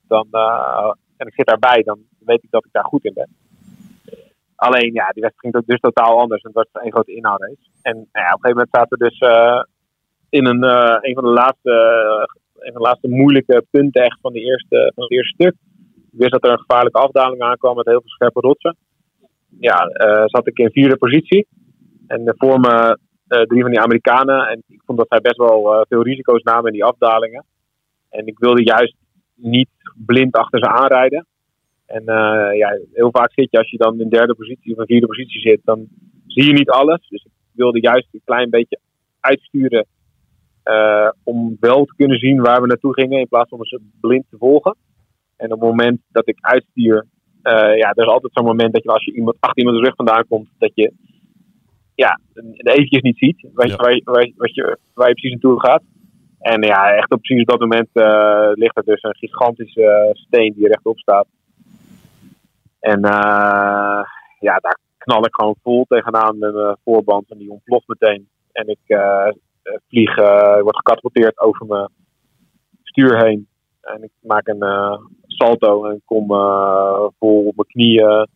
dan 0.09 0.27
uh, 0.31 0.93
en 1.17 1.27
ik 1.27 1.35
zit 1.35 1.47
daarbij, 1.47 1.83
dan 1.83 1.99
weet 2.19 2.43
ik 2.43 2.51
dat 2.51 2.65
ik 2.65 2.73
daar 2.73 2.85
goed 2.85 3.05
in 3.05 3.15
ben. 3.15 3.29
Alleen 4.57 4.93
ja, 4.93 5.09
die 5.09 5.23
wedstrijd 5.23 5.55
ging 5.55 5.67
dus 5.67 5.81
totaal 5.81 6.21
anders 6.21 6.43
en 6.43 6.51
het 6.53 6.71
was 6.73 6.83
een 6.83 6.93
grote 6.93 7.15
inhoudrace. 7.15 7.69
En 7.83 7.95
nou 7.95 8.25
ja, 8.27 8.33
op 8.33 8.45
een 8.45 8.51
gegeven 8.51 8.57
moment 8.57 8.69
zaten 8.71 8.99
we 8.99 9.09
dus 9.09 9.19
in 10.29 10.47
een, 10.47 10.63
een 11.09 11.15
van 11.15 11.25
de 11.25 11.31
laatste, 11.31 11.73
een 12.59 12.73
van 12.73 12.83
de 12.83 12.89
laatste 12.89 13.09
moeilijke 13.09 13.67
punten 13.71 14.03
echt 14.03 14.19
van, 14.21 14.33
de 14.33 14.41
eerste, 14.41 14.93
van 14.95 15.03
het 15.03 15.13
eerste 15.13 15.35
stuk. 15.35 15.55
Ik 16.13 16.19
wist 16.19 16.33
dat 16.33 16.45
er 16.45 16.51
een 16.51 16.65
gevaarlijke 16.67 16.99
afdaling 16.99 17.43
aankwam 17.43 17.77
met 17.77 17.87
heel 17.87 18.01
veel 18.01 18.11
scherpe 18.11 18.41
rotsen. 18.41 18.77
Ja, 19.61 19.77
zat 20.27 20.47
ik 20.47 20.59
in 20.59 20.71
vierde 20.71 20.97
positie. 20.97 21.47
En 22.07 22.35
voor 22.37 22.61
me 22.61 22.99
drie 23.27 23.63
van 23.63 23.71
die 23.71 23.81
Amerikanen. 23.81 24.49
En 24.49 24.63
ik 24.69 24.83
vond 24.87 24.99
dat 24.99 25.09
zij 25.09 25.21
best 25.21 25.37
wel 25.37 25.75
uh, 25.75 25.81
veel 25.89 26.03
risico's 26.03 26.43
namen 26.43 26.67
in 26.67 26.73
die 26.73 26.85
afdalingen. 26.85 27.45
En 28.11 28.27
ik 28.27 28.39
wilde 28.39 28.65
juist 28.65 28.97
niet 29.35 29.69
blind 30.07 30.37
achter 30.37 30.59
ze 30.59 30.69
aanrijden. 30.69 31.27
En 31.87 32.03
uh, 32.03 32.57
ja, 32.57 32.79
heel 32.93 33.11
vaak 33.11 33.33
zit 33.33 33.51
je 33.51 33.59
als 33.59 33.71
je 33.71 33.77
dan 33.77 34.01
in 34.01 34.09
derde 34.09 34.35
positie 34.35 34.73
of 34.73 34.79
een 34.79 34.87
vierde 34.87 35.07
positie 35.07 35.41
zit, 35.41 35.61
dan 35.65 35.87
zie 36.27 36.47
je 36.47 36.53
niet 36.53 36.71
alles. 36.71 37.09
Dus 37.09 37.25
ik 37.25 37.31
wilde 37.53 37.81
juist 37.81 38.09
een 38.13 38.21
klein 38.25 38.51
beetje 38.51 38.79
uitsturen 39.21 39.87
om 41.25 41.57
wel 41.61 41.85
te 41.85 41.95
kunnen 41.97 42.19
zien 42.19 42.41
waar 42.41 42.61
we 42.61 42.67
naartoe 42.67 42.93
gingen 42.93 43.19
in 43.19 43.29
plaats 43.29 43.49
van 43.49 43.65
ze 43.65 43.81
blind 44.01 44.25
te 44.31 44.37
volgen. 44.39 44.77
En 45.37 45.53
op 45.53 45.61
het 45.61 45.69
moment 45.69 46.01
dat 46.13 46.29
ik 46.29 46.39
uitstuur, 46.41 47.07
ja, 47.43 47.93
er 47.93 48.05
is 48.05 48.13
altijd 48.13 48.33
zo'n 48.33 48.45
moment 48.45 48.73
dat 48.73 48.83
je 48.83 48.89
als 48.89 49.05
je 49.05 49.13
iemand 49.13 49.37
achter 49.41 49.63
iemands 49.63 49.85
rug 49.85 49.95
vandaan 49.95 50.27
komt, 50.29 50.49
dat 50.59 50.71
je 50.75 50.93
ja, 51.95 52.21
eventjes 52.57 53.03
niet 53.03 53.19
ziet. 53.19 53.49
Weet 53.55 53.71
je, 53.71 53.77
waar, 53.77 54.01
waar, 54.05 54.31
wat 54.37 54.55
je, 54.55 54.79
waar 54.95 55.09
je 55.09 55.15
precies 55.15 55.31
naartoe 55.31 55.61
gaat. 55.61 55.83
En 56.41 56.63
ja, 56.63 56.93
echt 56.93 57.11
op 57.11 57.21
precies 57.21 57.45
dat 57.45 57.61
moment 57.61 57.89
uh, 57.93 58.51
ligt 58.53 58.77
er 58.77 58.85
dus 58.85 59.03
een 59.03 59.15
gigantische 59.17 60.13
uh, 60.15 60.23
steen 60.23 60.53
die 60.57 60.69
rechtop 60.69 60.99
staat. 60.99 61.27
En 62.81 63.03
eh, 63.03 64.05
ja, 64.39 64.59
daar 64.59 64.79
knal 64.99 65.25
ik 65.25 65.35
gewoon 65.35 65.57
vol 65.63 65.85
tegenaan 65.89 66.39
met 66.39 66.55
mijn 66.55 66.77
voorband 66.85 67.31
en 67.31 67.39
die 67.39 67.51
ontploft 67.51 67.89
meteen. 67.89 68.29
En 68.53 68.69
ik 68.69 68.79
eh, 68.87 69.29
vlieg, 69.89 70.15
word 70.61 70.77
gecatapulteerd 70.77 71.41
over 71.41 71.67
mijn 71.67 71.89
stuur 72.83 73.25
heen. 73.25 73.49
En 73.81 74.03
ik 74.03 74.11
maak 74.21 74.47
een 74.47 74.65
salto 75.27 75.85
en 75.85 76.03
kom 76.05 76.27
vol 77.19 77.47
op 77.47 77.57
mijn 77.57 77.69
knieën. 77.69 78.29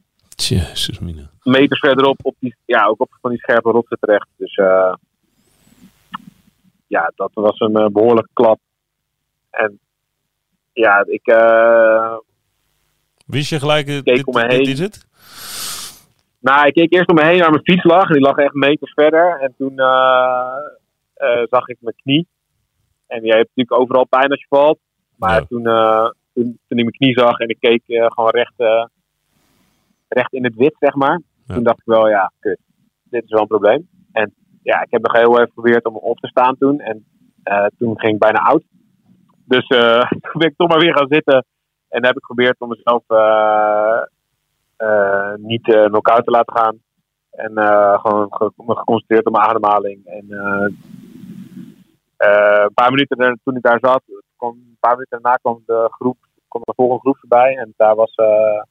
Jezus. 0.43 0.99
Meters 1.43 1.81
verderop, 1.81 2.19
op 2.23 2.35
die, 2.39 2.57
ja, 2.65 2.85
ook 2.85 3.01
op 3.01 3.17
van 3.21 3.31
die 3.31 3.39
scherpe 3.41 3.71
rotsen 3.71 3.99
terecht. 4.01 4.29
Dus 4.37 4.57
uh, 4.57 4.95
ja, 6.87 7.13
dat 7.15 7.31
was 7.35 7.61
een 7.61 7.93
behoorlijke 7.93 8.31
klap. 8.33 8.59
En 9.51 9.79
ja, 10.73 11.05
ik. 11.07 11.23
Wist 13.27 13.51
je 13.51 13.59
gelijk, 13.59 13.87
dit, 13.87 14.25
om 14.25 14.35
me 14.35 14.41
dit 14.43 14.53
heen. 14.53 14.61
is 14.67 14.79
het? 14.79 15.07
Nou, 16.41 16.67
ik 16.67 16.75
keek 16.75 16.93
eerst 16.93 17.09
om 17.09 17.15
me 17.15 17.25
heen 17.25 17.39
waar 17.41 17.51
mijn 17.51 17.63
fiets 17.63 17.85
lag. 17.85 18.07
En 18.07 18.13
die 18.13 18.23
lag 18.23 18.37
echt 18.37 18.55
meters 18.55 18.93
verder. 18.93 19.41
En 19.41 19.55
toen 19.59 19.73
zag 21.51 21.69
ik 21.69 21.77
mijn 21.81 21.97
knie. 22.03 22.27
En 23.07 23.23
je 23.25 23.33
hebt 23.33 23.49
natuurlijk 23.55 23.81
overal 23.81 24.07
pijn 24.07 24.31
als 24.31 24.41
je 24.41 24.47
valt. 24.49 24.79
Maar 25.17 25.41
Ja. 25.41 25.47
toen, 25.47 25.63
uh, 25.67 26.09
toen, 26.35 26.45
toen 26.69 26.79
ik 26.79 26.85
mijn 26.85 26.91
knie 26.91 27.19
zag 27.19 27.39
en 27.39 27.49
ik 27.49 27.57
keek 27.61 27.83
uh, 27.87 28.07
gewoon 28.07 28.31
recht, 28.31 28.53
uh, 28.57 28.85
recht 30.09 30.33
in 30.33 30.45
het 30.45 30.55
wit, 30.55 30.77
zeg 30.79 30.95
maar. 30.95 31.21
Ja. 31.47 31.55
Toen 31.55 31.63
dacht 31.63 31.79
ik 31.79 31.85
wel, 31.85 32.09
ja, 32.09 32.33
kut. 32.41 32.59
Dit 33.03 33.25
is 33.25 33.31
wel 33.31 33.41
een 33.41 33.47
probleem. 33.47 33.89
En 34.13 34.35
ja, 34.63 34.83
ik 34.83 34.91
heb 34.91 35.03
nog 35.03 35.17
heel 35.17 35.35
even 35.35 35.47
geprobeerd 35.47 35.85
om 35.85 35.97
op 35.97 36.19
te 36.19 36.27
staan 36.27 36.57
toen. 36.57 36.81
En 36.81 37.05
uh, 37.45 37.67
toen 37.79 37.99
ging 38.01 38.13
ik 38.13 38.19
bijna 38.19 38.39
oud. 38.39 38.63
Dus 39.45 39.67
toen 40.23 40.39
ben 40.39 40.49
ik 40.49 40.57
toch 40.57 40.69
maar 40.69 40.81
weer 40.81 40.97
gaan 40.97 41.09
zitten. 41.09 41.45
En 41.89 42.05
heb 42.05 42.17
ik 42.17 42.25
geprobeerd 42.25 42.61
om 42.61 42.69
mezelf 42.69 43.03
niet 45.37 45.63
knock-out 45.63 46.25
te 46.25 46.31
laten 46.31 46.57
gaan. 46.57 46.79
En 47.31 47.53
gewoon 48.01 48.27
ge 48.31 48.53
me 48.57 48.77
geconcentreerd 48.77 49.27
op 49.27 49.33
mijn 49.33 49.49
ademhaling. 49.49 50.07
En 50.07 50.25
uh, 52.19 52.65
een 52.65 52.75
paar 52.75 52.91
minuten 52.91 53.17
er, 53.17 53.39
toen 53.45 53.57
ik 53.57 53.63
daar 53.63 53.79
zat, 53.81 54.03
kwam, 54.37 54.51
een 54.51 54.77
paar 54.81 54.93
minuten 54.93 55.21
daarna 55.21 55.37
kwam 55.37 55.63
de 55.67 55.87
groep, 55.91 56.17
kwam 56.49 56.63
de 56.65 56.73
volgende 56.77 57.01
groep 57.01 57.19
voorbij. 57.19 57.57
En 57.57 57.75
daar 57.77 57.95
was 57.95 58.17
uh, 58.17 58.27
uh, 58.27 58.63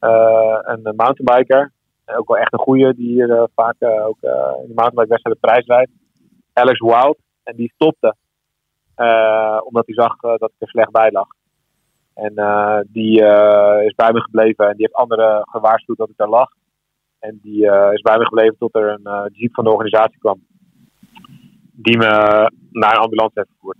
een 0.00 0.94
mountainbiker. 0.96 1.72
Ook 2.06 2.28
wel 2.28 2.38
echt 2.38 2.52
een 2.52 2.58
goeie, 2.58 2.94
die 2.94 3.12
hier 3.12 3.48
vaak 3.54 3.76
ook 3.80 4.18
in 4.62 4.68
de 4.68 4.72
mountainbike 4.74 5.30
de 5.30 5.36
prijs 5.40 5.66
rijdt. 5.66 5.90
Alex 6.52 6.80
Wild. 6.80 7.18
En 7.42 7.56
die 7.56 7.72
stopte. 7.74 8.14
omdat 9.64 9.86
hij 9.86 9.94
zag 9.94 10.16
dat 10.16 10.50
ik 10.50 10.54
er 10.58 10.68
slecht 10.68 10.90
bij 10.90 11.10
lag. 11.10 11.28
En 12.14 12.34
die 12.92 13.14
is 13.84 13.94
bij 13.94 14.12
me 14.12 14.20
gebleven 14.20 14.68
en 14.68 14.76
die 14.76 14.86
heeft 14.86 14.94
anderen 14.94 15.42
gewaarschuwd 15.48 15.98
dat 15.98 16.08
ik 16.08 16.16
daar 16.16 16.28
lag. 16.28 16.50
En 17.18 17.38
die 17.42 17.64
is 17.92 18.00
bij 18.00 18.18
me 18.18 18.24
gebleven 18.24 18.56
tot 18.58 18.74
er 18.74 18.98
een 19.02 19.30
jeep 19.32 19.54
van 19.54 19.64
de 19.64 19.70
organisatie 19.70 20.18
kwam 20.18 20.48
die 21.82 21.98
me 21.98 22.06
naar 22.70 22.92
een 22.92 23.02
ambulance 23.02 23.32
heeft 23.34 23.48
vervoerd. 23.48 23.78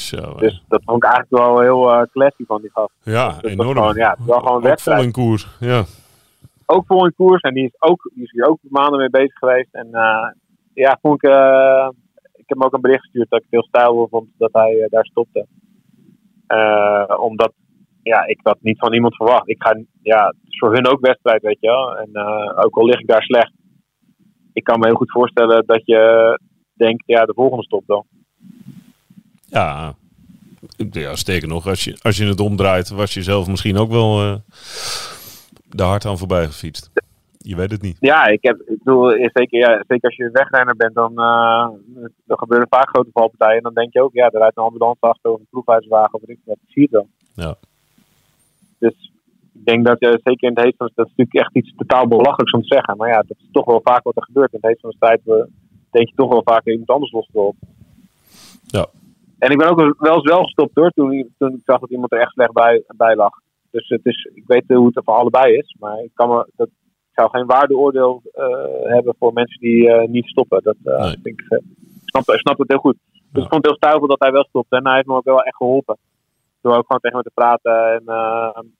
Zo, 0.00 0.34
dus 0.34 0.64
dat 0.68 0.82
vond 0.84 1.04
ik 1.04 1.10
eigenlijk 1.10 1.44
wel 1.44 1.60
heel 1.60 1.92
uh, 1.92 2.02
classy 2.12 2.44
van 2.46 2.60
die 2.60 2.70
gast. 2.70 2.92
Ja, 3.02 3.38
dus 3.40 3.52
enorm. 3.52 3.76
Gewoon, 3.76 3.94
ja, 3.94 4.10
het 4.10 4.18
is 4.18 4.24
wel 4.24 4.40
gewoon 4.40 4.62
wedstrijd. 4.62 4.98
vol 4.98 5.06
in 5.06 5.12
koers, 5.12 5.48
ja. 5.60 5.84
Ook 6.66 6.86
vol 6.86 7.04
in 7.04 7.14
koers 7.14 7.40
en 7.40 7.54
die 7.54 7.64
is, 7.64 7.76
ook, 7.78 8.10
die 8.14 8.24
is 8.24 8.30
hier 8.30 8.46
ook 8.48 8.58
maanden 8.62 8.98
mee 8.98 9.10
bezig 9.10 9.38
geweest. 9.38 9.74
En 9.74 9.88
uh, 9.92 10.30
ja, 10.74 10.98
vond 11.02 11.22
ik, 11.24 11.30
uh, 11.30 11.88
ik 12.32 12.44
heb 12.46 12.58
hem 12.58 12.62
ook 12.62 12.74
een 12.74 12.80
bericht 12.80 13.00
gestuurd 13.00 13.30
dat 13.30 13.38
ik 13.38 13.46
het 13.50 13.60
heel 13.60 13.68
stijl 13.68 14.08
vond 14.10 14.28
dat 14.38 14.52
hij 14.52 14.86
daar 14.90 15.04
stopte. 15.04 15.46
omdat 17.18 17.52
ja, 18.02 18.26
ik 18.26 18.42
dat 18.42 18.56
niet 18.60 18.78
van 18.78 18.94
iemand 18.94 19.16
verwacht. 19.16 19.48
Ik 19.48 19.62
ga, 19.62 19.76
ja, 20.02 20.26
het 20.26 20.36
is 20.48 20.58
voor 20.58 20.72
hun 20.72 20.86
ook 20.86 21.00
wedstrijd, 21.00 21.42
weet 21.42 21.60
je 21.60 21.66
wel. 21.66 21.96
En 21.96 22.10
ook 22.64 22.76
al 22.76 22.84
lig 22.84 23.00
ik 23.00 23.06
daar 23.06 23.22
slecht, 23.22 23.52
ik 24.52 24.64
kan 24.64 24.78
me 24.78 24.86
heel 24.86 24.96
goed 24.96 25.10
voorstellen 25.10 25.66
dat 25.66 25.82
je 25.84 26.00
denkt, 26.74 27.02
ja, 27.06 27.24
de 27.24 27.34
volgende 27.34 27.64
stopt 27.64 27.86
dan. 27.86 28.04
Ja, 29.46 29.94
ja 30.90 31.16
sterker 31.16 31.48
nog, 31.48 31.66
als 31.66 31.84
je, 31.84 31.98
als 32.02 32.16
je 32.16 32.26
het 32.26 32.40
omdraait, 32.40 32.88
was 32.88 33.14
je 33.14 33.22
zelf 33.22 33.46
misschien 33.48 33.76
ook 33.76 33.90
wel 33.90 34.24
uh, 34.24 34.34
de 35.68 35.82
hard 35.82 36.04
aan 36.04 36.18
voorbij 36.18 36.46
gefietst. 36.46 36.90
Je 37.38 37.56
weet 37.56 37.70
het 37.70 37.82
niet. 37.82 37.96
Ja, 38.00 38.26
ik 38.26 38.42
heb, 38.42 38.60
ik 38.60 38.78
bedoel, 38.84 39.10
zeker, 39.10 39.58
ja, 39.58 39.84
zeker 39.86 40.08
als 40.08 40.16
je 40.16 40.30
wegrenner 40.32 40.76
bent, 40.76 40.94
dan 40.94 41.12
uh, 41.12 42.04
er 42.26 42.38
gebeuren 42.38 42.68
vaak 42.70 42.88
grote 42.88 43.10
valpartijen. 43.12 43.56
En 43.56 43.62
dan 43.62 43.74
denk 43.74 43.92
je 43.92 44.02
ook, 44.02 44.12
ja, 44.12 44.30
er 44.30 44.38
rijdt 44.38 44.56
een 44.56 44.62
ambulance 44.64 45.00
achter 45.00 45.30
of 45.30 45.38
een 45.38 45.46
proefhuiswagen 45.50 46.14
of 46.14 46.28
ik 46.28 46.38
wat 46.44 46.58
zie 46.66 46.82
je 46.82 46.88
dan. 46.90 47.06
Ja. 47.34 47.56
Dus 48.78 49.12
ik 49.52 49.64
denk 49.64 49.86
dat 49.86 50.00
je 50.00 50.20
zeker 50.24 50.48
in 50.48 50.54
het 50.54 50.64
heet 50.64 50.76
van 50.76 50.90
dat 50.94 51.06
is 51.06 51.12
natuurlijk 51.16 51.46
echt 51.46 51.56
iets 51.64 51.74
totaal 51.76 52.08
belachelijks 52.08 52.52
om 52.52 52.60
te 52.60 52.74
zeggen. 52.74 52.96
Maar 52.96 53.08
ja, 53.08 53.16
dat 53.16 53.36
is 53.38 53.48
toch 53.52 53.64
wel 53.64 53.80
vaak 53.84 54.02
wat 54.02 54.16
er 54.16 54.24
gebeurt. 54.24 54.52
In 54.52 54.58
het 54.60 54.70
heet 54.70 54.80
van 54.80 54.90
de 54.90 54.96
strijd 54.96 55.20
we, 55.24 55.48
denk 55.90 56.08
je 56.08 56.14
toch 56.14 56.30
wel 56.30 56.42
vaak 56.44 56.66
iemand 56.66 56.90
anders 56.90 57.12
los 57.12 57.28
te 57.32 57.38
op. 57.38 57.56
Ja. 58.66 58.86
En 59.38 59.50
ik 59.50 59.58
ben 59.58 59.68
ook 59.68 59.94
wel 59.98 60.14
eens 60.14 60.30
wel 60.30 60.42
gestopt 60.42 60.74
hoor, 60.74 60.90
toen, 60.90 61.34
toen 61.38 61.52
ik 61.52 61.60
zag 61.64 61.80
dat 61.80 61.90
iemand 61.90 62.12
er 62.12 62.20
echt 62.20 62.32
slecht 62.32 62.52
bij, 62.52 62.82
bij 62.96 63.16
lag. 63.16 63.32
Dus 63.70 63.88
het 63.88 64.00
is, 64.06 64.30
ik 64.34 64.44
weet 64.46 64.64
hoe 64.66 64.86
het 64.86 64.96
er 64.96 65.04
voor 65.04 65.14
allebei 65.14 65.56
is, 65.56 65.76
maar 65.80 65.98
ik, 65.98 66.10
kan 66.14 66.28
me, 66.28 66.46
dat, 66.56 66.66
ik 66.68 67.12
zou 67.12 67.30
geen 67.30 67.46
waardeoordeel 67.46 68.22
uh, 68.34 68.92
hebben 68.94 69.14
voor 69.18 69.32
mensen 69.32 69.60
die 69.60 69.88
uh, 69.88 70.08
niet 70.08 70.26
stoppen. 70.26 70.62
Dat 70.62 70.76
uh, 70.84 71.00
Nee. 71.00 71.16
vind 71.22 71.40
ik, 71.40 71.60
snap, 72.04 72.28
ik 72.28 72.38
snap 72.40 72.58
het 72.58 72.68
heel 72.68 72.78
goed. 72.78 72.96
Dus 73.12 73.20
Ja. 73.32 73.42
ik 73.42 73.48
vond 73.48 73.54
het 73.54 73.66
heel 73.66 73.74
stijlvol 73.76 74.08
dat 74.08 74.20
hij 74.20 74.32
wel 74.32 74.44
stopte 74.44 74.76
en 74.76 74.84
hij 74.86 74.94
heeft 74.94 75.06
me 75.06 75.14
ook 75.14 75.24
wel 75.24 75.42
echt 75.42 75.56
geholpen. 75.56 75.96
Door 76.60 76.76
ook 76.76 76.86
gewoon 76.86 77.00
tegen 77.00 77.16
me 77.16 77.22
te 77.22 77.30
praten 77.34 77.92
en 77.94 78.02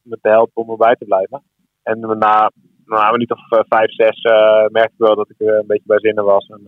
me 0.03 0.19
te 0.21 0.29
helpen 0.29 0.63
om 0.63 0.71
erbij 0.71 0.95
te 0.95 1.05
blijven. 1.05 1.43
En 1.83 2.01
na, 2.01 2.51
na 2.85 3.07
een 3.07 3.13
minuut 3.13 3.31
of 3.31 3.41
vijf, 3.69 3.93
zes 3.93 4.23
merkte 4.69 4.93
ik 4.93 5.07
wel 5.07 5.15
dat 5.17 5.31
ik 5.31 5.41
een 5.41 5.67
beetje 5.67 5.87
bij 5.87 5.99
zinnen 6.01 6.25
was. 6.25 6.47
En, 6.47 6.61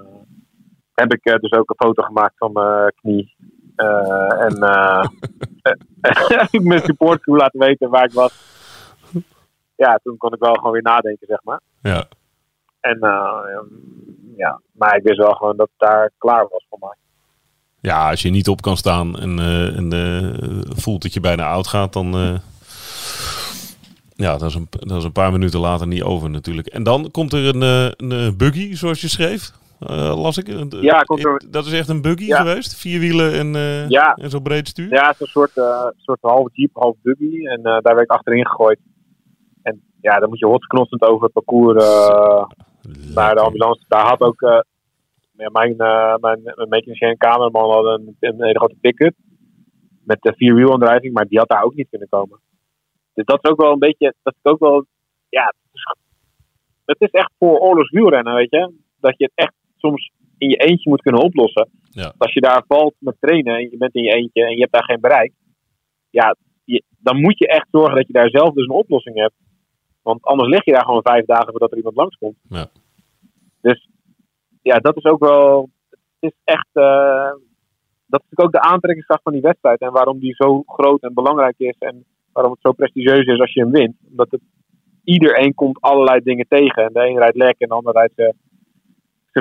heb 0.95 1.13
ik 1.13 1.23
dus 1.41 1.53
ook 1.53 1.71
een 1.71 1.87
foto 1.87 2.03
gemaakt 2.03 2.37
van 2.37 2.53
mijn 2.53 2.93
knie. 2.95 3.35
Uh, 3.83 4.43
en 4.43 4.57
heb 6.01 6.49
ik 6.51 6.63
mijn 6.63 6.83
supportcrew 6.85 7.37
laten 7.37 7.61
weten 7.61 7.91
waar 7.91 8.05
ik 8.05 8.13
was. 8.13 8.33
Ja, 9.77 10.01
toen 10.03 10.17
kon 10.17 10.33
ik 10.33 10.39
wel 10.41 10.55
gewoon 10.55 10.73
weer 10.73 10.83
nadenken, 10.83 11.27
zeg 11.27 11.39
maar. 11.43 11.61
Ja. 11.83 12.05
En 12.81 12.97
uh, 13.01 13.41
ja, 14.37 14.61
maar 14.73 14.97
ik 14.97 15.03
wist 15.03 15.19
wel 15.19 15.33
gewoon 15.35 15.57
dat 15.57 15.69
het 15.77 15.89
daar 15.89 16.11
klaar 16.19 16.49
was 16.51 16.67
voor 16.71 16.79
mij. 16.81 16.97
ja, 17.81 18.11
als 18.11 18.23
je 18.23 18.31
niet 18.31 18.49
op 18.49 18.61
kan 18.63 18.77
staan 18.77 19.19
en, 19.19 19.39
eh, 19.39 19.77
en 19.77 19.93
eh, 19.93 20.73
voelt 20.77 21.03
dat 21.03 21.13
je 21.13 21.21
bijna 21.21 21.49
oud 21.51 21.67
gaat, 21.67 21.93
dan. 21.93 22.15
eh, 22.15 22.35
ja, 24.15 24.33
dat 24.37 24.49
is, 24.49 24.55
een, 24.55 24.67
dat 24.71 24.99
is 24.99 25.05
een 25.05 25.13
paar 25.13 25.33
minuten 25.33 25.61
later 25.61 25.87
niet 25.87 26.03
over 26.03 26.31
natuurlijk. 26.31 26.67
En 26.67 26.83
dan 26.83 27.11
komt 27.11 27.33
er 27.33 27.55
een, 27.55 27.63
eh, 27.63 27.91
een 27.97 28.27
eh, 28.27 28.33
buggy, 28.37 28.75
zoals 28.75 29.01
je 29.01 29.09
schreef. 29.09 29.51
Eh, 29.81 30.23
las 30.23 30.39
ik. 30.39 30.49
Een- 30.49 30.73
Ja, 30.81 31.05
Dat 31.51 31.67
is 31.67 31.73
echt 31.73 31.89
een 31.89 32.03
buggy 32.03 32.25
Ja. 32.25 32.37
geweest? 32.39 32.77
Vier 32.81 33.01
wielen 33.01 33.33
en, 33.33 33.55
eh, 33.55 33.89
Ja. 33.89 34.13
en 34.15 34.31
zo 34.31 34.41
breed 34.41 34.69
stuur? 34.69 34.89
Ja, 34.93 35.07
het 35.07 35.15
is 35.15 35.21
een 35.21 35.27
soort, 35.27 35.53
soort 35.97 36.19
half 36.21 36.49
jeep, 36.53 36.71
half 36.73 36.97
buggy. 37.03 37.47
En 37.47 37.63
daar 37.63 37.83
werd 37.83 38.01
ik 38.01 38.11
achterin 38.11 38.47
gegooid. 38.47 38.81
En 39.63 39.83
ja, 40.01 40.19
dan 40.19 40.29
moet 40.29 40.39
je 40.39 40.47
hotsknossend 40.47 41.03
over 41.03 41.23
het 41.25 41.33
parcours 41.33 41.85
naar 43.15 43.35
de 43.35 43.41
ambulance. 43.41 43.85
Daar 43.89 44.07
had 44.07 44.21
ook 44.21 44.41
ja, 45.37 45.51
mijn, 45.53 45.73
uh, 45.79 46.15
mijn, 46.17 46.41
mijn 46.43 46.69
mechanicien 46.69 47.09
en 47.09 47.17
cameraman 47.17 47.71
hadden 47.71 47.93
een, 48.01 48.17
een 48.21 48.43
hele 48.45 48.59
grote 48.59 48.77
pick-up. 48.81 49.15
Met 50.05 50.19
de 50.23 50.33
vierwielaandrijving, 50.37 51.13
maar 51.13 51.27
die 51.27 51.39
had 51.39 51.49
daar 51.49 51.63
ook 51.63 51.75
niet 51.75 51.89
kunnen 51.91 52.09
komen. 52.09 52.41
Dus 53.15 53.25
dat 53.25 53.39
is 53.43 53.51
ook 53.51 53.61
wel 53.61 53.73
een 53.73 53.79
beetje, 53.79 54.15
dat 54.23 54.35
is 54.43 54.51
ook 54.51 54.59
wel, 54.59 54.85
ja, 55.29 55.45
het 55.45 55.57
is, 55.73 55.95
het 56.85 57.01
is 57.01 57.11
echt 57.11 57.31
voor 57.39 57.59
oorlogswielrennen, 57.59 58.35
weet 58.35 58.51
je. 58.51 58.73
Dat 59.01 59.15
je 59.19 59.25
het 59.25 59.33
echt 59.35 59.53
soms 59.79 60.11
in 60.39 60.49
je 60.49 60.57
eentje 60.57 60.91
moet 60.91 61.03
kunnen 61.03 61.23
oplossen. 61.23 61.69
Ja. 61.91 62.13
Als 62.19 62.33
je 62.33 62.41
daar 62.41 62.65
valt 62.69 62.95
met 62.99 63.17
trainen 63.21 63.57
en 63.57 63.71
je 63.71 63.77
bent 63.77 63.95
in 63.95 64.03
je 64.03 64.15
eentje 64.15 64.45
en 64.45 64.55
je 64.55 64.61
hebt 64.61 64.73
daar 64.73 64.85
geen 64.85 65.01
bereik. 65.01 65.33
Ja, 66.11 66.37
je, 66.65 66.83
dan 66.99 67.21
moet 67.21 67.39
je 67.39 67.49
echt 67.49 67.69
zorgen 67.71 67.97
dat 67.97 68.07
je 68.07 68.13
daar 68.13 68.31
zelf 68.31 68.55
dus 68.55 68.65
een 68.65 68.83
oplossing 68.85 69.17
hebt. 69.17 69.35
Want 70.03 70.23
anders 70.23 70.49
lig 70.49 70.65
je 70.65 70.73
daar 70.73 70.85
gewoon 70.85 71.03
vijf 71.03 71.25
dagen 71.25 71.51
voordat 71.51 71.71
er 71.71 71.77
iemand 71.77 71.97
langskomt. 71.97 72.37
Ja. 72.49 72.67
Dus 73.61 73.89
ja, 74.63 74.77
dat 74.79 74.97
is 74.97 75.05
ook 75.05 75.21
wel. 75.21 75.71
Het 75.91 76.33
is 76.33 76.39
echt. 76.45 76.69
Uh, 76.73 77.33
dat 78.07 78.21
is 78.21 78.27
natuurlijk 78.29 78.57
ook 78.57 78.63
de 78.63 78.71
aantrekkingskracht 78.73 79.23
van 79.23 79.33
die 79.33 79.43
wedstrijd. 79.43 79.81
En 79.81 79.93
waarom 79.93 80.19
die 80.19 80.35
zo 80.35 80.63
groot 80.67 81.03
en 81.03 81.15
belangrijk 81.15 81.59
is. 81.59 81.77
En 81.79 82.05
waarom 82.33 82.53
het 82.53 82.63
zo 82.63 82.73
prestigieus 82.73 83.27
is 83.27 83.41
als 83.41 83.53
je 83.53 83.61
hem 83.61 83.71
wint. 83.71 83.97
Omdat 84.11 84.31
het, 84.31 84.41
iedereen 85.05 85.55
komt 85.55 85.81
allerlei 85.81 86.21
dingen 86.23 86.47
tegen. 86.49 86.85
En 86.85 86.93
de 86.93 87.09
een 87.09 87.19
rijdt 87.19 87.37
lek 87.37 87.55
en 87.59 87.69
de 87.69 87.75
ander 87.75 87.93
rijdt 87.93 88.15
zijn, 88.17 88.35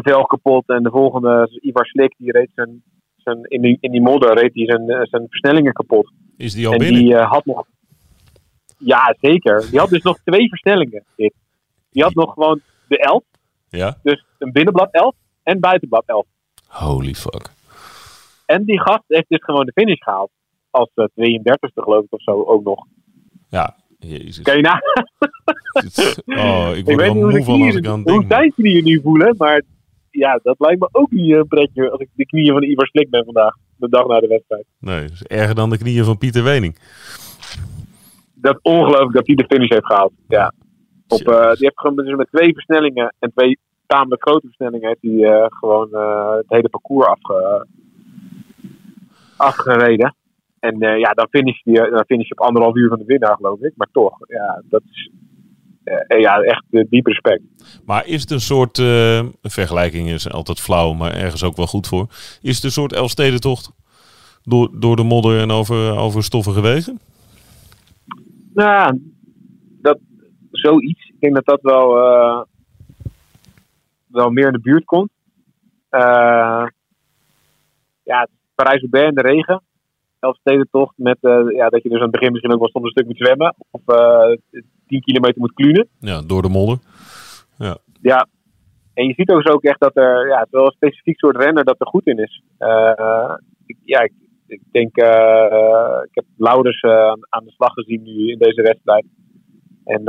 zijn 0.02 0.16
vel 0.16 0.26
kapot. 0.26 0.68
En 0.68 0.84
de 0.84 0.90
volgende, 0.90 1.60
Ivar 1.62 1.86
Slik, 1.86 2.16
die 2.18 2.32
reed 2.32 2.50
zijn, 2.56 2.84
zijn, 3.16 3.44
in, 3.44 3.62
die, 3.62 3.78
in 3.80 3.92
die 3.92 4.02
modder 4.02 4.34
reed 4.40 4.54
hij 4.54 4.66
zijn, 4.66 5.08
zijn 5.08 5.26
versnellingen 5.30 5.74
kapot. 5.74 6.12
Is 6.38 6.54
die 6.54 6.68
al 6.68 6.74
en 6.74 6.80
binnen? 6.80 7.02
die 7.02 7.14
uh, 7.14 7.32
had 7.32 7.46
nog. 7.46 7.66
Ja, 8.78 9.16
zeker. 9.22 9.68
Die 9.70 9.80
had 9.80 9.90
dus 9.90 10.02
nog 10.02 10.20
twee 10.24 10.50
versnellingen. 10.50 11.04
Dit. 11.16 11.34
Die 11.92 12.04
had 12.04 12.14
nog 12.14 12.34
gewoon 12.34 12.62
de 12.88 12.98
11. 12.98 13.24
Ja? 13.70 13.98
Dus 14.04 14.26
een 14.38 14.52
binnenblad 14.52 14.92
11 14.92 15.16
en 15.44 15.60
buitenblad 15.60 16.04
11. 16.06 16.26
Holy 16.68 17.14
fuck. 17.14 17.50
En 18.46 18.64
die 18.64 18.82
gast 18.82 19.04
heeft 19.08 19.30
dus 19.30 19.44
gewoon 19.44 19.66
de 19.66 19.72
finish 19.72 20.04
gehaald. 20.04 20.30
Als 20.70 20.92
uh, 20.96 21.06
32e 21.06 21.74
geloof 21.74 22.04
ik 22.04 22.14
of 22.14 22.22
zo 22.22 22.44
ook 22.44 22.64
nog. 22.64 22.86
Ja, 23.50 23.76
Jezus. 24.00 24.42
Kan 24.42 24.56
je 24.56 24.62
na? 24.62 24.82
oh, 26.44 26.70
ik 26.76 26.86
weet 26.86 26.86
niet 26.86 26.96
wel 26.96 27.14
hoe, 27.14 27.22
moe 27.24 27.32
de 27.32 27.44
van 27.44 27.62
als 27.62 27.76
ik 27.76 27.88
aan 27.88 28.02
hoe 28.04 28.26
zijn 28.28 28.54
knieën 28.54 28.84
nu 28.84 29.02
voelen, 29.02 29.36
maar 29.38 29.62
ja, 30.18 30.40
dat 30.44 30.60
lijkt 30.60 30.80
me 30.80 30.90
ook 30.92 31.12
niet 31.12 31.32
een 31.32 31.48
pretje 31.48 31.92
als 31.92 32.00
ik 32.00 32.10
de 32.16 32.26
knieën 32.26 32.54
van 32.54 32.64
Ivar 32.64 32.88
Slik 32.88 33.10
ben 33.10 33.26
vandaag. 33.26 33.56
De 33.76 33.90
dag 33.90 34.08
na 34.08 34.20
de 34.20 34.28
wedstrijd. 34.28 34.66
Nee, 34.80 35.02
dat 35.02 35.12
is 35.12 35.24
erger 35.24 35.56
dan 35.56 35.70
de 35.70 35.78
knieën 35.78 36.04
van 36.04 36.18
Pieter 36.18 36.44
Wening. 36.44 36.78
Dat 38.34 38.60
ongelooflijk 38.62 39.14
dat 39.14 39.28
hij 39.28 39.36
de 39.36 39.46
finish 39.48 39.70
heeft 39.70 39.86
gehaald. 39.86 40.14
Ja. 40.28 40.54
Op, 41.08 41.20
eh, 41.20 41.52
die 41.52 41.66
heeft 41.66 41.80
gewoon 41.80 41.96
dus 41.96 42.16
met 42.16 42.32
twee 42.32 42.54
versnellingen 42.54 43.14
en 43.20 43.32
twee 43.36 43.58
tamelijk 43.88 44.22
grote 44.22 44.46
versnellingen 44.46 44.88
heeft 44.88 45.02
hij 45.02 45.34
eh, 45.34 45.46
gewoon 45.50 45.94
eh, 45.94 46.36
het 46.36 46.46
hele 46.48 46.70
parcours 46.70 47.08
afge, 47.08 47.68
afgereden. 49.38 50.16
En 50.60 50.82
eh, 50.82 51.00
ja, 51.00 51.12
dan 51.12 51.28
finish, 51.30 51.62
je, 51.64 51.90
dan 51.92 52.06
finish 52.06 52.28
je 52.28 52.34
op 52.34 52.46
anderhalf 52.46 52.76
uur 52.76 52.90
van 52.90 52.98
de 52.98 53.06
winnaar, 53.06 53.36
geloof 53.36 53.60
ik. 53.60 53.74
Maar 53.76 53.90
toch, 53.92 54.18
ja, 54.28 54.62
dat 54.70 54.82
is 54.92 55.12
eh, 55.88 56.20
ja, 56.20 56.42
echt 56.42 56.64
eh, 56.70 56.84
diep 56.90 57.06
respect. 57.06 57.42
Maar 57.86 58.06
is 58.06 58.22
het 58.22 58.32
een 58.32 58.42
soort, 58.42 58.80
eh, 58.80 59.18
een 59.18 59.34
vergelijking 59.42 60.10
is 60.10 60.32
altijd 60.32 60.60
flauw, 60.60 60.94
maar 60.94 61.14
ergens 61.14 61.44
ook 61.44 61.56
wel 61.56 61.68
goed 61.68 61.88
voor. 61.88 62.08
Is 62.42 62.56
het 62.56 62.64
een 62.64 62.72
soort 62.72 62.94
Elfstedentocht 62.94 63.72
door, 64.44 64.70
door 64.80 64.96
de 64.96 65.04
modder 65.04 65.40
en 65.40 65.52
over, 65.52 65.98
over 65.98 66.24
stoffige 66.24 66.62
wegen? 66.62 67.00
Nou, 68.54 69.00
dat, 69.82 70.00
zoiets. 70.52 71.08
Ik 71.08 71.20
denk 71.20 71.36
dat 71.36 71.46
dat 71.46 71.62
wel, 71.62 71.98
eh, 71.98 72.42
wel 74.08 74.30
meer 74.30 74.48
in 74.48 74.54
de 74.54 74.60
buurt 74.60 74.86
komt. 74.86 75.10
Eh 75.90 76.66
ja, 78.04 78.28
Parijs-Roubaix 78.56 79.10
in 79.10 79.16
de 79.16 79.22
regen. 79.22 79.62
Elfstedentocht 80.28 80.94
met 80.96 81.18
eh, 81.22 81.42
ja, 81.56 81.70
dat 81.70 81.84
je 81.84 81.90
dus 81.90 81.98
aan 81.98 82.12
het 82.12 82.12
begin 82.12 82.32
misschien 82.32 82.54
ook 82.54 82.60
wel 82.60 82.70
soms 82.70 82.86
een 82.86 82.92
stuk 82.92 83.06
moet 83.06 83.18
zwemmen. 83.18 83.56
Of 83.72 83.82
eh 83.86 84.62
10 84.88 85.02
kilometer 85.02 85.40
moet 85.40 85.54
klunen. 85.54 85.88
Ja, 86.00 86.22
door 86.22 86.42
de 86.42 86.50
modder. 86.50 86.78
Ja. 88.02 88.28
En 88.94 89.08
je 89.08 89.14
ziet 89.14 89.30
ook 89.30 89.42
zo 89.42 89.54
ook 89.54 89.64
echt 89.64 89.80
dat 89.80 89.98
er 89.98 90.28
ja, 90.28 90.48
wel 90.50 90.66
een 90.66 90.72
specifiek 90.72 91.20
soort 91.20 91.38
renner 91.38 91.64
dat 91.64 91.80
er 91.80 91.88
goed 91.88 92.08
in 92.08 92.18
is. 92.18 92.42
Eh, 92.58 93.34
ik, 93.66 93.78
ja, 93.84 94.02
ik, 94.02 94.14
ik 94.48 94.62
denk, 94.72 94.96
ik 96.08 96.14
heb 96.14 96.26
Laurens 96.38 96.80
eh, 96.80 97.14
aan, 97.30 97.44
de 97.44 97.52
slag 97.52 97.74
gezien 97.74 98.04
nu 98.04 98.32
in 98.32 98.38
deze 98.38 98.62
wedstrijd. 98.62 99.06
En 99.84 100.02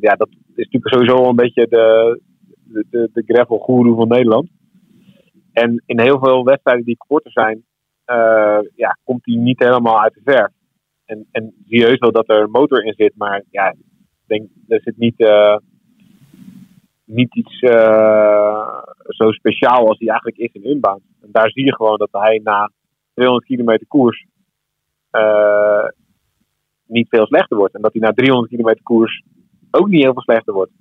ja, 0.00 0.14
dat 0.16 0.28
is 0.28 0.38
natuurlijk 0.54 0.94
sowieso 0.94 1.16
wel 1.16 1.28
een 1.28 1.36
beetje 1.36 1.66
de, 1.68 2.20
de, 2.64 2.86
de, 2.90 3.10
de 3.12 3.22
gravel-goeroe 3.26 3.96
van 3.96 4.08
Nederland. 4.08 4.48
En 5.52 5.82
in 5.86 6.00
heel 6.00 6.18
veel 6.18 6.44
wedstrijden 6.44 6.84
die 6.84 6.96
korter 6.96 7.32
zijn, 7.32 7.64
ja, 8.74 8.98
komt 9.04 9.24
hij 9.24 9.34
niet 9.34 9.58
helemaal 9.58 10.00
uit 10.00 10.14
de 10.14 10.20
verf. 10.24 10.50
En, 11.04 11.26
en 11.30 11.54
zie 11.66 11.78
je 11.78 11.86
heus 11.86 11.98
wel 11.98 12.12
dat 12.12 12.28
er 12.28 12.42
een 12.42 12.50
motor 12.50 12.84
in 12.84 12.94
zit, 12.96 13.12
maar 13.16 13.42
ja, 13.50 13.70
ik 13.70 13.78
denk, 14.26 14.48
er 14.68 14.80
zit 14.80 14.96
niet, 14.96 15.20
eh, 15.20 15.56
niet 17.04 17.34
iets 17.36 17.60
eh, 17.60 18.78
zo 19.08 19.30
speciaal 19.30 19.88
als 19.88 19.98
hij 19.98 20.08
eigenlijk 20.08 20.38
is 20.38 20.52
in 20.52 20.70
Unbound. 20.70 21.02
En 21.20 21.28
daar 21.32 21.50
zie 21.50 21.64
je 21.64 21.74
gewoon 21.74 21.98
dat 21.98 22.08
hij 22.12 22.40
na 22.44 22.70
200 23.14 23.46
kilometer 23.46 23.86
koers 23.86 24.26
eh, 25.10 25.86
niet 26.86 27.08
veel 27.08 27.26
slechter 27.26 27.56
wordt. 27.56 27.74
En 27.74 27.82
dat 27.82 27.92
hij 27.92 28.02
na 28.02 28.12
300 28.12 28.50
kilometer 28.50 28.82
koers 28.82 29.22
ook 29.70 29.88
niet 29.88 30.02
heel 30.02 30.12
veel 30.12 30.22
slechter 30.22 30.52
wordt. 30.52 30.72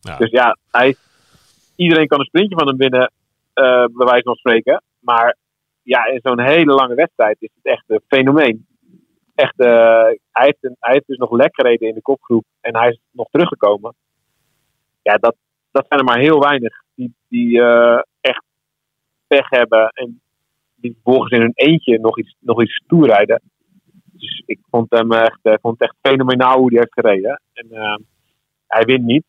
Ja. 0.00 0.16
Dus 0.16 0.30
ja, 0.30 0.56
hij, 0.70 0.94
iedereen 1.76 2.06
kan 2.06 2.18
een 2.18 2.24
sprintje 2.24 2.56
van 2.56 2.66
hem 2.66 2.76
winnen, 2.76 3.12
eh 3.52 3.84
bij 3.92 4.06
wijze 4.06 4.22
van 4.22 4.34
spreken. 4.34 4.82
Maar 4.98 5.36
ja, 5.82 6.06
in 6.06 6.20
zo'n 6.22 6.40
hele 6.40 6.72
lange 6.72 6.94
wedstrijd 6.94 7.36
is 7.38 7.50
het 7.54 7.72
echt 7.72 7.84
een 7.86 8.02
fenomeen. 8.06 8.66
Echt, 9.34 9.58
eh, 9.58 10.04
hij, 10.30 10.44
heeft 10.44 10.58
hij 10.60 10.92
heeft 10.92 11.06
dus 11.06 11.16
nog 11.16 11.30
lek 11.30 11.54
gereden 11.54 11.88
in 11.88 11.94
de 11.94 12.02
kopgroep 12.02 12.44
en 12.60 12.76
hij 12.76 12.88
is 12.88 13.00
nog 13.10 13.28
teruggekomen. 13.30 13.94
Ja, 15.02 15.16
dat, 15.16 15.36
dat 15.70 15.86
zijn 15.88 16.00
er 16.00 16.06
maar 16.06 16.18
heel 16.18 16.40
weinig 16.40 16.82
die, 16.94 17.14
die 17.28 17.62
eh, 17.62 18.00
echt 18.20 18.44
pech 19.26 19.48
hebben 19.48 19.88
en 19.88 20.20
die 20.74 20.92
vervolgens 20.92 21.32
in 21.32 21.40
hun 21.40 21.52
eentje 21.54 21.98
nog 21.98 22.18
iets, 22.18 22.36
nog 22.38 22.62
iets 22.62 22.82
toerijden. 22.86 23.42
Dus 24.12 24.42
ik 24.46 24.58
vond 24.70 24.90
hem 24.90 25.12
echt, 25.12 25.38
eh, 25.42 25.54
vond 25.60 25.78
het 25.78 25.88
echt 25.88 26.12
fenomenaal 26.12 26.58
hoe 26.58 26.68
hij 26.68 26.78
heeft 26.78 26.92
gereden. 26.92 27.40
En 27.52 27.66
hij 28.66 28.84
wint 28.84 29.04
niet 29.04 29.24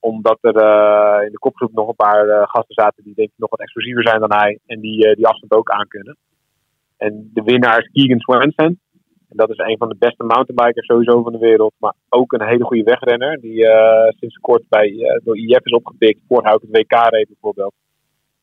omdat 0.00 0.38
er 0.40 0.56
eh, 0.56 1.24
in 1.26 1.32
de 1.32 1.38
kopgroep 1.38 1.72
nog 1.72 1.88
een 1.88 2.04
paar 2.06 2.28
eh, 2.28 2.42
gasten 2.42 2.74
zaten 2.74 3.04
die 3.04 3.14
denk 3.14 3.28
ik 3.28 3.34
nog 3.38 3.50
wat 3.50 3.60
explosiever 3.60 4.08
zijn 4.08 4.20
dan 4.20 4.32
hij. 4.32 4.58
En 4.66 4.80
die 4.80 5.06
eh, 5.06 5.14
die 5.14 5.26
afstand 5.26 5.52
ook 5.52 5.70
aankunnen. 5.70 6.16
En 6.96 7.30
de 7.34 7.42
winnaar 7.42 7.78
is 7.78 7.90
Keegan 7.92 8.20
Swenson. 8.20 8.80
En 9.28 9.36
dat 9.36 9.50
is 9.50 9.58
een 9.58 9.76
van 9.76 9.88
de 9.88 9.96
beste 9.98 10.24
mountainbikers 10.24 10.86
sowieso 10.86 11.22
van 11.22 11.32
de 11.32 11.38
wereld. 11.38 11.74
Maar 11.78 11.94
ook 12.08 12.32
een 12.32 12.46
hele 12.46 12.64
goede 12.64 12.82
wegrenner. 12.82 13.40
Die 13.40 13.66
sinds 14.18 14.36
kort 14.36 14.62
bij, 14.68 15.20
door 15.24 15.38
IF 15.38 15.64
is 15.64 15.72
opgepikt. 15.72 16.20
Jaar 16.28 16.54
ook 16.54 16.62
het 16.62 16.70
WK 16.70 17.08
reed 17.08 17.26
bijvoorbeeld. 17.28 17.74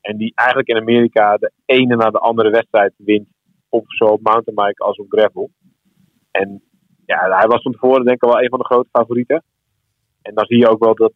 En 0.00 0.16
die 0.16 0.32
eigenlijk 0.34 0.68
in 0.68 0.76
Amerika 0.76 1.36
de 1.36 1.52
ene 1.64 1.96
na 1.96 2.10
de 2.10 2.18
andere 2.18 2.50
wedstrijd 2.50 2.92
wint. 2.96 3.28
Op 3.68 3.84
zowel 3.86 4.18
mountainbike 4.22 4.84
als 4.84 4.98
op 4.98 5.06
gravel. 5.08 5.50
En 6.30 6.62
ja, 7.06 7.38
hij 7.38 7.46
was 7.46 7.62
van 7.62 7.72
tevoren 7.72 8.04
denk 8.04 8.22
ik 8.22 8.28
wel 8.30 8.42
een 8.42 8.48
van 8.48 8.58
de 8.58 8.64
grote 8.64 8.88
favorieten. 8.92 9.42
En 10.22 10.34
dan 10.34 10.44
zie 10.46 10.58
je 10.58 10.68
ook 10.68 10.84
wel 10.84 10.94
dat 10.94 11.12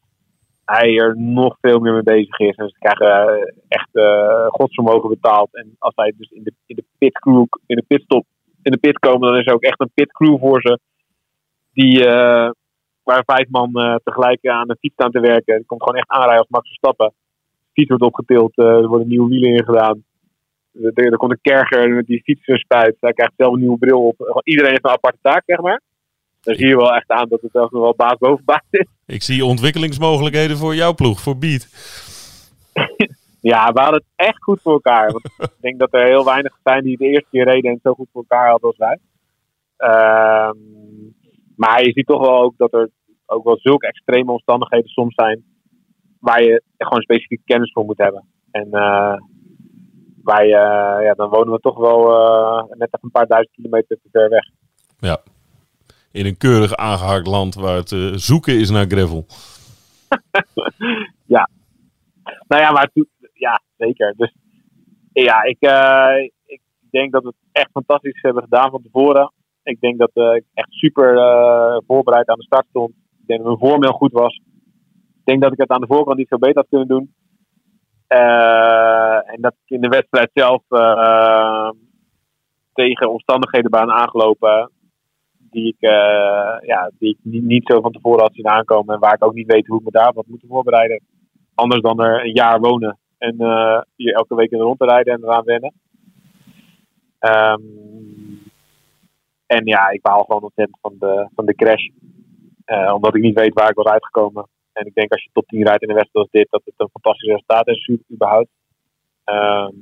hij 0.64 0.96
er 0.96 1.18
nog 1.18 1.56
veel 1.60 1.78
meer 1.78 1.92
mee 1.92 2.02
bezig 2.02 2.38
is. 2.38 2.54
En 2.54 2.68
ze 2.68 2.78
krijgen 2.78 3.28
eh, 3.28 3.52
echt 3.68 3.88
eh, 3.92 4.46
godsvermogen 4.46 5.08
betaald. 5.08 5.54
En 5.54 5.76
als 5.78 5.92
hij 5.96 6.14
dus 6.16 6.30
in 6.30 6.42
de, 6.42 6.52
in 6.66 6.76
de 6.76 6.84
pitcrew, 6.98 7.44
in 7.66 7.76
de 7.76 7.84
pitstop, 7.86 8.24
in 8.62 8.72
de 8.72 8.78
pit 8.78 8.98
komen, 8.98 9.28
dan 9.28 9.38
is 9.38 9.46
er 9.46 9.54
ook 9.54 9.62
echt 9.62 9.80
een 9.80 9.90
pitcrew 9.94 10.38
voor 10.38 10.60
ze. 10.60 10.78
Die, 11.72 12.06
eh, 12.06 12.50
waar 13.02 13.22
vijf 13.26 13.48
man 13.48 14.00
tegelijk 14.04 14.46
aan 14.46 14.68
de 14.68 14.76
fiets 14.80 14.94
staan 14.94 15.10
te 15.10 15.20
werken. 15.20 15.54
Er 15.54 15.64
komt 15.66 15.82
gewoon 15.82 15.98
echt 15.98 16.10
aanrijden 16.10 16.38
als 16.38 16.48
Max 16.48 16.66
Verstappen. 16.66 17.12
De 17.48 17.70
fiets 17.72 17.88
wordt 17.88 18.04
opgetild, 18.04 18.58
er 18.58 18.88
worden 18.88 19.08
nieuwe 19.08 19.28
wielen 19.28 19.50
ingedaan. 19.50 20.04
Er, 20.82 20.92
er 20.94 21.16
komt 21.16 21.32
een 21.32 21.38
kerger 21.42 21.90
met 21.90 22.06
die 22.06 22.22
fiets 22.22 22.42
spuit. 22.44 22.96
Hij 23.00 23.12
krijgt 23.12 23.32
zelf 23.36 23.52
een 23.52 23.60
nieuwe 23.60 23.78
bril 23.78 24.06
op. 24.06 24.40
Iedereen 24.44 24.70
heeft 24.70 24.84
een 24.84 24.90
aparte 24.90 25.18
taak, 25.22 25.42
zeg 25.46 25.60
maar. 25.60 25.80
Dan 26.42 26.54
zie 26.54 26.66
je 26.66 26.76
wel 26.76 26.94
echt 26.94 27.10
aan 27.10 27.28
dat 27.28 27.40
het 27.40 27.54
ook 27.54 27.70
nog 27.70 27.82
wel 27.82 27.94
baas 27.96 28.18
boven 28.18 28.44
baas 28.44 28.66
is. 28.70 28.86
Ik 29.06 29.22
zie 29.22 29.44
ontwikkelingsmogelijkheden 29.44 30.56
voor 30.56 30.74
jouw 30.74 30.94
ploeg, 30.94 31.20
voor 31.20 31.38
Beat. 31.38 31.68
Ja, 33.42 33.72
we 33.72 33.80
hadden 33.80 34.02
het 34.04 34.26
echt 34.26 34.42
goed 34.42 34.60
voor 34.62 34.72
elkaar. 34.72 35.12
Want 35.12 35.24
ik 35.56 35.60
denk 35.60 35.78
dat 35.78 35.94
er 35.94 36.06
heel 36.06 36.24
weinig 36.24 36.58
zijn 36.62 36.82
die 36.82 36.96
de 36.96 37.06
eerste 37.06 37.28
keer 37.30 37.44
reden 37.44 37.70
en 37.70 37.78
zo 37.82 37.92
goed 37.92 38.08
voor 38.12 38.24
elkaar 38.28 38.50
hadden 38.50 38.68
als 38.68 38.78
wij. 38.78 38.98
Ehm, 39.76 40.56
maar 41.56 41.82
je 41.82 41.92
ziet 41.92 42.06
toch 42.06 42.20
wel 42.20 42.42
ook 42.42 42.54
dat 42.56 42.72
er 42.72 42.90
ook 43.26 43.44
wel 43.44 43.58
zulke 43.58 43.86
extreme 43.86 44.32
omstandigheden 44.32 44.88
soms 44.88 45.14
zijn. 45.14 45.44
Waar 46.20 46.42
je 46.42 46.62
gewoon 46.78 47.02
specifieke 47.02 47.42
kennis 47.44 47.72
voor 47.72 47.84
moet 47.84 47.98
hebben. 47.98 48.26
En 48.50 48.68
eh, 48.72 49.16
waar 50.22 50.46
je, 50.46 51.02
ja, 51.04 51.14
dan 51.14 51.28
wonen 51.28 51.52
we 51.52 51.60
toch 51.60 51.78
wel 51.78 52.10
eh, 52.12 52.64
net 52.68 52.88
even 52.88 52.98
een 53.00 53.10
paar 53.10 53.26
duizend 53.26 53.54
kilometer 53.54 53.98
te 54.02 54.08
ver 54.12 54.28
weg. 54.28 54.44
Ja. 54.98 55.22
In 56.12 56.26
een 56.26 56.36
keurig 56.36 56.76
aangehakt 56.76 57.26
land 57.26 57.54
waar 57.54 57.76
het 57.76 57.92
eh, 57.92 58.12
zoeken 58.12 58.58
is 58.58 58.70
naar 58.70 58.86
gravel. 58.86 59.26
Nou 62.48 62.62
ja, 62.62 62.70
maar 62.70 62.90
ja, 63.32 63.60
zeker. 63.76 64.14
Dus 64.16 64.34
ja, 65.12 65.42
ik, 65.42 65.56
eh, 65.60 66.30
ik 66.44 66.60
denk 66.90 67.12
dat 67.12 67.22
we 67.22 67.28
het 67.28 67.36
echt 67.52 67.70
fantastisch 67.70 68.22
hebben 68.22 68.42
gedaan 68.42 68.70
van 68.70 68.82
tevoren. 68.82 69.32
Ik 69.62 69.80
denk 69.80 69.98
dat 69.98 70.10
eh, 70.14 70.34
ik 70.34 70.44
echt 70.54 70.70
super 70.70 71.14
voorbereid 71.86 72.28
aan 72.28 72.38
de 72.38 72.44
start 72.44 72.66
stond. 72.68 72.90
Ik 72.90 73.26
denk 73.26 73.42
dat 73.42 73.48
mijn 73.48 73.70
vorm 73.70 73.82
heel 73.82 73.92
goed 73.92 74.12
was. 74.12 74.40
Ik 75.14 75.24
denk 75.24 75.42
dat 75.42 75.52
ik 75.52 75.58
het 75.58 75.70
aan 75.70 75.80
de 75.80 75.86
voorkant 75.86 76.16
niet 76.18 76.28
zo 76.28 76.38
beter 76.38 76.56
had 76.56 76.68
kunnen 76.68 76.88
doen. 76.88 77.14
En 78.06 79.40
dat 79.40 79.54
ik 79.64 79.74
in 79.74 79.80
de 79.80 79.88
wedstrijd 79.88 80.30
zelf 80.34 80.62
tegen 82.72 83.10
omstandigheden 83.10 83.70
ben 83.70 83.90
aangelopen 83.90 84.70
die 85.52 85.68
ik, 85.68 85.80
eh, 85.80 86.56
ja, 86.60 86.90
die 86.98 87.08
ik 87.08 87.18
niet, 87.22 87.44
niet 87.44 87.66
zo 87.66 87.80
van 87.80 87.92
tevoren 87.92 88.20
had 88.20 88.34
zien 88.34 88.48
aankomen. 88.48 88.94
En 88.94 89.00
waar 89.00 89.14
ik 89.14 89.24
ook 89.24 89.34
niet 89.34 89.52
weet 89.52 89.66
hoe 89.66 89.78
ik 89.78 89.84
me 89.84 89.90
daarop 89.90 90.14
had 90.14 90.26
moeten 90.26 90.48
voorbereiden 90.48 91.02
anders 91.54 91.82
dan 91.82 92.00
er 92.00 92.24
een 92.24 92.34
jaar 92.34 92.60
wonen 92.60 92.98
en 93.18 93.38
eh, 93.38 93.80
hier 93.96 94.14
elke 94.14 94.34
week 94.34 94.50
in 94.50 94.58
de 94.58 94.64
rond 94.64 94.78
te 94.78 94.86
rijden 94.86 95.14
en 95.14 95.22
eraan 95.22 95.44
wennen. 95.44 95.72
Ehm, 97.18 97.60
en 99.46 99.66
ja, 99.66 99.88
ik 99.88 100.02
baal 100.02 100.24
gewoon 100.24 100.42
ontzettend 100.42 100.78
van 100.80 100.94
de, 100.98 101.28
van 101.34 101.46
de 101.46 101.54
crash. 101.54 101.88
Eh, 102.64 102.94
omdat 102.94 103.14
ik 103.14 103.22
niet 103.22 103.38
weet 103.38 103.54
waar 103.54 103.68
ik 103.68 103.74
was 103.74 103.86
uitgekomen. 103.86 104.48
En 104.72 104.86
ik 104.86 104.94
denk 104.94 105.12
als 105.12 105.22
je 105.22 105.30
top 105.32 105.46
10 105.46 105.62
rijdt 105.62 105.82
in 105.82 105.88
een 105.88 105.94
wedstrijd 105.94 106.26
als 106.26 106.40
dit, 106.40 106.50
dat 106.50 106.62
het 106.64 106.74
een 106.76 106.88
fantastisch 106.92 107.28
resultaat 107.28 107.68
is, 107.68 107.90
überhaupt. 108.12 108.50
Ehm, 109.24 109.74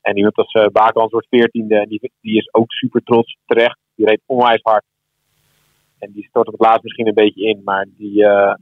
en 0.00 0.16
iemand 0.16 0.36
als 0.36 0.54
uh, 0.54 0.66
Bakerland 0.66 1.10
wordt 1.10 1.26
14e 1.26 1.76
en 1.76 1.88
die, 1.88 2.12
die 2.20 2.36
is 2.36 2.54
ook 2.54 2.72
super 2.72 3.02
trots, 3.02 3.36
terecht. 3.46 3.78
Die 4.00 4.08
reed 4.08 4.22
onwijs 4.26 4.60
hard. 4.62 4.84
En 5.98 6.12
die 6.12 6.24
stort 6.24 6.46
op 6.46 6.52
het 6.52 6.62
laatst 6.62 6.82
misschien 6.82 7.06
een 7.06 7.14
beetje 7.24 7.44
in, 7.44 7.60
maar 7.64 7.86
die, 7.96 8.24
eh, 8.24 8.54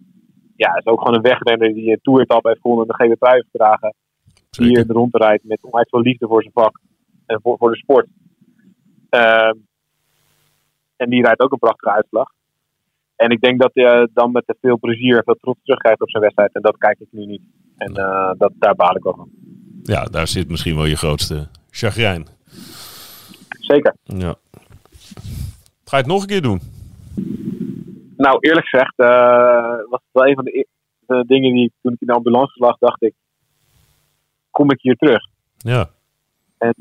ja, 0.57 0.77
is 0.77 0.87
ook 0.87 0.99
gewoon 0.99 1.15
een 1.15 1.31
wegrenner 1.31 1.75
die 1.75 1.91
een 1.91 2.01
toertap 2.03 2.45
heeft 2.45 2.61
gewonnen 2.61 2.87
en 2.87 2.97
de 2.97 3.03
gele 3.03 3.17
trui 3.17 3.35
heeft 3.35 3.49
gedragen. 3.51 3.95
Die 4.51 4.67
hier 4.67 4.87
rond 4.87 5.17
rijdt 5.17 5.45
met 5.45 5.63
onwijs 5.63 5.89
veel 5.89 6.01
liefde 6.01 6.27
voor 6.27 6.43
zijn 6.43 6.55
vak 6.55 6.81
en 7.27 7.41
voor, 7.43 7.57
voor 7.59 7.71
de 7.71 7.77
sport. 7.77 8.07
Ehm, 9.09 9.55
en 10.97 11.11
die 11.11 11.23
rijdt 11.23 11.41
ook 11.41 11.53
een 11.53 11.59
prachtige 11.59 11.93
uitslag. 11.93 12.31
en 13.17 13.31
ik 13.31 13.41
denk 13.41 13.61
dat 13.61 13.71
hij 13.75 14.09
dan 14.15 14.33
met 14.33 14.57
veel 14.61 14.79
plezier 14.79 15.17
en 15.17 15.25
veel 15.25 15.39
trots 15.41 15.61
terugkijkt 15.63 16.01
op 16.01 16.11
zijn 16.11 16.23
wedstrijd. 16.23 16.55
En 16.55 16.63
dat 16.63 16.77
kijk 16.77 16.99
ik 16.99 17.09
nu 17.11 17.27
niet. 17.27 17.43
En 17.77 17.93
dat, 18.39 18.53
daar 18.59 18.75
baal 18.75 18.97
ik 18.97 19.03
wel 19.03 19.15
van. 19.15 19.31
Ja, 19.83 20.05
daar 20.05 20.29
zit 20.29 20.49
misschien 20.49 20.77
wel 20.77 20.85
je 20.85 20.97
grootste 20.97 21.49
chagrijn. 21.71 22.27
Zeker. 23.49 23.95
Ja. 24.03 24.35
Ga 25.89 25.97
je 25.97 26.03
het 26.03 26.13
nog 26.13 26.21
een 26.21 26.29
keer 26.29 26.43
doen? 26.43 26.61
Nou, 28.17 28.39
eerlijk 28.41 28.67
gezegd 28.67 28.97
was 29.91 30.01
het 30.01 30.13
wel 30.13 30.27
een 30.27 30.35
van 30.35 30.45
de, 30.45 30.59
e-, 30.59 30.65
de 31.07 31.25
dingen 31.27 31.53
die 31.55 31.73
toen 31.83 31.93
ik 31.93 32.01
in 32.01 32.07
de 32.07 32.13
ambulance 32.13 32.61
lag, 32.61 32.79
dacht 32.79 33.03
ik, 33.03 33.15
kom 34.51 34.71
ik 34.71 34.81
hier 34.81 34.97
terug? 34.97 35.21
Ja. 35.57 35.91
En, 36.59 36.75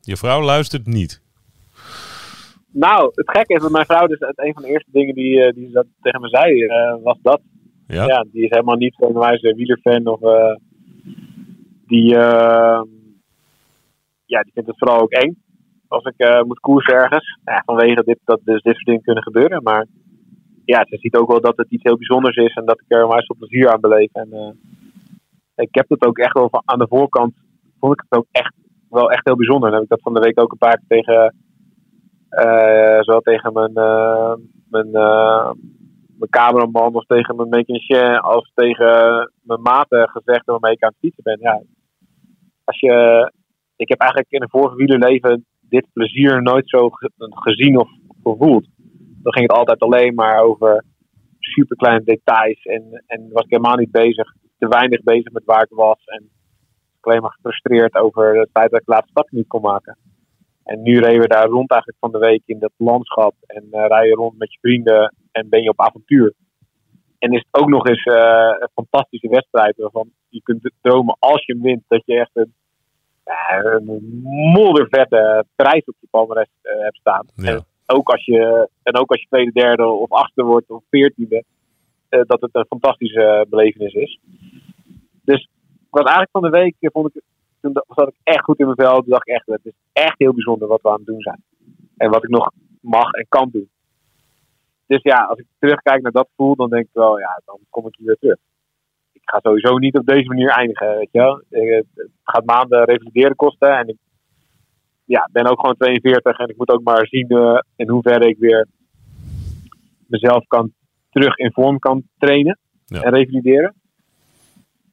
je 0.00 0.16
vrouw 0.16 0.42
luistert 0.42 0.86
niet. 0.86 1.22
Nou, 2.74 3.10
het 3.14 3.30
gekke 3.30 3.54
is 3.54 3.62
dat 3.62 3.70
mijn 3.70 3.86
vrouw, 3.86 4.06
dus 4.06 4.20
een 4.20 4.52
van 4.52 4.62
de 4.62 4.68
eerste 4.68 4.90
dingen 4.90 5.14
die, 5.14 5.46
uh, 5.46 5.52
die 5.52 5.70
ze 5.70 5.86
tegen 6.00 6.20
me 6.20 6.28
zei, 6.28 6.64
uh, 6.64 6.96
was 7.02 7.18
dat. 7.22 7.40
Ja? 7.86 8.04
ja? 8.06 8.26
Die 8.32 8.44
is 8.44 8.50
helemaal 8.50 8.76
niet 8.76 8.94
zo'n 8.94 9.18
wijze 9.18 9.54
wielerfan 9.54 10.06
of 10.06 10.20
uh, 10.22 10.56
die, 11.86 12.16
ehm, 12.16 12.86
ja, 14.24 14.42
die 14.42 14.52
vindt 14.52 14.68
het 14.68 14.78
vooral 14.78 15.00
ook 15.00 15.10
eng. 15.10 15.43
Als 15.94 16.04
ik 16.04 16.44
moet 16.46 16.60
koersen 16.60 16.94
ergens. 16.94 17.38
Ja, 17.44 17.62
vanwege 17.64 18.02
dit, 18.04 18.18
dat 18.24 18.40
dus 18.44 18.62
dit 18.62 18.74
soort 18.74 18.86
dingen 18.86 19.02
kunnen 19.02 19.22
gebeuren. 19.22 19.62
Maar 19.62 19.86
ja, 20.64 20.84
ze 20.88 20.96
ziet 20.96 21.16
ook 21.16 21.30
wel 21.30 21.40
dat 21.40 21.56
het 21.56 21.70
iets 21.70 21.82
heel 21.82 21.96
bijzonders 21.96 22.36
is 22.36 22.54
en 22.54 22.64
dat 22.64 22.80
ik 22.80 22.96
er 22.96 23.06
maar 23.06 23.24
veel 23.24 23.36
plezier 23.38 23.72
aan 23.72 23.80
beleef. 23.80 24.12
En 24.12 24.56
ik 25.56 25.74
heb 25.74 25.88
het 25.88 26.06
ook 26.06 26.18
echt 26.18 26.32
wel 26.32 26.48
van, 26.48 26.62
aan 26.64 26.78
de 26.78 26.86
voorkant, 26.88 27.34
vond 27.80 27.92
ik 27.92 28.04
het 28.08 28.18
ook 28.18 28.26
echt 28.30 28.54
wel 28.88 29.10
echt 29.10 29.24
heel 29.24 29.36
bijzonder. 29.36 29.68
En 29.68 29.74
heb 29.74 29.82
ik 29.82 29.88
dat 29.88 30.02
van 30.02 30.14
de 30.14 30.20
week 30.20 30.40
ook 30.40 30.52
een 30.52 30.58
paar 30.58 30.80
keer 30.86 31.02
tegen 31.02 31.34
uh, 32.30 33.00
zowel 33.00 33.20
tegen 33.20 33.52
mijn, 33.52 33.72
mijn, 34.70 34.90
mijn 36.18 36.30
cameraman 36.30 36.94
als 36.94 37.06
tegen 37.06 37.36
mijn 37.36 37.48
mechanicien 37.48 38.18
als 38.18 38.50
tegen 38.54 39.32
mijn 39.42 39.62
maten 39.62 40.08
gezegd 40.08 40.46
waarmee 40.46 40.72
ik 40.72 40.82
aan 40.82 40.88
het 40.88 40.98
fietsen 40.98 41.22
ben. 41.22 41.38
Ja, 41.40 41.62
als 42.64 42.80
je, 42.80 43.30
ik 43.76 43.88
heb 43.88 43.98
eigenlijk 44.00 44.30
in 44.30 44.42
een 44.42 44.50
vorige 44.50 44.76
wielerleven 44.76 45.46
dit 45.74 45.86
plezier 45.92 46.42
nooit 46.42 46.68
zo 46.68 46.88
gezien 47.46 47.78
of 47.78 47.88
gevoeld. 48.22 48.66
Dan 49.22 49.32
ging 49.32 49.48
het 49.48 49.58
altijd 49.58 49.80
alleen 49.80 50.14
maar 50.14 50.38
over 50.42 50.84
super 51.38 51.76
kleine 51.76 52.04
details 52.04 52.62
en, 52.62 53.02
en 53.06 53.28
was 53.32 53.44
ik 53.44 53.50
helemaal 53.50 53.76
niet 53.76 53.90
bezig, 53.90 54.34
te 54.58 54.68
weinig 54.68 55.02
bezig 55.02 55.32
met 55.32 55.44
waar 55.44 55.62
ik 55.62 55.76
was 55.76 56.04
en 56.04 56.30
alleen 57.00 57.22
maar 57.22 57.32
gefrustreerd 57.32 57.94
over 57.94 58.38
het 58.38 58.50
feit 58.52 58.70
dat 58.70 58.80
ik 58.80 58.86
de 58.86 58.92
laatste 58.92 59.10
stap 59.10 59.30
niet 59.30 59.46
kon 59.46 59.60
maken. 59.60 59.98
En 60.64 60.82
nu 60.82 60.98
reden 60.98 61.20
we 61.20 61.28
daar 61.28 61.48
rond 61.48 61.70
eigenlijk 61.70 62.00
van 62.00 62.12
de 62.12 62.18
week 62.18 62.42
in 62.46 62.58
dat 62.58 62.72
landschap. 62.76 63.34
En 63.46 63.64
uh, 63.70 63.84
rij 63.86 64.06
je 64.06 64.14
rond 64.14 64.38
met 64.38 64.52
je 64.52 64.58
vrienden 64.60 65.14
en 65.32 65.48
ben 65.48 65.62
je 65.62 65.68
op 65.68 65.80
avontuur. 65.80 66.34
En 67.18 67.32
is 67.32 67.44
het 67.50 67.62
ook 67.62 67.68
nog 67.68 67.86
eens 67.86 68.04
uh, 68.04 68.54
een 68.58 68.70
fantastische 68.74 69.28
wedstrijd 69.28 69.76
waarvan 69.76 70.10
je 70.28 70.42
kunt 70.42 70.70
dromen 70.80 71.16
als 71.18 71.44
je 71.44 71.58
wint 71.62 71.82
dat 71.88 72.02
je 72.04 72.14
echt 72.14 72.30
een, 72.32 72.54
een 73.24 74.20
moddervette 74.52 75.44
prijs 75.56 75.84
op 75.84 75.94
je 76.00 76.06
palmarès 76.10 76.48
hebt 76.62 76.96
staan. 76.96 77.26
Ja. 77.34 77.52
En, 77.52 77.64
ook 77.86 78.08
als 78.08 78.24
je, 78.24 78.68
en 78.82 78.96
ook 78.96 79.10
als 79.10 79.20
je 79.20 79.26
tweede, 79.26 79.52
derde 79.52 79.86
of 79.86 80.10
achtste 80.10 80.42
wordt 80.42 80.70
of 80.70 80.82
veertiende, 80.90 81.44
dat 82.08 82.40
het 82.40 82.50
een 82.52 82.66
fantastische 82.68 83.46
belevenis 83.48 83.92
is. 83.92 84.18
Dus 85.22 85.48
ik 85.72 85.90
was 85.90 86.02
eigenlijk 86.02 86.30
van 86.30 86.42
de 86.42 86.50
week, 86.50 86.74
vond 86.80 87.16
ik 87.16 87.22
toen 87.64 87.82
zat 87.88 88.08
ik 88.08 88.14
echt 88.22 88.44
goed 88.44 88.58
in 88.58 88.64
mijn 88.64 88.76
vel. 88.76 89.00
Toen 89.00 89.10
dacht 89.10 89.28
ik 89.28 89.34
echt, 89.34 89.46
het 89.46 89.64
is 89.64 89.72
echt 89.92 90.18
heel 90.18 90.32
bijzonder 90.32 90.68
wat 90.68 90.82
we 90.82 90.88
aan 90.88 90.96
het 90.96 91.06
doen 91.06 91.20
zijn. 91.20 91.42
En 91.96 92.10
wat 92.10 92.24
ik 92.24 92.30
nog 92.30 92.50
mag 92.80 93.12
en 93.12 93.26
kan 93.28 93.48
doen. 93.52 93.68
Dus 94.86 95.02
ja, 95.02 95.24
als 95.24 95.38
ik 95.38 95.46
terugkijk 95.58 96.02
naar 96.02 96.12
dat 96.12 96.28
gevoel, 96.28 96.56
dan 96.56 96.70
denk 96.70 96.84
ik 96.84 96.90
wel, 96.92 97.18
ja, 97.18 97.40
dan 97.44 97.58
kom 97.70 97.86
ik 97.86 97.94
hier 97.96 98.06
weer 98.06 98.16
terug. 98.20 98.38
Ik 99.24 99.30
ga 99.30 99.38
sowieso 99.42 99.78
niet 99.78 99.98
op 99.98 100.06
deze 100.06 100.28
manier 100.28 100.48
eindigen, 100.48 100.96
weet 100.96 101.08
je 101.10 101.18
wel. 101.18 101.42
Het 101.48 101.86
gaat 102.22 102.44
maanden 102.44 102.84
revalideren 102.84 103.36
kosten. 103.36 103.78
En 103.78 103.88
ik 103.88 103.96
ja, 105.04 105.28
ben 105.32 105.46
ook 105.46 105.60
gewoon 105.60 105.76
42 105.76 106.38
en 106.38 106.48
ik 106.48 106.56
moet 106.56 106.70
ook 106.70 106.82
maar 106.82 107.06
zien 107.06 107.32
uh, 107.32 107.58
in 107.76 107.88
hoeverre 107.88 108.28
ik 108.28 108.38
weer 108.38 108.66
mezelf 110.06 110.46
kan 110.46 110.72
terug 111.10 111.36
in 111.36 111.52
vorm 111.52 111.78
kan 111.78 112.02
trainen 112.18 112.58
Ja. 112.84 113.02
en 113.02 113.12
revalideren. 113.12 113.74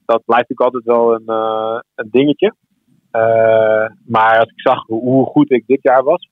Dat 0.06 0.26
blijft 0.26 0.50
natuurlijk 0.50 0.62
altijd 0.62 0.84
wel 0.84 1.14
een, 1.14 1.24
uh, 1.28 1.80
een 1.96 2.10
dingetje. 2.12 2.54
Uh, 3.12 3.86
maar 4.06 4.40
als 4.40 4.50
ik 4.50 4.62
zag 4.62 4.86
hoe, 4.86 5.02
hoe, 5.02 5.26
goed 5.26 5.52
ik 5.52 5.64
dit 5.68 5.82
jaar 5.82 6.04
was, 6.04 6.30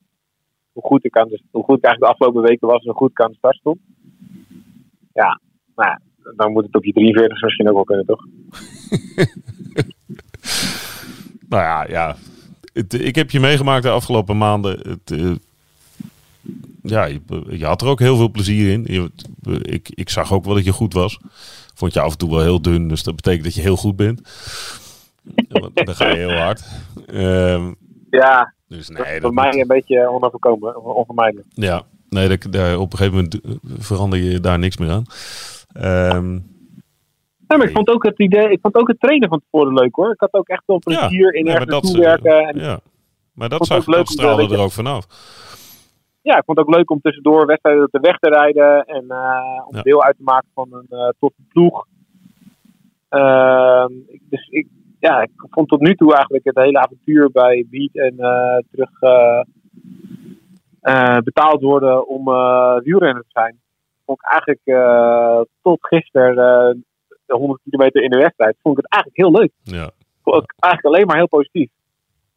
hoe 0.71 0.83
goed 0.83 1.05
ik, 1.05 1.17
aan 1.17 1.27
de, 1.27 1.41
hoe 1.51 1.63
goed 1.63 1.77
ik 1.77 1.83
eigenlijk 1.83 1.99
de 1.99 2.17
afgelopen 2.17 2.49
weken 2.49 2.67
was 2.67 2.79
en 2.79 2.89
hoe 2.89 2.97
goed 2.97 3.09
ik 3.09 3.21
aan 3.21 3.31
de 3.31 3.37
start 3.37 3.55
stond. 3.55 3.79
Ja, 5.13 5.39
nou 5.75 5.89
ja, 5.89 5.99
dan 6.35 6.51
moet 6.51 6.65
het 6.65 6.75
op 6.75 6.83
je 6.83 6.93
43 6.93 7.41
misschien 7.41 7.67
ook 7.69 7.75
wel 7.75 7.83
kunnen, 7.83 8.05
toch? 8.05 8.25
nou 11.49 11.63
ja, 11.63 11.85
ja. 11.87 12.15
Het, 12.73 12.93
ik 12.93 13.15
heb 13.15 13.31
je 13.31 13.39
meegemaakt 13.39 13.83
de 13.83 13.89
afgelopen 13.89 14.37
maanden. 14.37 14.79
Het, 14.79 15.11
uh, 15.11 15.31
ja, 16.81 17.05
je, 17.05 17.21
je, 17.49 17.65
had 17.65 17.81
er 17.81 17.87
ook 17.87 17.99
heel 17.99 18.17
veel 18.17 18.31
plezier 18.31 18.71
in. 18.71 18.83
Je, 18.87 19.11
ik, 19.61 19.89
ik 19.93 20.09
zag 20.09 20.33
ook 20.33 20.45
wel 20.45 20.53
dat 20.53 20.65
je 20.65 20.71
goed 20.71 20.93
was. 20.93 21.19
Vond 21.73 21.93
je 21.93 21.99
af 21.99 22.11
en 22.11 22.17
toe 22.17 22.29
wel 22.29 22.41
heel 22.41 22.61
dun, 22.61 22.87
dus 22.87 23.03
dat 23.03 23.15
betekent 23.15 23.43
dat 23.43 23.55
je 23.55 23.61
heel 23.61 23.75
goed 23.75 23.95
bent. 23.95 24.21
Dan 25.73 25.95
ga 25.95 26.07
je 26.09 26.17
heel 26.17 26.31
hard. 26.37 26.63
Um, 27.13 27.75
ja, 28.09 28.53
dus 28.67 28.89
nee, 28.89 29.03
dat 29.13 29.21
voor 29.21 29.33
mij 29.33 29.45
moet- 29.45 29.55
een 29.61 29.67
beetje 29.67 30.09
onoverkomen, 30.09 30.83
onvermijdelijk. 30.95 31.47
Ja, 31.53 31.83
nee, 32.09 32.27
dat, 32.27 32.47
daar, 32.51 32.77
op 32.77 32.91
een 32.91 32.97
gegeven 32.97 33.15
moment 33.17 33.41
eh, 33.41 33.51
verander 33.77 34.19
je 34.19 34.39
daar 34.39 34.59
niks 34.59 34.77
meer 34.77 34.89
aan. 34.89 35.03
Ehm, 35.73 36.39
Ja, 37.47 37.57
maar 37.57 37.67
ik 37.67 37.73
vond 37.75 37.89
ook 37.89 38.03
het 38.03 38.19
idee, 38.19 38.51
ik 38.51 38.59
vond 38.61 38.75
ook 38.75 38.87
het 38.87 38.99
trainen 38.99 39.29
van 39.29 39.39
tevoren 39.39 39.73
leuk 39.73 39.95
hoor. 39.95 40.11
Ik 40.11 40.19
had 40.19 40.33
ook 40.33 40.47
echt 40.47 40.63
wel 40.65 40.81
ja, 40.83 40.97
plezier 40.97 41.33
in 41.33 41.47
ergens 41.47 41.65
dat, 41.65 41.83
naartoe 41.83 42.01
werken. 42.01 42.47
En 42.47 42.59
ja. 42.59 42.79
Maar 43.33 43.49
dat, 43.49 43.65
zag, 43.65 43.85
dat 43.85 44.07
straalde 44.07 44.53
er 44.53 44.59
ook 44.61 44.71
vanaf. 44.71 45.05
ja, 46.21 46.37
ik 46.37 46.43
vond 46.45 46.57
het 46.57 46.67
ook 46.67 46.75
leuk 46.75 46.91
om 46.91 47.01
tussendoor 47.01 47.45
wedstrijden 47.45 47.83
op 47.83 47.91
de 47.91 47.99
weg 47.99 48.17
te 48.17 48.29
rijden 48.29 48.85
en 48.85 49.05
eh, 49.09 49.67
om 49.67 49.75
Ja. 49.75 49.81
deel 49.81 50.03
uit 50.03 50.17
te 50.17 50.23
maken 50.23 50.49
van 50.53 50.67
een 50.71 50.87
uh, 50.89 51.09
toffe 51.19 51.41
ploeg. 51.49 51.85
Ehm, 53.09 53.91
dus 54.29 54.47
ik, 54.49 54.67
ja, 54.99 55.21
ik 55.21 55.31
vond 55.35 55.67
tot 55.67 55.79
nu 55.81 55.95
toe 55.95 56.13
eigenlijk 56.13 56.45
het 56.45 56.55
hele 56.57 56.79
avontuur 56.79 57.31
bij 57.31 57.65
Beat 57.69 57.93
en 57.93 58.19
eh, 58.19 58.57
terug 58.71 59.01
eh, 59.01 59.41
eh, 60.81 61.17
betaald 61.17 61.61
worden 61.61 62.07
om 62.07 62.27
eh 62.27 62.77
wielrenner 62.83 63.23
te 63.23 63.29
zijn. 63.31 63.59
Vond 64.09 64.21
ik 64.21 64.29
eigenlijk 64.29 64.61
eh, 64.63 65.41
tot 65.61 65.77
gisteren 65.81 66.29
eh, 66.29 66.75
de 67.25 67.35
100 67.35 67.61
kilometer 67.63 68.03
in 68.03 68.09
de 68.09 68.17
wedstrijd, 68.17 68.55
vond 68.61 68.77
ik 68.77 68.83
het 68.83 68.93
eigenlijk 68.93 69.23
heel 69.23 69.41
leuk. 69.41 69.51
Ja, 69.79 69.91
Vond 70.23 70.43
ik 70.43 70.53
eigenlijk 70.59 70.95
alleen 70.95 71.07
maar 71.07 71.17
heel 71.17 71.27
positief. 71.27 71.69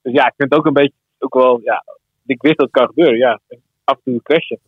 Dus 0.02 0.12
ja, 0.12 0.26
ik 0.26 0.34
vind 0.36 0.50
het 0.50 0.58
ook 0.58 0.66
een 0.66 0.72
beetje, 0.72 0.94
ook 1.18 1.34
wel, 1.34 1.60
ja, 1.64 1.84
ik 2.26 2.42
wist 2.42 2.56
dat 2.56 2.66
het 2.66 2.76
kan 2.76 2.86
gebeuren, 2.86 3.16
ja. 3.16 3.40
Af 3.84 3.96
en 3.96 4.12
toe 4.12 4.22
crashen. 4.22 4.58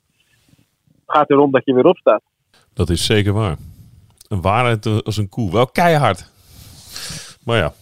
Het 0.86 1.16
gaat 1.16 1.30
erom 1.30 1.50
dat 1.50 1.64
je 1.64 1.74
weer 1.74 1.86
opstaat. 1.86 2.22
dat 2.74 2.90
is 2.90 3.06
zeker 3.06 3.32
waar. 3.32 3.56
Een 4.28 4.40
waarheid 4.40 5.04
als 5.04 5.16
een 5.16 5.28
koe. 5.28 5.52
Wel 5.52 5.66
keihard. 5.66 6.30
Maar 7.44 7.56
ja, 7.56 7.72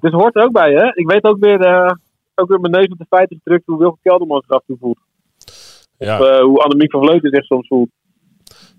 Dus 0.00 0.12
hoort 0.12 0.36
er 0.36 0.42
ook 0.42 0.52
bij, 0.52 0.72
hè. 0.72 0.86
Ik 0.94 1.10
weet 1.10 1.24
ook 1.24 1.38
weer, 1.38 1.60
eh, 1.60 1.94
ook 2.34 2.48
weer 2.48 2.60
mijn 2.60 2.72
neus 2.72 2.88
op 2.88 2.98
de 2.98 3.06
feiten 3.08 3.40
gedrukt 3.42 3.66
hoe 3.66 3.78
Wilke 3.78 3.98
Kelderman 4.02 4.40
zich 4.40 4.50
af 4.50 4.58
en 4.58 4.66
toe 4.66 4.78
voelt. 4.80 4.98
Ja, 5.98 6.20
Of 6.20 6.26
eh, 6.28 6.40
hoe 6.40 6.62
Annemiek 6.62 6.90
van 6.90 7.02
Vleuten 7.04 7.30
zich 7.30 7.44
soms 7.44 7.66
voelt. 7.66 7.88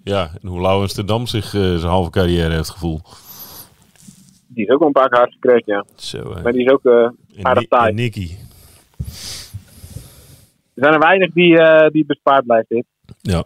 ja. 0.03 0.31
En 0.41 0.47
hoe 0.47 0.59
Lau 0.61 0.81
Amsterdam 0.81 1.27
zich 1.27 1.45
eh, 1.53 1.61
zijn 1.61 1.81
halve 1.91 2.09
carrière 2.09 2.53
heeft 2.53 2.69
gevoeld. 2.69 3.23
Die 4.47 4.65
is 4.65 4.69
ook 4.71 4.79
wel 4.79 4.87
een 4.87 4.93
paar 4.93 5.09
keer 5.09 5.17
hard 5.17 5.33
gecrashed, 5.33 5.65
ja. 5.65 5.85
Zo, 5.95 6.33
hè. 6.35 6.41
Maar 6.41 6.51
die 6.53 6.65
is 6.65 6.71
ook, 6.71 6.85
eh, 6.85 7.09
aardig 7.41 7.67
taai. 7.67 7.89
en 7.89 7.95
Nicky. 7.95 8.29
er 10.73 10.83
zijn 10.83 10.93
er 10.93 10.99
weinig 10.99 11.31
die, 11.33 11.59
eh, 11.59 11.89
die 11.89 12.05
bespaard 12.05 12.45
blijft 12.45 12.69
dit. 12.69 12.85
Ja. 13.21 13.43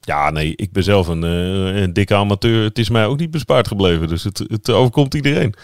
Ja, 0.00 0.30
nee, 0.30 0.52
ik 0.56 0.72
ben 0.72 0.82
zelf 0.82 1.06
een, 1.08 1.24
eh, 1.24 1.80
een 1.82 1.92
dikke 1.92 2.14
amateur. 2.14 2.62
Het 2.64 2.78
is 2.78 2.88
mij 2.88 3.06
ook 3.06 3.18
niet 3.18 3.30
bespaard 3.30 3.68
gebleven. 3.68 4.08
Dus 4.08 4.24
het, 4.24 4.38
het 4.38 4.70
overkomt 4.70 5.14
iedereen. 5.14 5.54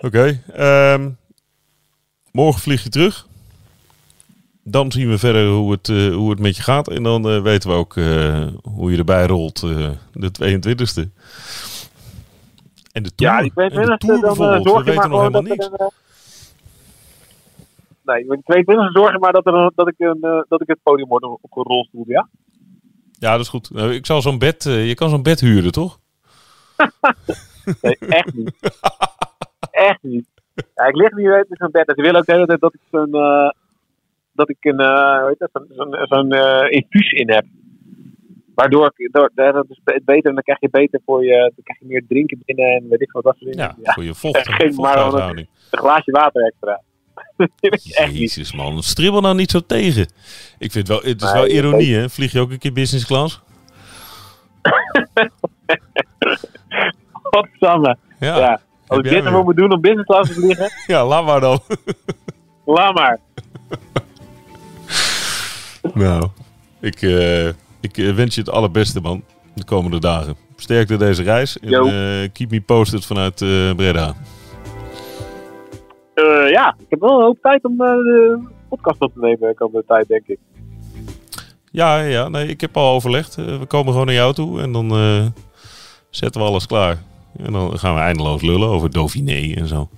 Oké. 0.00 0.40
ehm, 0.52 1.10
morgen 2.34 2.60
vlieg 2.60 2.82
je 2.82 2.88
terug. 2.88 3.26
Dan 4.62 4.92
zien 4.92 5.08
we 5.08 5.18
verder 5.18 5.48
hoe 5.48 5.72
het, 5.72 5.88
eh, 5.88 6.14
hoe 6.14 6.30
het 6.30 6.38
met 6.38 6.56
je 6.56 6.62
gaat. 6.62 6.88
En 6.88 7.02
dan 7.02 7.28
eh, 7.28 7.42
weten 7.42 7.70
we 7.70 7.76
ook 7.76 7.96
eh, 7.96 8.46
hoe 8.62 8.90
je 8.90 8.98
erbij 8.98 9.26
rolt 9.26 9.60
de 10.12 10.30
22e. 10.30 11.10
En 12.92 13.02
de 13.02 13.14
Tour. 13.14 13.32
Ja, 13.32 13.40
die 13.40 13.52
en 13.54 13.68
de 13.70 13.94
22e, 13.94 13.96
Tour 13.96 14.20
dan 14.20 14.20
bijvoorbeeld. 14.20 14.68
zorg 14.68 14.84
We 14.84 14.90
weten 14.90 15.10
nog 15.10 15.18
helemaal 15.18 15.42
niks. 15.42 15.66
er 15.66 15.90
Nee, 18.02 18.24
met 18.24 18.36
die 18.36 18.44
22 18.44 18.92
zorg 18.92 19.12
je 19.12 19.18
maar 19.18 19.32
dat, 19.32 19.46
er, 19.46 19.72
dat, 19.74 19.88
ik, 19.88 19.94
een, 19.98 20.44
dat 20.48 20.60
ik 20.60 20.68
het 20.68 20.78
podium 20.82 21.08
word 21.08 21.22
op 21.22 21.56
een 21.56 21.62
rolstoel, 21.62 22.04
ja? 22.06 22.28
Ja, 23.12 23.30
dat 23.30 23.40
is 23.40 23.48
goed. 23.48 23.70
Nou, 23.70 23.94
ik 23.94 24.06
zal 24.06 24.22
zo'n 24.22 24.38
bed... 24.38 24.62
je 24.62 24.94
kan 24.94 25.10
zo'n 25.10 25.22
bed 25.22 25.40
huren, 25.40 25.72
toch? 25.72 25.98
Nee, 27.80 27.96
echt 27.98 28.34
niet. 28.34 28.52
echt 29.70 30.02
niet. 30.02 30.33
Ja, 30.74 30.84
ik 30.86 30.94
lig 30.96 31.12
niet 31.12 31.26
weet 31.26 31.46
in 31.48 31.56
zo'n 31.56 31.70
bed. 31.70 31.88
En 31.88 31.94
ze 31.94 32.02
willen 32.02 32.20
ook 32.20 32.26
de 32.26 32.32
hele 32.32 32.46
tijd 32.46 32.60
dat 32.60 32.74
ik 32.74 32.80
zo'n... 32.90 33.14
eh, 33.14 33.50
dat 34.32 34.48
ik 34.48 34.56
een, 34.60 34.78
eh, 34.78 35.18
hoe 35.18 35.28
heet 35.38 35.38
dat, 35.52 35.62
zo'n 35.68 35.96
zo'n 36.08 36.32
eh, 36.32 36.70
infuus 36.70 37.10
in 37.12 37.30
heb. 37.30 37.44
Waardoor 38.54 38.92
ik, 38.96 39.12
door, 39.12 39.30
ja, 39.34 39.52
dat 39.52 39.66
is 39.68 39.80
be- 39.84 40.00
beter, 40.04 40.32
dan 40.34 40.42
krijg 40.42 40.60
je 40.60 40.68
beter 40.70 41.00
voor 41.04 41.24
je, 41.24 41.38
dan 41.38 41.64
krijg 41.64 41.78
je 41.78 41.86
meer 41.86 42.04
drinken 42.08 42.42
binnen 42.44 42.64
en 42.74 42.88
weet 42.88 43.00
ik 43.00 43.10
wat 43.12 43.22
dat 43.24 43.36
soort 43.38 43.52
dingen. 43.52 43.76
Ja, 43.82 43.92
voor 43.92 44.04
je 44.04 44.14
vocht, 44.14 44.48
Geen- 44.54 44.74
maar. 44.74 44.98
Een 45.36 45.48
glaasje 45.70 46.10
water 46.10 46.44
extra. 46.46 46.80
Jezus 48.12 48.52
man, 48.54 48.82
stribbel 48.82 49.20
nou 49.20 49.34
niet 49.34 49.50
zo 49.50 49.60
tegen. 49.60 50.06
Ik 50.58 50.72
vind 50.72 50.88
wel, 50.88 51.00
het 51.02 51.22
is 51.22 51.32
wel 51.32 51.46
ironie 51.46 51.94
hè. 51.94 52.08
Vlieg 52.10 52.32
je 52.32 52.40
ook 52.40 52.50
een 52.50 52.58
keer 52.58 52.72
business 52.72 53.06
class? 53.06 53.42
Godsamme. 57.22 57.96
Ja, 58.18 58.36
Ja. 58.38 58.60
Als 58.86 58.98
ik 58.98 59.04
dit 59.04 59.12
weer. 59.12 59.26
ervoor 59.26 59.44
moet 59.44 59.56
doen 59.56 59.72
om 59.72 59.80
business 59.80 60.06
class 60.06 60.32
te 60.32 60.40
vliegen, 60.40 60.70
ja 60.94 61.06
laat 61.06 61.24
maar 61.24 61.40
dan. 61.40 61.60
laat 62.64 62.94
maar. 62.94 63.20
nou, 66.04 66.28
ik, 66.80 67.02
eh, 67.02 67.48
ik 67.84 67.98
eh, 67.98 68.14
wens 68.14 68.34
je 68.34 68.40
het 68.40 68.50
allerbeste 68.50 69.00
man, 69.00 69.24
de 69.54 69.64
komende 69.64 70.00
dagen. 70.00 70.36
Sterkte 70.56 70.96
deze 70.96 71.22
reis 71.22 71.58
en 71.58 71.72
eh, 71.72 72.28
keep 72.32 72.50
me 72.50 72.60
posted 72.60 73.06
vanuit 73.06 73.42
eh, 73.42 73.74
Breda. 73.74 74.14
Ja, 76.48 76.76
ik 76.78 76.86
heb 76.88 77.00
wel 77.00 77.18
een 77.18 77.24
hoop 77.24 77.38
tijd 77.40 77.64
om 77.64 77.76
de 77.76 78.38
podcast 78.68 79.00
op 79.00 79.12
te 79.12 79.20
nemen 79.20 79.48
de 79.48 79.54
komende 79.54 79.84
tijd, 79.86 80.08
denk 80.08 80.26
ik. 80.26 80.38
Ja, 81.70 82.00
ja, 82.00 82.28
nee, 82.28 82.48
ik 82.48 82.60
heb 82.60 82.76
al 82.76 82.94
overlegd. 82.94 83.34
We 83.34 83.64
komen 83.66 83.92
gewoon 83.92 84.06
naar 84.06 84.14
jou 84.14 84.34
toe 84.34 84.60
en 84.60 84.72
dan 84.72 84.88
zetten 86.10 86.40
we 86.40 86.46
alles 86.46 86.66
klaar. 86.66 86.98
En 87.36 87.52
dan 87.52 87.78
gaan 87.78 87.94
we 87.94 88.00
eindeloos 88.00 88.42
lullen 88.42 88.68
over 88.68 88.90
Dauphiné 88.90 89.54
en 89.54 89.66
zo. 89.68 89.88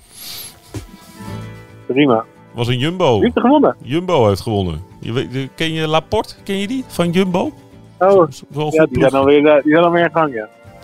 Prima. 1.87 2.25
Was 2.55 2.69
een 2.69 2.79
Jumbo. 2.79 3.13
Wie 3.15 3.23
heeft 3.23 3.37
er 3.37 3.43
gewonnen? 3.43 3.77
Jumbo 3.83 4.29
heeft 4.29 4.41
gewonnen. 4.41 4.81
Je 5.01 5.13
weet, 5.13 5.49
ken 5.55 5.73
je 5.73 5.87
Laporte? 5.87 6.35
Ken 6.45 6.57
je 6.57 6.67
die? 6.67 6.85
Van 6.87 7.11
Jumbo? 7.11 7.53
Oh, 7.99 8.27
Zo- 8.31 8.71
ja, 8.71 8.83
goed 8.83 8.89
die 8.91 9.01
zijn, 9.01 9.13
alweer, 9.15 9.47
eh, 9.47 9.63
die 9.63 9.73
zijn 9.73 9.85
alweer 9.85 10.05
in 10.05 10.11
gang, 10.13 10.35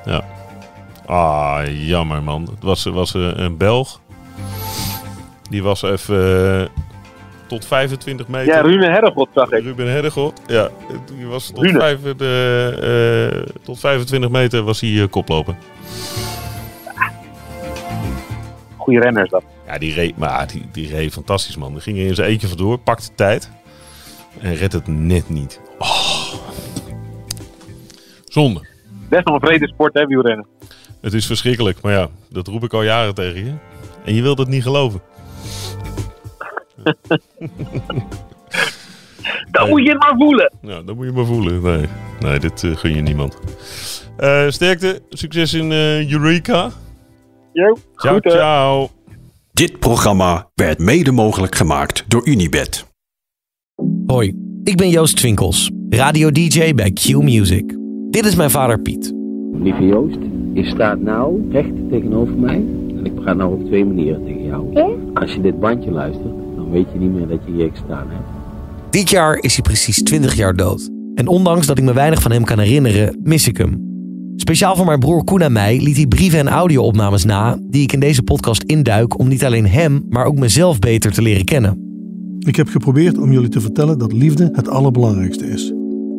ja. 0.04 0.24
Ah, 1.06 1.86
jammer 1.86 2.22
man. 2.22 2.42
Het 2.42 2.62
was, 2.62 2.84
was 2.84 3.14
eh, 3.14 3.30
een 3.34 3.56
Belg. 3.56 4.00
Die 5.50 5.62
was 5.62 5.82
even 5.82 6.60
eh, 6.60 6.66
tot 7.46 7.66
25 7.66 8.28
meter. 8.28 8.54
Ja, 8.54 8.60
Rune 8.60 8.86
Herregot 8.86 9.28
zag 9.34 9.50
ik. 9.52 9.62
Ruben 9.62 9.90
Herdegot. 9.90 10.40
Ja, 10.46 10.68
die 11.16 11.26
was 11.26 11.50
tot, 11.54 11.70
vijf, 11.70 11.98
eh, 12.18 13.26
eh, 13.38 13.46
tot 13.62 13.78
25 13.78 14.30
meter 14.30 14.62
was 14.62 14.80
hij 14.80 15.00
eh, 15.02 15.08
koploper. 15.10 15.54
Goeie 18.82 19.00
renners 19.00 19.30
dat. 19.30 19.44
Ja, 19.66 19.78
die 19.78 19.94
reed, 19.94 20.16
maar 20.16 20.46
die, 20.46 20.64
die 20.72 20.88
reed 20.88 21.12
fantastisch 21.12 21.56
man. 21.56 21.72
Die 21.72 21.80
ging 21.80 21.98
er 21.98 22.06
in 22.06 22.14
zijn 22.14 22.28
eentje 22.28 22.48
vandoor, 22.48 22.78
pakte 22.78 23.14
tijd 23.14 23.50
en 24.40 24.54
redt 24.54 24.72
het 24.72 24.86
net 24.86 25.28
niet. 25.28 25.60
Oh. 25.78 26.34
Zonde. 28.24 28.66
Best 29.08 29.24
wel 29.24 29.34
een 29.34 29.40
vrede 29.40 29.68
sport, 29.68 29.94
hè, 29.94 30.06
wielrennen. 30.06 30.46
Het 31.00 31.12
is 31.12 31.26
verschrikkelijk, 31.26 31.80
maar 31.80 31.92
ja, 31.92 32.08
dat 32.30 32.46
roep 32.46 32.64
ik 32.64 32.72
al 32.72 32.82
jaren 32.82 33.14
tegen 33.14 33.44
je. 33.44 33.52
En 34.04 34.14
je 34.14 34.22
wilt 34.22 34.38
het 34.38 34.48
niet 34.48 34.62
geloven. 34.62 35.00
Nee. 39.50 39.68
moet 39.68 39.86
je 39.86 39.94
maar 39.94 40.14
voelen. 40.16 40.52
Nou, 40.60 40.84
dat 40.84 40.96
moet 40.96 41.06
je 41.06 41.12
maar 41.12 41.24
voelen. 41.24 41.62
Nee, 41.62 41.86
nee 42.20 42.38
dit 42.38 42.64
eh, 42.64 42.76
gun 42.76 42.94
je 42.94 43.00
niemand. 43.00 43.38
Eh, 44.16 44.48
sterkte, 44.48 45.02
succes 45.10 45.54
in 45.54 45.72
eh, 45.72 46.10
Eureka. 46.10 46.70
Jo, 47.54 47.76
Ciao, 47.96 48.20
ciao. 48.20 48.88
Dit 49.52 49.78
programma 49.78 50.50
werd 50.54 50.78
mede 50.78 51.12
mogelijk 51.12 51.54
gemaakt 51.54 52.04
door 52.08 52.28
Unibed. 52.28 52.86
Hoi, 54.06 54.34
ik 54.62 54.76
ben 54.76 54.88
Joost 54.88 55.16
Twinkels, 55.16 55.70
radio-dj 55.88 56.74
bij 56.74 56.90
Q 56.90 57.22
Music. 57.22 57.76
Dit 58.10 58.24
is 58.24 58.34
mijn 58.34 58.50
vader 58.50 58.80
Piet. 58.80 59.12
Lieve 59.52 59.86
Joost, 59.86 60.18
je 60.52 60.64
staat 60.64 61.00
nou 61.00 61.50
recht 61.50 61.88
tegenover 61.90 62.34
mij. 62.34 62.64
En 62.88 63.04
ik 63.04 63.14
praat 63.14 63.36
nou 63.36 63.60
op 63.60 63.66
twee 63.66 63.84
manieren 63.84 64.24
tegen 64.24 64.44
jou. 64.44 64.78
Als 65.14 65.32
je 65.32 65.40
dit 65.40 65.60
bandje 65.60 65.90
luistert, 65.90 66.34
dan 66.56 66.70
weet 66.70 66.86
je 66.92 66.98
niet 66.98 67.12
meer 67.12 67.28
dat 67.28 67.40
je 67.46 67.52
hier 67.52 67.70
gestaan 67.70 68.06
hebt. 68.08 68.26
Dit 68.90 69.10
jaar 69.10 69.36
is 69.40 69.54
hij 69.54 69.62
precies 69.62 70.02
20 70.02 70.34
jaar 70.34 70.56
dood. 70.56 70.90
En 71.14 71.26
ondanks 71.26 71.66
dat 71.66 71.78
ik 71.78 71.84
me 71.84 71.92
weinig 71.92 72.22
van 72.22 72.32
hem 72.32 72.44
kan 72.44 72.58
herinneren, 72.58 73.20
mis 73.22 73.48
ik 73.48 73.56
hem. 73.56 73.91
Speciaal 74.42 74.76
voor 74.76 74.86
mijn 74.86 74.98
broer 74.98 75.24
Koen 75.24 75.40
en 75.40 75.52
mij 75.52 75.80
liet 75.80 75.96
hij 75.96 76.06
brieven 76.06 76.38
en 76.38 76.48
audio-opnames 76.48 77.24
na... 77.24 77.58
die 77.62 77.82
ik 77.82 77.92
in 77.92 78.00
deze 78.00 78.22
podcast 78.22 78.62
induik 78.62 79.18
om 79.18 79.28
niet 79.28 79.44
alleen 79.44 79.66
hem, 79.66 80.06
maar 80.08 80.24
ook 80.24 80.38
mezelf 80.38 80.78
beter 80.78 81.12
te 81.12 81.22
leren 81.22 81.44
kennen. 81.44 81.78
Ik 82.38 82.56
heb 82.56 82.68
geprobeerd 82.68 83.18
om 83.18 83.32
jullie 83.32 83.48
te 83.48 83.60
vertellen 83.60 83.98
dat 83.98 84.12
liefde 84.12 84.48
het 84.52 84.68
allerbelangrijkste 84.68 85.46
is. 85.46 85.72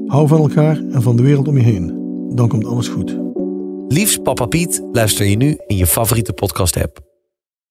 Hou 0.06 0.28
van 0.28 0.40
elkaar 0.40 0.78
en 0.78 1.02
van 1.02 1.16
de 1.16 1.24
wereld 1.24 1.48
om 1.48 1.58
je 1.58 1.64
heen. 1.64 1.94
Dan 2.36 2.48
komt 2.48 2.66
alles 2.66 2.88
goed. 2.88 3.20
Liefst 3.88 4.24
Papa 4.24 4.46
Piet 4.46 4.84
luister 4.92 5.26
je 5.26 5.36
nu 5.36 5.58
in 5.68 5.78
je 5.78 5.88
favoriete 5.88 6.34
podcast-app. 6.34 7.13